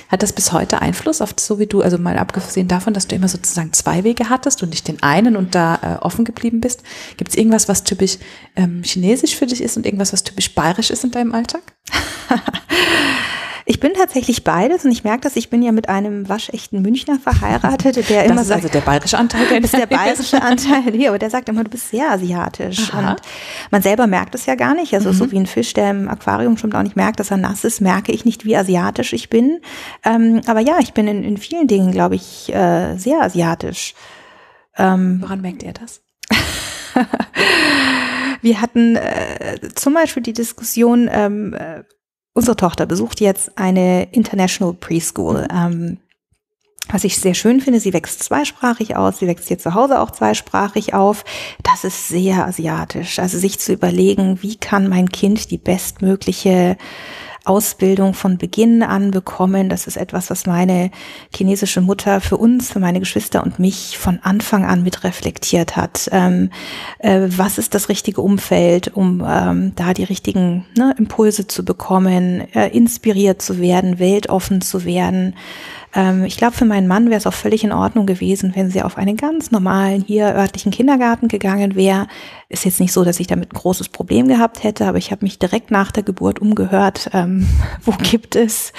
Hat 0.08 0.22
das 0.22 0.32
bis 0.32 0.52
heute 0.52 0.80
Einfluss 0.80 1.20
auf 1.20 1.34
so 1.38 1.58
wie 1.58 1.66
du, 1.66 1.82
also 1.82 1.98
mal 1.98 2.18
abgesehen 2.18 2.68
davon, 2.68 2.94
dass 2.94 3.06
du 3.06 3.14
immer 3.14 3.28
sozusagen 3.28 3.72
zwei 3.72 4.04
Wege 4.04 4.28
hattest 4.28 4.62
und 4.62 4.70
nicht 4.70 4.88
den 4.88 5.02
einen 5.02 5.36
und 5.36 5.54
da 5.54 5.78
äh, 5.82 6.04
offen 6.04 6.24
geblieben 6.24 6.60
bist? 6.60 6.82
Gibt 7.16 7.30
es 7.30 7.36
irgendwas, 7.36 7.68
was 7.68 7.84
typisch 7.84 8.18
ähm, 8.56 8.82
chinesisch 8.82 9.36
für 9.36 9.46
dich 9.46 9.62
ist 9.62 9.76
und 9.76 9.86
irgendwas, 9.86 10.12
was 10.12 10.24
typisch 10.24 10.54
bayerisch 10.54 10.90
ist 10.90 11.04
in 11.04 11.10
deinem 11.10 11.34
Alltag? 11.34 11.62
Ich 13.70 13.80
bin 13.80 13.92
tatsächlich 13.92 14.44
beides 14.44 14.86
und 14.86 14.92
ich 14.92 15.04
merke 15.04 15.20
das, 15.20 15.36
ich 15.36 15.50
bin 15.50 15.60
ja 15.60 15.72
mit 15.72 15.90
einem 15.90 16.26
waschechten 16.26 16.80
Münchner 16.80 17.18
verheiratet, 17.18 18.08
der 18.08 18.24
immer 18.24 18.36
das 18.36 18.44
ist 18.44 18.48
sagt, 18.48 18.62
also 18.62 18.72
der 18.72 18.80
bayerische 18.80 19.18
Anteil. 19.18 19.46
Der 19.50 19.62
ist 19.62 19.74
der 19.74 19.86
bayerische 19.86 20.42
Anteil 20.42 20.92
hier, 20.92 21.10
aber 21.10 21.18
der 21.18 21.28
sagt 21.28 21.50
immer, 21.50 21.64
du 21.64 21.70
bist 21.70 21.90
sehr 21.90 22.10
asiatisch. 22.10 22.90
Aha. 22.94 23.10
Und 23.12 23.20
man 23.70 23.82
selber 23.82 24.06
merkt 24.06 24.34
es 24.34 24.46
ja 24.46 24.54
gar 24.54 24.74
nicht. 24.74 24.94
Also 24.94 25.12
so 25.12 25.30
wie 25.30 25.36
ein 25.36 25.44
Fisch, 25.44 25.74
der 25.74 25.90
im 25.90 26.08
Aquarium 26.08 26.56
schon 26.56 26.72
auch 26.72 26.82
nicht 26.82 26.96
merkt, 26.96 27.20
dass 27.20 27.30
er 27.30 27.36
nass 27.36 27.62
ist, 27.62 27.82
merke 27.82 28.10
ich 28.10 28.24
nicht, 28.24 28.46
wie 28.46 28.56
asiatisch 28.56 29.12
ich 29.12 29.28
bin. 29.28 29.60
Ähm, 30.02 30.40
aber 30.46 30.60
ja, 30.60 30.78
ich 30.80 30.94
bin 30.94 31.06
in, 31.06 31.22
in 31.22 31.36
vielen 31.36 31.66
Dingen, 31.66 31.92
glaube 31.92 32.14
ich, 32.14 32.50
äh, 32.54 32.96
sehr 32.96 33.20
asiatisch. 33.20 33.92
Ähm, 34.78 35.18
Woran 35.20 35.42
merkt 35.42 35.62
ihr 35.62 35.74
das? 35.74 36.00
Wir 38.40 38.62
hatten 38.62 38.96
äh, 38.96 39.58
zum 39.74 39.92
Beispiel 39.92 40.22
die 40.22 40.32
Diskussion, 40.32 41.10
ähm, 41.12 41.52
äh, 41.52 41.82
unsere 42.38 42.56
Tochter 42.56 42.86
besucht 42.86 43.20
jetzt 43.20 43.58
eine 43.58 44.04
International 44.12 44.72
Preschool. 44.72 45.48
Ähm, 45.52 45.98
was 46.88 47.02
ich 47.02 47.18
sehr 47.18 47.34
schön 47.34 47.60
finde, 47.60 47.80
sie 47.80 47.92
wächst 47.92 48.22
zweisprachig 48.22 48.96
aus, 48.96 49.18
sie 49.18 49.26
wächst 49.26 49.48
hier 49.48 49.58
zu 49.58 49.74
Hause 49.74 50.00
auch 50.00 50.12
zweisprachig 50.12 50.94
auf. 50.94 51.24
Das 51.64 51.82
ist 51.82 52.06
sehr 52.06 52.46
asiatisch. 52.46 53.18
Also 53.18 53.38
sich 53.38 53.58
zu 53.58 53.72
überlegen, 53.72 54.40
wie 54.40 54.56
kann 54.56 54.88
mein 54.88 55.08
Kind 55.10 55.50
die 55.50 55.58
bestmögliche 55.58 56.78
Ausbildung 57.48 58.14
von 58.14 58.38
Beginn 58.38 58.82
an 58.82 59.10
bekommen. 59.10 59.68
Das 59.68 59.86
ist 59.86 59.96
etwas, 59.96 60.30
was 60.30 60.46
meine 60.46 60.90
chinesische 61.34 61.80
Mutter 61.80 62.20
für 62.20 62.36
uns, 62.36 62.70
für 62.70 62.80
meine 62.80 63.00
Geschwister 63.00 63.42
und 63.42 63.58
mich 63.58 63.96
von 63.98 64.18
Anfang 64.22 64.64
an 64.64 64.82
mit 64.82 65.02
reflektiert 65.04 65.76
hat. 65.76 66.08
Ähm, 66.12 66.50
äh, 66.98 67.28
was 67.28 67.58
ist 67.58 67.74
das 67.74 67.88
richtige 67.88 68.20
Umfeld, 68.20 68.94
um 68.94 69.24
ähm, 69.26 69.72
da 69.76 69.94
die 69.94 70.04
richtigen 70.04 70.66
ne, 70.76 70.94
Impulse 70.98 71.46
zu 71.46 71.64
bekommen, 71.64 72.52
äh, 72.54 72.68
inspiriert 72.68 73.40
zu 73.40 73.58
werden, 73.58 73.98
weltoffen 73.98 74.60
zu 74.60 74.84
werden. 74.84 75.34
Ähm, 75.98 76.24
ich 76.24 76.36
glaube, 76.36 76.56
für 76.56 76.64
meinen 76.64 76.86
Mann 76.86 77.06
wäre 77.06 77.18
es 77.18 77.26
auch 77.26 77.34
völlig 77.34 77.64
in 77.64 77.72
Ordnung 77.72 78.06
gewesen, 78.06 78.52
wenn 78.54 78.70
sie 78.70 78.82
auf 78.82 78.96
einen 78.96 79.16
ganz 79.16 79.50
normalen 79.50 80.02
hier 80.02 80.26
örtlichen 80.26 80.70
Kindergarten 80.70 81.26
gegangen 81.26 81.74
wäre. 81.74 82.06
Ist 82.48 82.64
jetzt 82.64 82.78
nicht 82.78 82.92
so, 82.92 83.04
dass 83.04 83.18
ich 83.18 83.26
damit 83.26 83.52
ein 83.52 83.58
großes 83.58 83.88
Problem 83.88 84.28
gehabt 84.28 84.62
hätte, 84.62 84.86
aber 84.86 84.98
ich 84.98 85.10
habe 85.10 85.24
mich 85.24 85.40
direkt 85.40 85.72
nach 85.72 85.90
der 85.90 86.04
Geburt 86.04 86.38
umgehört, 86.38 87.10
ähm, 87.12 87.48
wo 87.82 87.90
gibt 87.90 88.36
es 88.36 88.72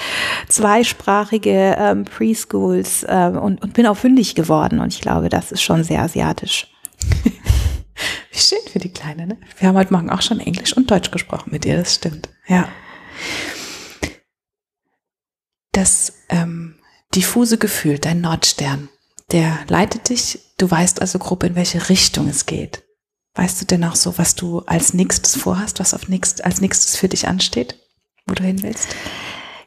zweisprachige 0.48 1.76
ähm, 1.78 2.06
Preschools 2.06 3.02
äh, 3.02 3.28
und, 3.28 3.62
und 3.62 3.74
bin 3.74 3.86
auch 3.86 3.98
fündig 3.98 4.34
geworden. 4.34 4.80
Und 4.80 4.94
ich 4.94 5.02
glaube, 5.02 5.28
das 5.28 5.52
ist 5.52 5.60
schon 5.62 5.84
sehr 5.84 6.00
asiatisch. 6.00 6.68
Wie 8.32 8.38
schön 8.38 8.58
für 8.72 8.78
die 8.78 8.92
Kleine, 8.92 9.26
ne? 9.26 9.36
Wir 9.58 9.68
haben 9.68 9.76
heute 9.76 9.92
Morgen 9.92 10.08
auch 10.08 10.22
schon 10.22 10.40
Englisch 10.40 10.74
und 10.74 10.90
Deutsch 10.90 11.10
gesprochen 11.10 11.50
mit 11.52 11.66
ihr, 11.66 11.76
das 11.76 11.96
stimmt. 11.96 12.30
Ja. 12.48 12.66
Das 15.72 16.14
ähm, 16.30 16.76
diffuse 17.14 17.58
Gefühl, 17.58 17.98
dein 17.98 18.20
Nordstern, 18.20 18.88
der 19.32 19.58
leitet 19.68 20.08
dich, 20.08 20.40
du 20.58 20.70
weißt 20.70 21.00
also 21.00 21.18
grob, 21.18 21.44
in 21.44 21.54
welche 21.54 21.88
Richtung 21.88 22.28
es 22.28 22.46
geht. 22.46 22.82
Weißt 23.34 23.60
du 23.60 23.64
denn 23.64 23.84
auch 23.84 23.96
so, 23.96 24.18
was 24.18 24.34
du 24.34 24.60
als 24.60 24.92
nächstes 24.92 25.36
vorhast, 25.36 25.78
was 25.80 25.94
auf 25.94 26.08
nächst, 26.08 26.44
als 26.44 26.60
nächstes 26.60 26.96
für 26.96 27.08
dich 27.08 27.28
ansteht, 27.28 27.76
wo 28.26 28.34
du 28.34 28.42
hin 28.42 28.62
willst? 28.62 28.88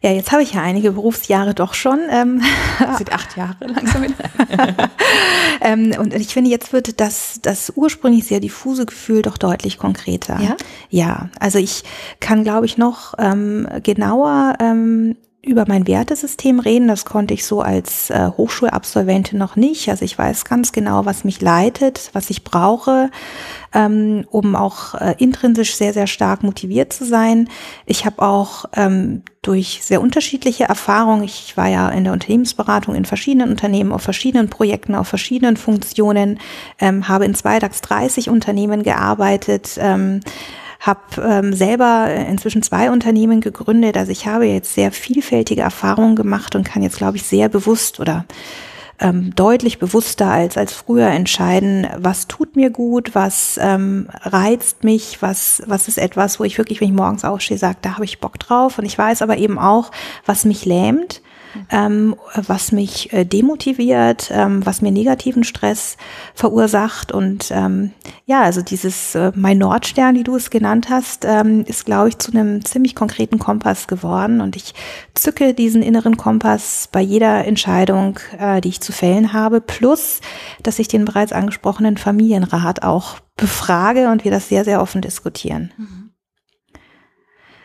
Ja, 0.02 0.12
jetzt 0.12 0.34
habe 0.34 0.44
ich 0.44 0.54
ja 0.54 0.62
einige 0.62 0.92
Berufsjahre 0.92 1.54
doch 1.54 1.74
schon. 1.74 2.00
Ähm, 2.10 2.42
Sind 2.98 3.14
acht 3.14 3.38
Jahre 3.38 3.66
langsam. 3.66 4.04
ähm, 5.62 5.94
und 5.98 6.14
ich 6.14 6.34
finde, 6.34 6.50
jetzt 6.50 6.74
wird 6.74 7.00
das, 7.00 7.40
das 7.42 7.72
ursprünglich 7.78 8.26
sehr 8.26 8.42
diffuse 8.42 8.86
Gefühl 8.86 9.22
doch 9.22 9.38
deutlich 9.38 9.78
konkreter. 9.78 10.42
Ja? 10.42 10.58
Ja, 10.90 11.30
also 11.40 11.58
ich 11.58 11.86
kann, 12.20 12.44
glaube 12.44 12.66
ich, 12.66 12.78
noch 12.78 13.14
ähm, 13.18 13.66
genauer 13.82 14.58
ähm, 14.60 15.16
über 15.46 15.66
mein 15.68 15.88
Wertesystem 15.88 16.60
reden. 16.60 16.88
Das 16.88 17.04
konnte 17.04 17.34
ich 17.34 17.46
so 17.46 17.62
als 17.62 18.10
äh, 18.10 18.30
Hochschulabsolventin 18.38 19.38
noch 19.38 19.58
nicht. 19.58 19.90
Also 19.90 20.06
ich 20.06 20.18
weiß 20.18 20.46
ganz 20.46 20.72
genau, 20.72 21.06
was 21.06 21.26
mich 21.26 21.42
leitet, 21.42 22.10
was 22.14 22.30
ich 22.30 22.46
brauche, 22.46 23.12
ähm, 23.74 24.26
um 24.32 24.56
auch 24.56 24.96
äh, 24.96 25.16
intrinsisch 25.18 25.76
sehr, 25.76 25.92
sehr 25.92 26.08
stark 26.08 26.44
motiviert 26.44 26.94
zu 26.94 27.06
sein. 27.06 27.50
Ich 27.86 28.06
habe 28.06 28.22
auch 28.22 28.66
ähm, 28.74 29.24
durch 29.42 29.82
sehr 29.84 30.02
unterschiedliche 30.02 30.64
Erfahrungen, 30.64 31.24
ich 31.24 31.58
war 31.58 31.68
ja 31.68 31.90
in 31.90 32.06
der 32.06 32.14
Unternehmensberatung 32.14 32.96
in 32.96 33.04
verschiedenen 33.04 33.50
Unternehmen, 33.50 33.92
auf 33.92 34.02
verschiedenen 34.02 34.50
Projekten, 34.50 34.96
auf 34.96 35.10
verschiedenen 35.10 35.58
Funktionen, 35.58 36.40
ähm, 36.80 37.10
habe 37.10 37.26
in 37.26 37.36
zwei 37.36 37.60
DAX 37.60 37.82
30 37.82 38.30
Unternehmen 38.30 38.84
gearbeitet, 38.84 39.78
ähm, 39.78 40.22
habe 40.84 41.00
ähm, 41.26 41.54
selber 41.54 42.14
inzwischen 42.14 42.62
zwei 42.62 42.92
Unternehmen 42.92 43.40
gegründet. 43.40 43.96
Also 43.96 44.12
ich 44.12 44.28
habe 44.28 44.46
jetzt 44.46 44.74
sehr 44.76 44.92
vielfältige 44.92 45.62
Erfahrungen 45.62 46.18
gemacht 46.18 46.56
und 46.56 46.66
kann 46.66 46.84
jetzt, 46.84 46.98
glaube 46.98 47.16
ich, 47.16 47.24
sehr 47.24 47.48
bewusst 47.48 48.02
oder 48.02 48.26
ähm, 49.00 49.34
deutlich 49.34 49.80
bewusster 49.80 50.28
als, 50.28 50.58
als 50.58 50.74
früher 50.74 51.08
entscheiden, 51.08 51.88
was 51.98 52.28
tut 52.28 52.58
mir 52.58 52.70
gut, 52.70 53.16
was 53.16 53.58
ähm, 53.62 54.08
reizt 54.24 54.84
mich, 54.84 55.22
was, 55.22 55.64
was 55.66 55.88
ist 55.88 55.98
etwas, 55.98 56.40
wo 56.42 56.44
ich 56.44 56.58
wirklich, 56.58 56.82
wenn 56.82 56.90
ich 56.90 56.94
morgens 56.94 57.24
aufstehe, 57.24 57.58
sage, 57.58 57.78
da 57.82 57.94
habe 57.96 58.06
ich 58.06 58.20
Bock 58.20 58.38
drauf. 58.38 58.78
Und 58.78 58.84
ich 58.84 58.98
weiß 58.98 59.22
aber 59.22 59.38
eben 59.38 59.58
auch, 59.58 59.90
was 60.26 60.44
mich 60.44 60.66
lähmt 60.66 61.22
ähm, 61.70 62.16
was 62.36 62.72
mich 62.72 63.14
äh, 63.14 63.26
demotiviert, 63.26 64.30
ähm, 64.32 64.66
was 64.66 64.82
mir 64.82 64.92
negativen 64.92 65.44
Stress 65.44 65.98
verursacht. 66.34 67.12
Und 67.12 67.52
ähm, 67.52 67.92
ja, 68.26 68.42
also 68.42 68.62
dieses 68.62 69.16
äh, 69.16 69.32
mein 69.36 69.58
Nordstern, 69.58 70.16
wie 70.16 70.24
du 70.24 70.36
es 70.36 70.50
genannt 70.50 70.90
hast, 70.90 71.26
ähm, 71.26 71.64
ist, 71.68 71.86
glaube 71.86 72.10
ich, 72.10 72.18
zu 72.18 72.32
einem 72.32 72.64
ziemlich 72.66 72.96
konkreten 72.96 73.40
Kompass 73.40 73.88
geworden. 73.88 74.42
Und 74.42 74.56
ich 74.56 74.74
zücke 75.14 75.54
diesen 75.54 75.82
inneren 75.82 76.18
Kompass 76.18 76.90
bei 76.92 77.02
jeder 77.02 77.46
Entscheidung, 77.46 78.20
äh, 78.38 78.62
die 78.62 78.70
ich 78.70 78.82
zu 78.82 78.92
fällen 78.92 79.34
habe, 79.34 79.62
plus, 79.62 80.22
dass 80.62 80.80
ich 80.80 80.88
den 80.88 81.06
bereits 81.06 81.34
angesprochenen 81.34 81.98
Familienrat 81.98 82.84
auch 82.84 83.18
befrage 83.36 84.10
und 84.10 84.24
wir 84.24 84.32
das 84.32 84.50
sehr, 84.50 84.64
sehr 84.64 84.82
offen 84.82 85.02
diskutieren. 85.02 85.72
Mhm. 85.78 86.03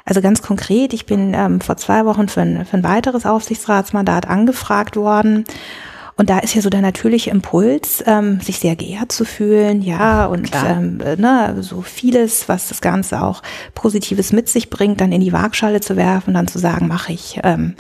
Also 0.08 0.22
ganz 0.22 0.40
konkret, 0.40 0.94
ich 0.94 1.04
bin 1.04 1.34
ähm, 1.34 1.60
vor 1.60 1.76
zwei 1.76 2.06
Wochen 2.06 2.28
für 2.28 2.40
ein, 2.40 2.64
für 2.64 2.78
ein 2.78 2.82
weiteres 2.82 3.26
Aufsichtsratsmandat 3.26 4.26
angefragt 4.26 4.96
worden. 4.96 5.44
Und 6.16 6.30
da 6.30 6.38
ist 6.38 6.54
ja 6.54 6.62
so 6.62 6.70
der 6.70 6.80
natürliche 6.80 7.28
Impuls, 7.28 8.02
ähm, 8.06 8.40
sich 8.40 8.58
sehr 8.58 8.74
geehrt 8.74 9.12
zu 9.12 9.26
fühlen, 9.26 9.82
ja, 9.82 10.24
und 10.24 10.50
ähm, 10.66 11.00
äh, 11.02 11.16
ne, 11.16 11.56
so 11.60 11.82
vieles, 11.82 12.48
was 12.48 12.68
das 12.68 12.80
Ganze 12.80 13.20
auch 13.20 13.42
Positives 13.74 14.32
mit 14.32 14.48
sich 14.48 14.70
bringt, 14.70 15.02
dann 15.02 15.12
in 15.12 15.20
die 15.20 15.34
Waagschale 15.34 15.82
zu 15.82 15.94
werfen, 15.94 16.32
dann 16.32 16.48
zu 16.48 16.58
sagen, 16.58 16.88
mache 16.88 17.12
ich. 17.12 17.40
Ähm, 17.44 17.76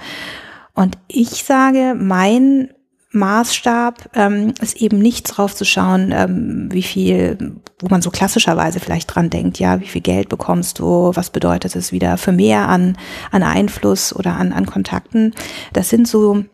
und 0.74 0.98
ich 1.08 1.44
sage, 1.44 1.94
mein 1.98 2.68
Maßstab 3.10 4.10
ähm, 4.14 4.52
ist 4.60 4.76
eben 4.76 4.98
nicht 4.98 5.24
drauf 5.24 5.54
zu 5.54 5.64
schauen, 5.64 6.12
ähm, 6.12 6.68
wie 6.70 6.82
viel, 6.82 7.60
wo 7.80 7.88
man 7.88 8.02
so 8.02 8.10
klassischerweise 8.10 8.80
vielleicht 8.80 9.14
dran 9.14 9.30
denkt, 9.30 9.58
ja, 9.58 9.80
wie 9.80 9.86
viel 9.86 10.02
Geld 10.02 10.28
bekommst 10.28 10.78
du, 10.78 11.12
was 11.14 11.30
bedeutet 11.30 11.74
es 11.74 11.90
wieder 11.90 12.18
für 12.18 12.32
mehr 12.32 12.68
an, 12.68 12.98
an 13.30 13.42
Einfluss 13.42 14.14
oder 14.14 14.36
an, 14.36 14.52
an 14.52 14.66
Kontakten. 14.66 15.34
Das 15.72 15.88
sind 15.88 16.06
so, 16.06 16.44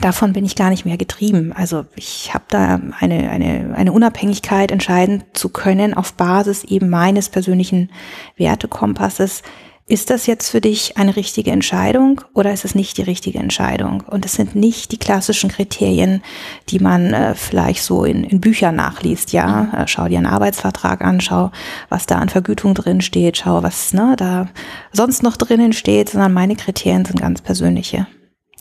davon 0.00 0.32
bin 0.32 0.44
ich 0.44 0.56
gar 0.56 0.70
nicht 0.70 0.84
mehr 0.84 0.96
getrieben. 0.96 1.52
Also 1.52 1.86
ich 1.94 2.34
habe 2.34 2.44
da 2.48 2.80
eine, 2.98 3.30
eine, 3.30 3.74
eine 3.76 3.92
Unabhängigkeit 3.92 4.72
entscheiden 4.72 5.22
zu 5.34 5.50
können 5.50 5.94
auf 5.94 6.14
Basis 6.14 6.64
eben 6.64 6.90
meines 6.90 7.28
persönlichen 7.28 7.90
Wertekompasses 8.36 9.42
ist 9.90 10.08
das 10.08 10.26
jetzt 10.26 10.50
für 10.50 10.60
dich 10.60 10.96
eine 10.96 11.16
richtige 11.16 11.50
Entscheidung 11.50 12.20
oder 12.32 12.52
ist 12.52 12.64
es 12.64 12.76
nicht 12.76 12.96
die 12.96 13.02
richtige 13.02 13.40
Entscheidung? 13.40 14.04
Und 14.06 14.24
es 14.24 14.34
sind 14.34 14.54
nicht 14.54 14.92
die 14.92 14.98
klassischen 14.98 15.50
Kriterien, 15.50 16.22
die 16.68 16.78
man 16.78 17.12
äh, 17.12 17.34
vielleicht 17.34 17.82
so 17.82 18.04
in, 18.04 18.22
in 18.22 18.40
Büchern 18.40 18.76
nachliest. 18.76 19.32
Ja, 19.32 19.64
mhm. 19.64 19.74
äh, 19.74 19.88
schau 19.88 20.06
dir 20.06 20.18
einen 20.18 20.28
Arbeitsvertrag 20.28 21.02
an, 21.02 21.20
schau, 21.20 21.50
was 21.88 22.06
da 22.06 22.18
an 22.18 22.28
Vergütung 22.28 22.74
drin 22.74 23.00
steht, 23.00 23.38
schau, 23.38 23.64
was 23.64 23.92
ne, 23.92 24.14
da 24.16 24.46
sonst 24.92 25.24
noch 25.24 25.36
drinnen 25.36 25.72
steht, 25.72 26.10
sondern 26.10 26.32
meine 26.32 26.54
Kriterien 26.54 27.04
sind 27.04 27.20
ganz 27.20 27.42
persönliche. 27.42 28.06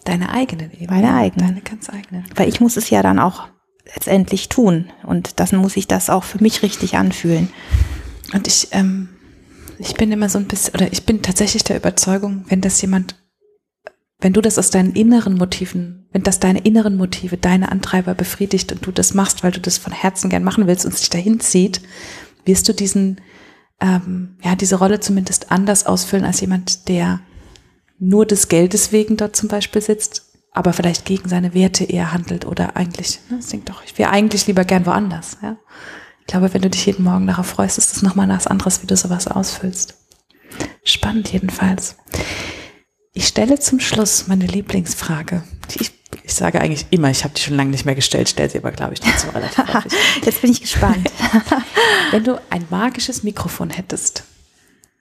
Deine 0.06 0.32
eigenen 0.32 0.72
eben. 0.72 0.92
Meine 0.92 1.14
eigenen. 1.14 1.50
Deine 1.50 1.62
ganz 1.62 1.92
eigenen. 1.92 2.26
Weil 2.36 2.50
ich 2.50 2.60
muss 2.60 2.76
es 2.76 2.90
ja 2.90 3.04
dann 3.04 3.20
auch 3.20 3.48
letztendlich 3.94 4.50
tun 4.50 4.90
und 5.04 5.40
dann 5.40 5.50
muss 5.58 5.78
ich 5.78 5.88
das 5.88 6.10
auch 6.10 6.24
für 6.24 6.42
mich 6.42 6.64
richtig 6.64 6.98
anfühlen. 6.98 7.50
Und 8.34 8.48
ich 8.48 8.70
ähm 8.72 9.10
ich 9.80 9.94
bin 9.96 10.12
immer 10.12 10.30
so 10.30 10.38
ein 10.38 10.46
bisschen, 10.46 10.76
oder 10.76 10.92
ich 10.92 11.06
bin 11.06 11.22
tatsächlich 11.22 11.64
der 11.64 11.78
Überzeugung, 11.78 12.46
wenn 12.50 12.62
das 12.62 12.82
jemand, 12.82 13.16
wenn 14.20 14.34
du 14.34 14.42
das 14.42 14.60
aus 14.60 14.70
deinen 14.70 14.94
inneren 14.94 15.36
Motiven, 15.36 16.08
wenn 16.12 16.24
das 16.24 16.40
deine 16.40 16.60
inneren 16.60 16.98
Motive, 16.98 17.38
deine 17.38 17.72
Antreiber 17.72 18.14
befriedigt 18.14 18.72
und 18.72 18.86
du 18.86 18.92
das 18.92 19.14
machst, 19.14 19.44
weil 19.44 19.52
du 19.52 19.62
das 19.62 19.78
von 19.78 19.94
Herzen 19.94 20.30
gern 20.30 20.44
machen 20.44 20.68
willst 20.68 20.86
und 20.86 20.96
sich 20.96 21.10
dahin 21.10 21.40
zieht, 21.40 21.82
wirst 22.44 22.68
du 22.68 22.74
diesen, 22.74 23.22
ähm, 23.80 24.38
ja, 24.44 24.56
diese 24.56 24.76
Rolle 24.76 25.00
zumindest 25.00 25.52
anders 25.52 25.86
ausfüllen 25.86 26.26
als 26.26 26.42
jemand, 26.42 26.90
der 26.90 27.22
nur 27.98 28.26
des 28.26 28.50
Geldes 28.50 28.92
wegen 28.92 29.16
dort 29.16 29.36
zum 29.36 29.48
Beispiel 29.48 29.82
sitzt, 29.82 30.26
aber 30.52 30.74
vielleicht 30.74 31.06
gegen 31.06 31.30
seine 31.30 31.54
Werte 31.54 31.86
eher 31.86 32.12
handelt 32.12 32.46
oder 32.46 32.76
eigentlich, 32.76 33.20
ne, 33.30 33.40
denkt 33.52 33.70
doch, 33.70 33.84
ich 33.86 33.98
wäre 33.98 34.10
eigentlich 34.10 34.48
lieber 34.48 34.66
gern 34.66 34.86
woanders, 34.86 35.38
ja 35.42 35.58
glaube, 36.30 36.54
wenn 36.54 36.62
du 36.62 36.70
dich 36.70 36.86
jeden 36.86 37.04
Morgen 37.04 37.28
darauf 37.28 37.48
freust, 37.48 37.78
ist 37.78 37.96
das 37.96 38.02
nochmal 38.02 38.30
was 38.30 38.48
anderes, 38.48 38.82
wie 38.82 38.88
du 38.88 38.96
sowas 38.96 39.28
ausfüllst. 39.28 39.96
Spannend 40.84 41.32
jedenfalls. 41.32 41.96
Ich 43.14 43.28
stelle 43.28 43.60
zum 43.60 43.80
Schluss 43.80 44.28
meine 44.28 44.46
Lieblingsfrage. 44.46 45.44
Ich, 45.80 45.92
ich 46.24 46.34
sage 46.34 46.62
eigentlich 46.62 46.86
immer, 46.92 47.10
ich 47.10 47.24
habe 47.24 47.34
die 47.34 47.42
schon 47.42 47.56
lange 47.56 47.72
nicht 47.72 47.86
mehr 47.86 47.96
gestellt, 47.96 48.30
stelle 48.30 48.50
sie 48.50 48.60
aber, 48.60 48.72
glaube 48.72 48.94
ich, 48.94 49.00
trotzdem 49.00 49.32
relativ 49.32 49.58
häufig. 49.74 49.92
Jetzt 50.24 50.42
bin 50.42 50.52
ich 50.52 50.62
gespannt. 50.62 51.12
Wenn 52.12 52.24
du 52.24 52.40
ein 52.50 52.66
magisches 52.70 53.24
Mikrofon 53.24 53.72
hättest, 53.72 54.24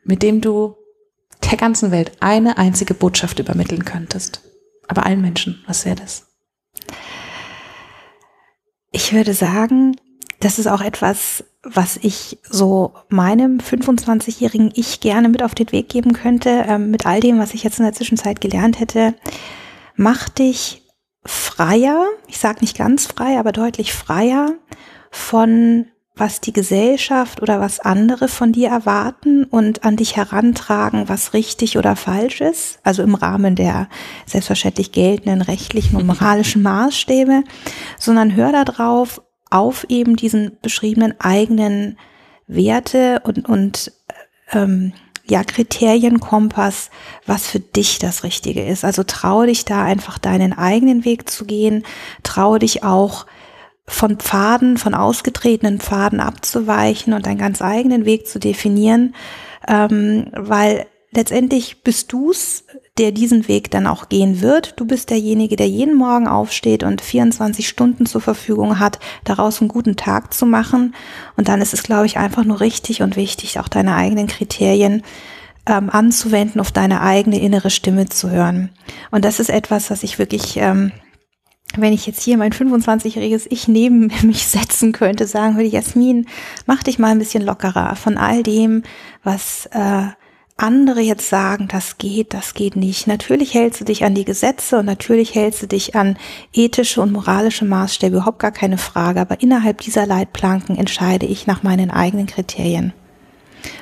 mit 0.04 0.22
dem 0.22 0.40
du 0.40 0.76
der 1.50 1.58
ganzen 1.58 1.90
Welt 1.90 2.12
eine 2.20 2.58
einzige 2.58 2.94
Botschaft 2.94 3.38
übermitteln 3.38 3.84
könntest, 3.84 4.40
aber 4.88 5.04
allen 5.04 5.20
Menschen, 5.20 5.62
was 5.66 5.84
wäre 5.84 5.96
das? 5.96 6.26
Ich 8.90 9.12
würde 9.12 9.34
sagen, 9.34 9.96
das 10.40 10.58
ist 10.58 10.66
auch 10.66 10.80
etwas, 10.80 11.44
was 11.62 11.98
ich 12.00 12.38
so 12.48 12.92
meinem 13.08 13.58
25-jährigen 13.58 14.70
Ich 14.74 15.00
gerne 15.00 15.28
mit 15.28 15.42
auf 15.42 15.54
den 15.54 15.72
Weg 15.72 15.88
geben 15.88 16.12
könnte, 16.12 16.64
ähm, 16.68 16.90
mit 16.90 17.06
all 17.06 17.20
dem, 17.20 17.38
was 17.38 17.54
ich 17.54 17.64
jetzt 17.64 17.78
in 17.78 17.84
der 17.84 17.94
Zwischenzeit 17.94 18.40
gelernt 18.40 18.78
hätte. 18.78 19.14
Mach 19.96 20.28
dich 20.28 20.82
freier, 21.24 22.06
ich 22.28 22.38
sage 22.38 22.60
nicht 22.60 22.76
ganz 22.76 23.06
frei, 23.06 23.38
aber 23.38 23.52
deutlich 23.52 23.92
freier 23.92 24.54
von 25.10 25.86
was 26.18 26.40
die 26.40 26.52
Gesellschaft 26.52 27.42
oder 27.42 27.60
was 27.60 27.80
andere 27.80 28.28
von 28.28 28.52
dir 28.52 28.68
erwarten 28.68 29.44
und 29.44 29.84
an 29.84 29.96
dich 29.96 30.16
herantragen, 30.16 31.08
was 31.08 31.32
richtig 31.32 31.78
oder 31.78 31.96
falsch 31.96 32.40
ist, 32.40 32.80
also 32.82 33.02
im 33.02 33.14
Rahmen 33.14 33.54
der 33.54 33.88
selbstverständlich 34.26 34.92
geltenden 34.92 35.42
rechtlichen 35.42 35.96
und 35.96 36.06
moralischen 36.06 36.62
Maßstäbe, 36.64 37.44
sondern 37.98 38.34
hör 38.34 38.52
da 38.52 38.64
drauf, 38.64 39.22
auf 39.50 39.86
eben 39.88 40.16
diesen 40.16 40.56
beschriebenen 40.62 41.14
eigenen 41.20 41.98
Werte 42.46 43.20
und, 43.24 43.48
und 43.48 43.92
ähm, 44.52 44.92
ja, 45.26 45.44
Kriterienkompass, 45.44 46.90
was 47.26 47.46
für 47.46 47.60
dich 47.60 47.98
das 47.98 48.24
Richtige 48.24 48.64
ist. 48.64 48.84
Also 48.84 49.02
traue 49.02 49.46
dich 49.46 49.64
da 49.64 49.84
einfach 49.84 50.18
deinen 50.18 50.54
eigenen 50.54 51.04
Weg 51.04 51.28
zu 51.28 51.44
gehen, 51.44 51.84
traue 52.22 52.58
dich 52.58 52.82
auch 52.82 53.26
von 53.86 54.16
Pfaden, 54.16 54.78
von 54.78 54.94
ausgetretenen 54.94 55.80
Pfaden 55.80 56.20
abzuweichen 56.20 57.12
und 57.12 57.26
deinen 57.26 57.38
ganz 57.38 57.62
eigenen 57.62 58.04
Weg 58.04 58.26
zu 58.26 58.38
definieren, 58.38 59.14
ähm, 59.66 60.30
weil 60.32 60.86
letztendlich 61.10 61.82
bist 61.82 62.12
du's, 62.12 62.64
der 62.98 63.12
diesen 63.12 63.48
Weg 63.48 63.70
dann 63.70 63.86
auch 63.86 64.08
gehen 64.08 64.40
wird. 64.40 64.78
Du 64.78 64.84
bist 64.84 65.10
derjenige, 65.10 65.56
der 65.56 65.68
jeden 65.68 65.94
Morgen 65.94 66.26
aufsteht 66.26 66.82
und 66.82 67.00
24 67.00 67.68
Stunden 67.68 68.06
zur 68.06 68.20
Verfügung 68.20 68.78
hat, 68.78 68.98
daraus 69.24 69.60
einen 69.60 69.68
guten 69.68 69.96
Tag 69.96 70.34
zu 70.34 70.46
machen. 70.46 70.94
Und 71.36 71.48
dann 71.48 71.60
ist 71.60 71.72
es, 71.72 71.82
glaube 71.82 72.06
ich, 72.06 72.18
einfach 72.18 72.44
nur 72.44 72.60
richtig 72.60 73.02
und 73.02 73.16
wichtig, 73.16 73.58
auch 73.58 73.68
deine 73.68 73.94
eigenen 73.94 74.26
Kriterien 74.26 75.02
ähm, 75.66 75.90
anzuwenden, 75.90 76.60
auf 76.60 76.72
deine 76.72 77.00
eigene 77.00 77.40
innere 77.40 77.70
Stimme 77.70 78.08
zu 78.08 78.30
hören. 78.30 78.70
Und 79.10 79.24
das 79.24 79.38
ist 79.38 79.50
etwas, 79.50 79.90
was 79.90 80.02
ich 80.02 80.18
wirklich, 80.18 80.56
ähm, 80.56 80.92
wenn 81.76 81.92
ich 81.92 82.06
jetzt 82.06 82.22
hier 82.22 82.36
mein 82.36 82.52
25-jähriges 82.52 83.46
Ich 83.50 83.68
neben 83.68 84.10
mich 84.22 84.48
setzen 84.48 84.92
könnte, 84.92 85.26
sagen 85.26 85.56
würde, 85.56 85.68
Jasmin, 85.68 86.26
mach 86.66 86.82
dich 86.82 86.98
mal 86.98 87.12
ein 87.12 87.18
bisschen 87.18 87.44
lockerer 87.44 87.94
von 87.96 88.18
all 88.18 88.42
dem, 88.42 88.82
was 89.22 89.66
äh, 89.72 90.08
andere 90.58 91.00
jetzt 91.00 91.28
sagen, 91.28 91.68
das 91.68 91.98
geht, 91.98 92.34
das 92.34 92.52
geht 92.52 92.76
nicht. 92.76 93.06
Natürlich 93.06 93.54
hältst 93.54 93.80
du 93.80 93.84
dich 93.84 94.04
an 94.04 94.14
die 94.14 94.24
Gesetze 94.24 94.78
und 94.78 94.86
natürlich 94.86 95.34
hältst 95.34 95.62
du 95.62 95.66
dich 95.66 95.94
an 95.94 96.18
ethische 96.52 97.00
und 97.00 97.12
moralische 97.12 97.64
Maßstäbe, 97.64 98.16
überhaupt 98.16 98.40
gar 98.40 98.50
keine 98.50 98.76
Frage. 98.76 99.20
Aber 99.20 99.40
innerhalb 99.40 99.80
dieser 99.80 100.06
Leitplanken 100.06 100.76
entscheide 100.76 101.26
ich 101.26 101.46
nach 101.46 101.62
meinen 101.62 101.90
eigenen 101.90 102.26
Kriterien. 102.26 102.92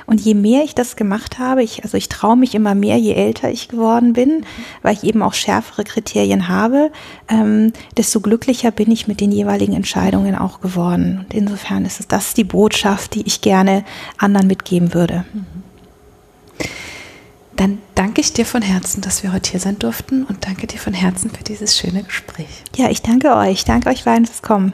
Und 0.05 0.21
je 0.21 0.33
mehr 0.33 0.63
ich 0.63 0.75
das 0.75 0.95
gemacht 0.95 1.39
habe, 1.39 1.63
ich, 1.63 1.83
also 1.83 1.97
ich 1.97 2.09
traue 2.09 2.37
mich 2.37 2.55
immer 2.55 2.75
mehr, 2.75 2.97
je 2.97 3.13
älter 3.13 3.49
ich 3.51 3.67
geworden 3.67 4.13
bin, 4.13 4.45
weil 4.81 4.93
ich 4.93 5.03
eben 5.03 5.21
auch 5.21 5.33
schärfere 5.33 5.83
Kriterien 5.83 6.47
habe, 6.47 6.91
ähm, 7.27 7.73
desto 7.95 8.21
glücklicher 8.21 8.71
bin 8.71 8.89
ich 8.91 9.07
mit 9.07 9.21
den 9.21 9.31
jeweiligen 9.31 9.73
Entscheidungen 9.73 10.35
auch 10.35 10.61
geworden. 10.61 11.25
Und 11.25 11.33
insofern 11.33 11.85
ist 11.85 11.99
es 11.99 12.07
das 12.07 12.33
die 12.33 12.43
Botschaft, 12.43 13.15
die 13.15 13.25
ich 13.25 13.41
gerne 13.41 13.83
anderen 14.17 14.47
mitgeben 14.47 14.93
würde. 14.93 15.25
Mhm. 15.33 15.66
Dann 17.55 17.79
danke 17.95 18.21
ich 18.21 18.33
dir 18.33 18.45
von 18.45 18.61
Herzen, 18.61 19.01
dass 19.01 19.23
wir 19.23 19.33
heute 19.33 19.51
hier 19.51 19.59
sein 19.59 19.79
durften 19.79 20.23
und 20.23 20.45
danke 20.45 20.67
dir 20.67 20.77
von 20.77 20.93
Herzen 20.93 21.31
für 21.31 21.43
dieses 21.43 21.75
schöne 21.75 22.03
Gespräch. 22.03 22.63
Ja, 22.75 22.89
ich 22.89 23.01
danke 23.01 23.35
euch. 23.35 23.65
Danke 23.65 23.89
euch 23.89 24.03
beiden 24.03 24.25
fürs 24.25 24.43
Kommen. 24.43 24.73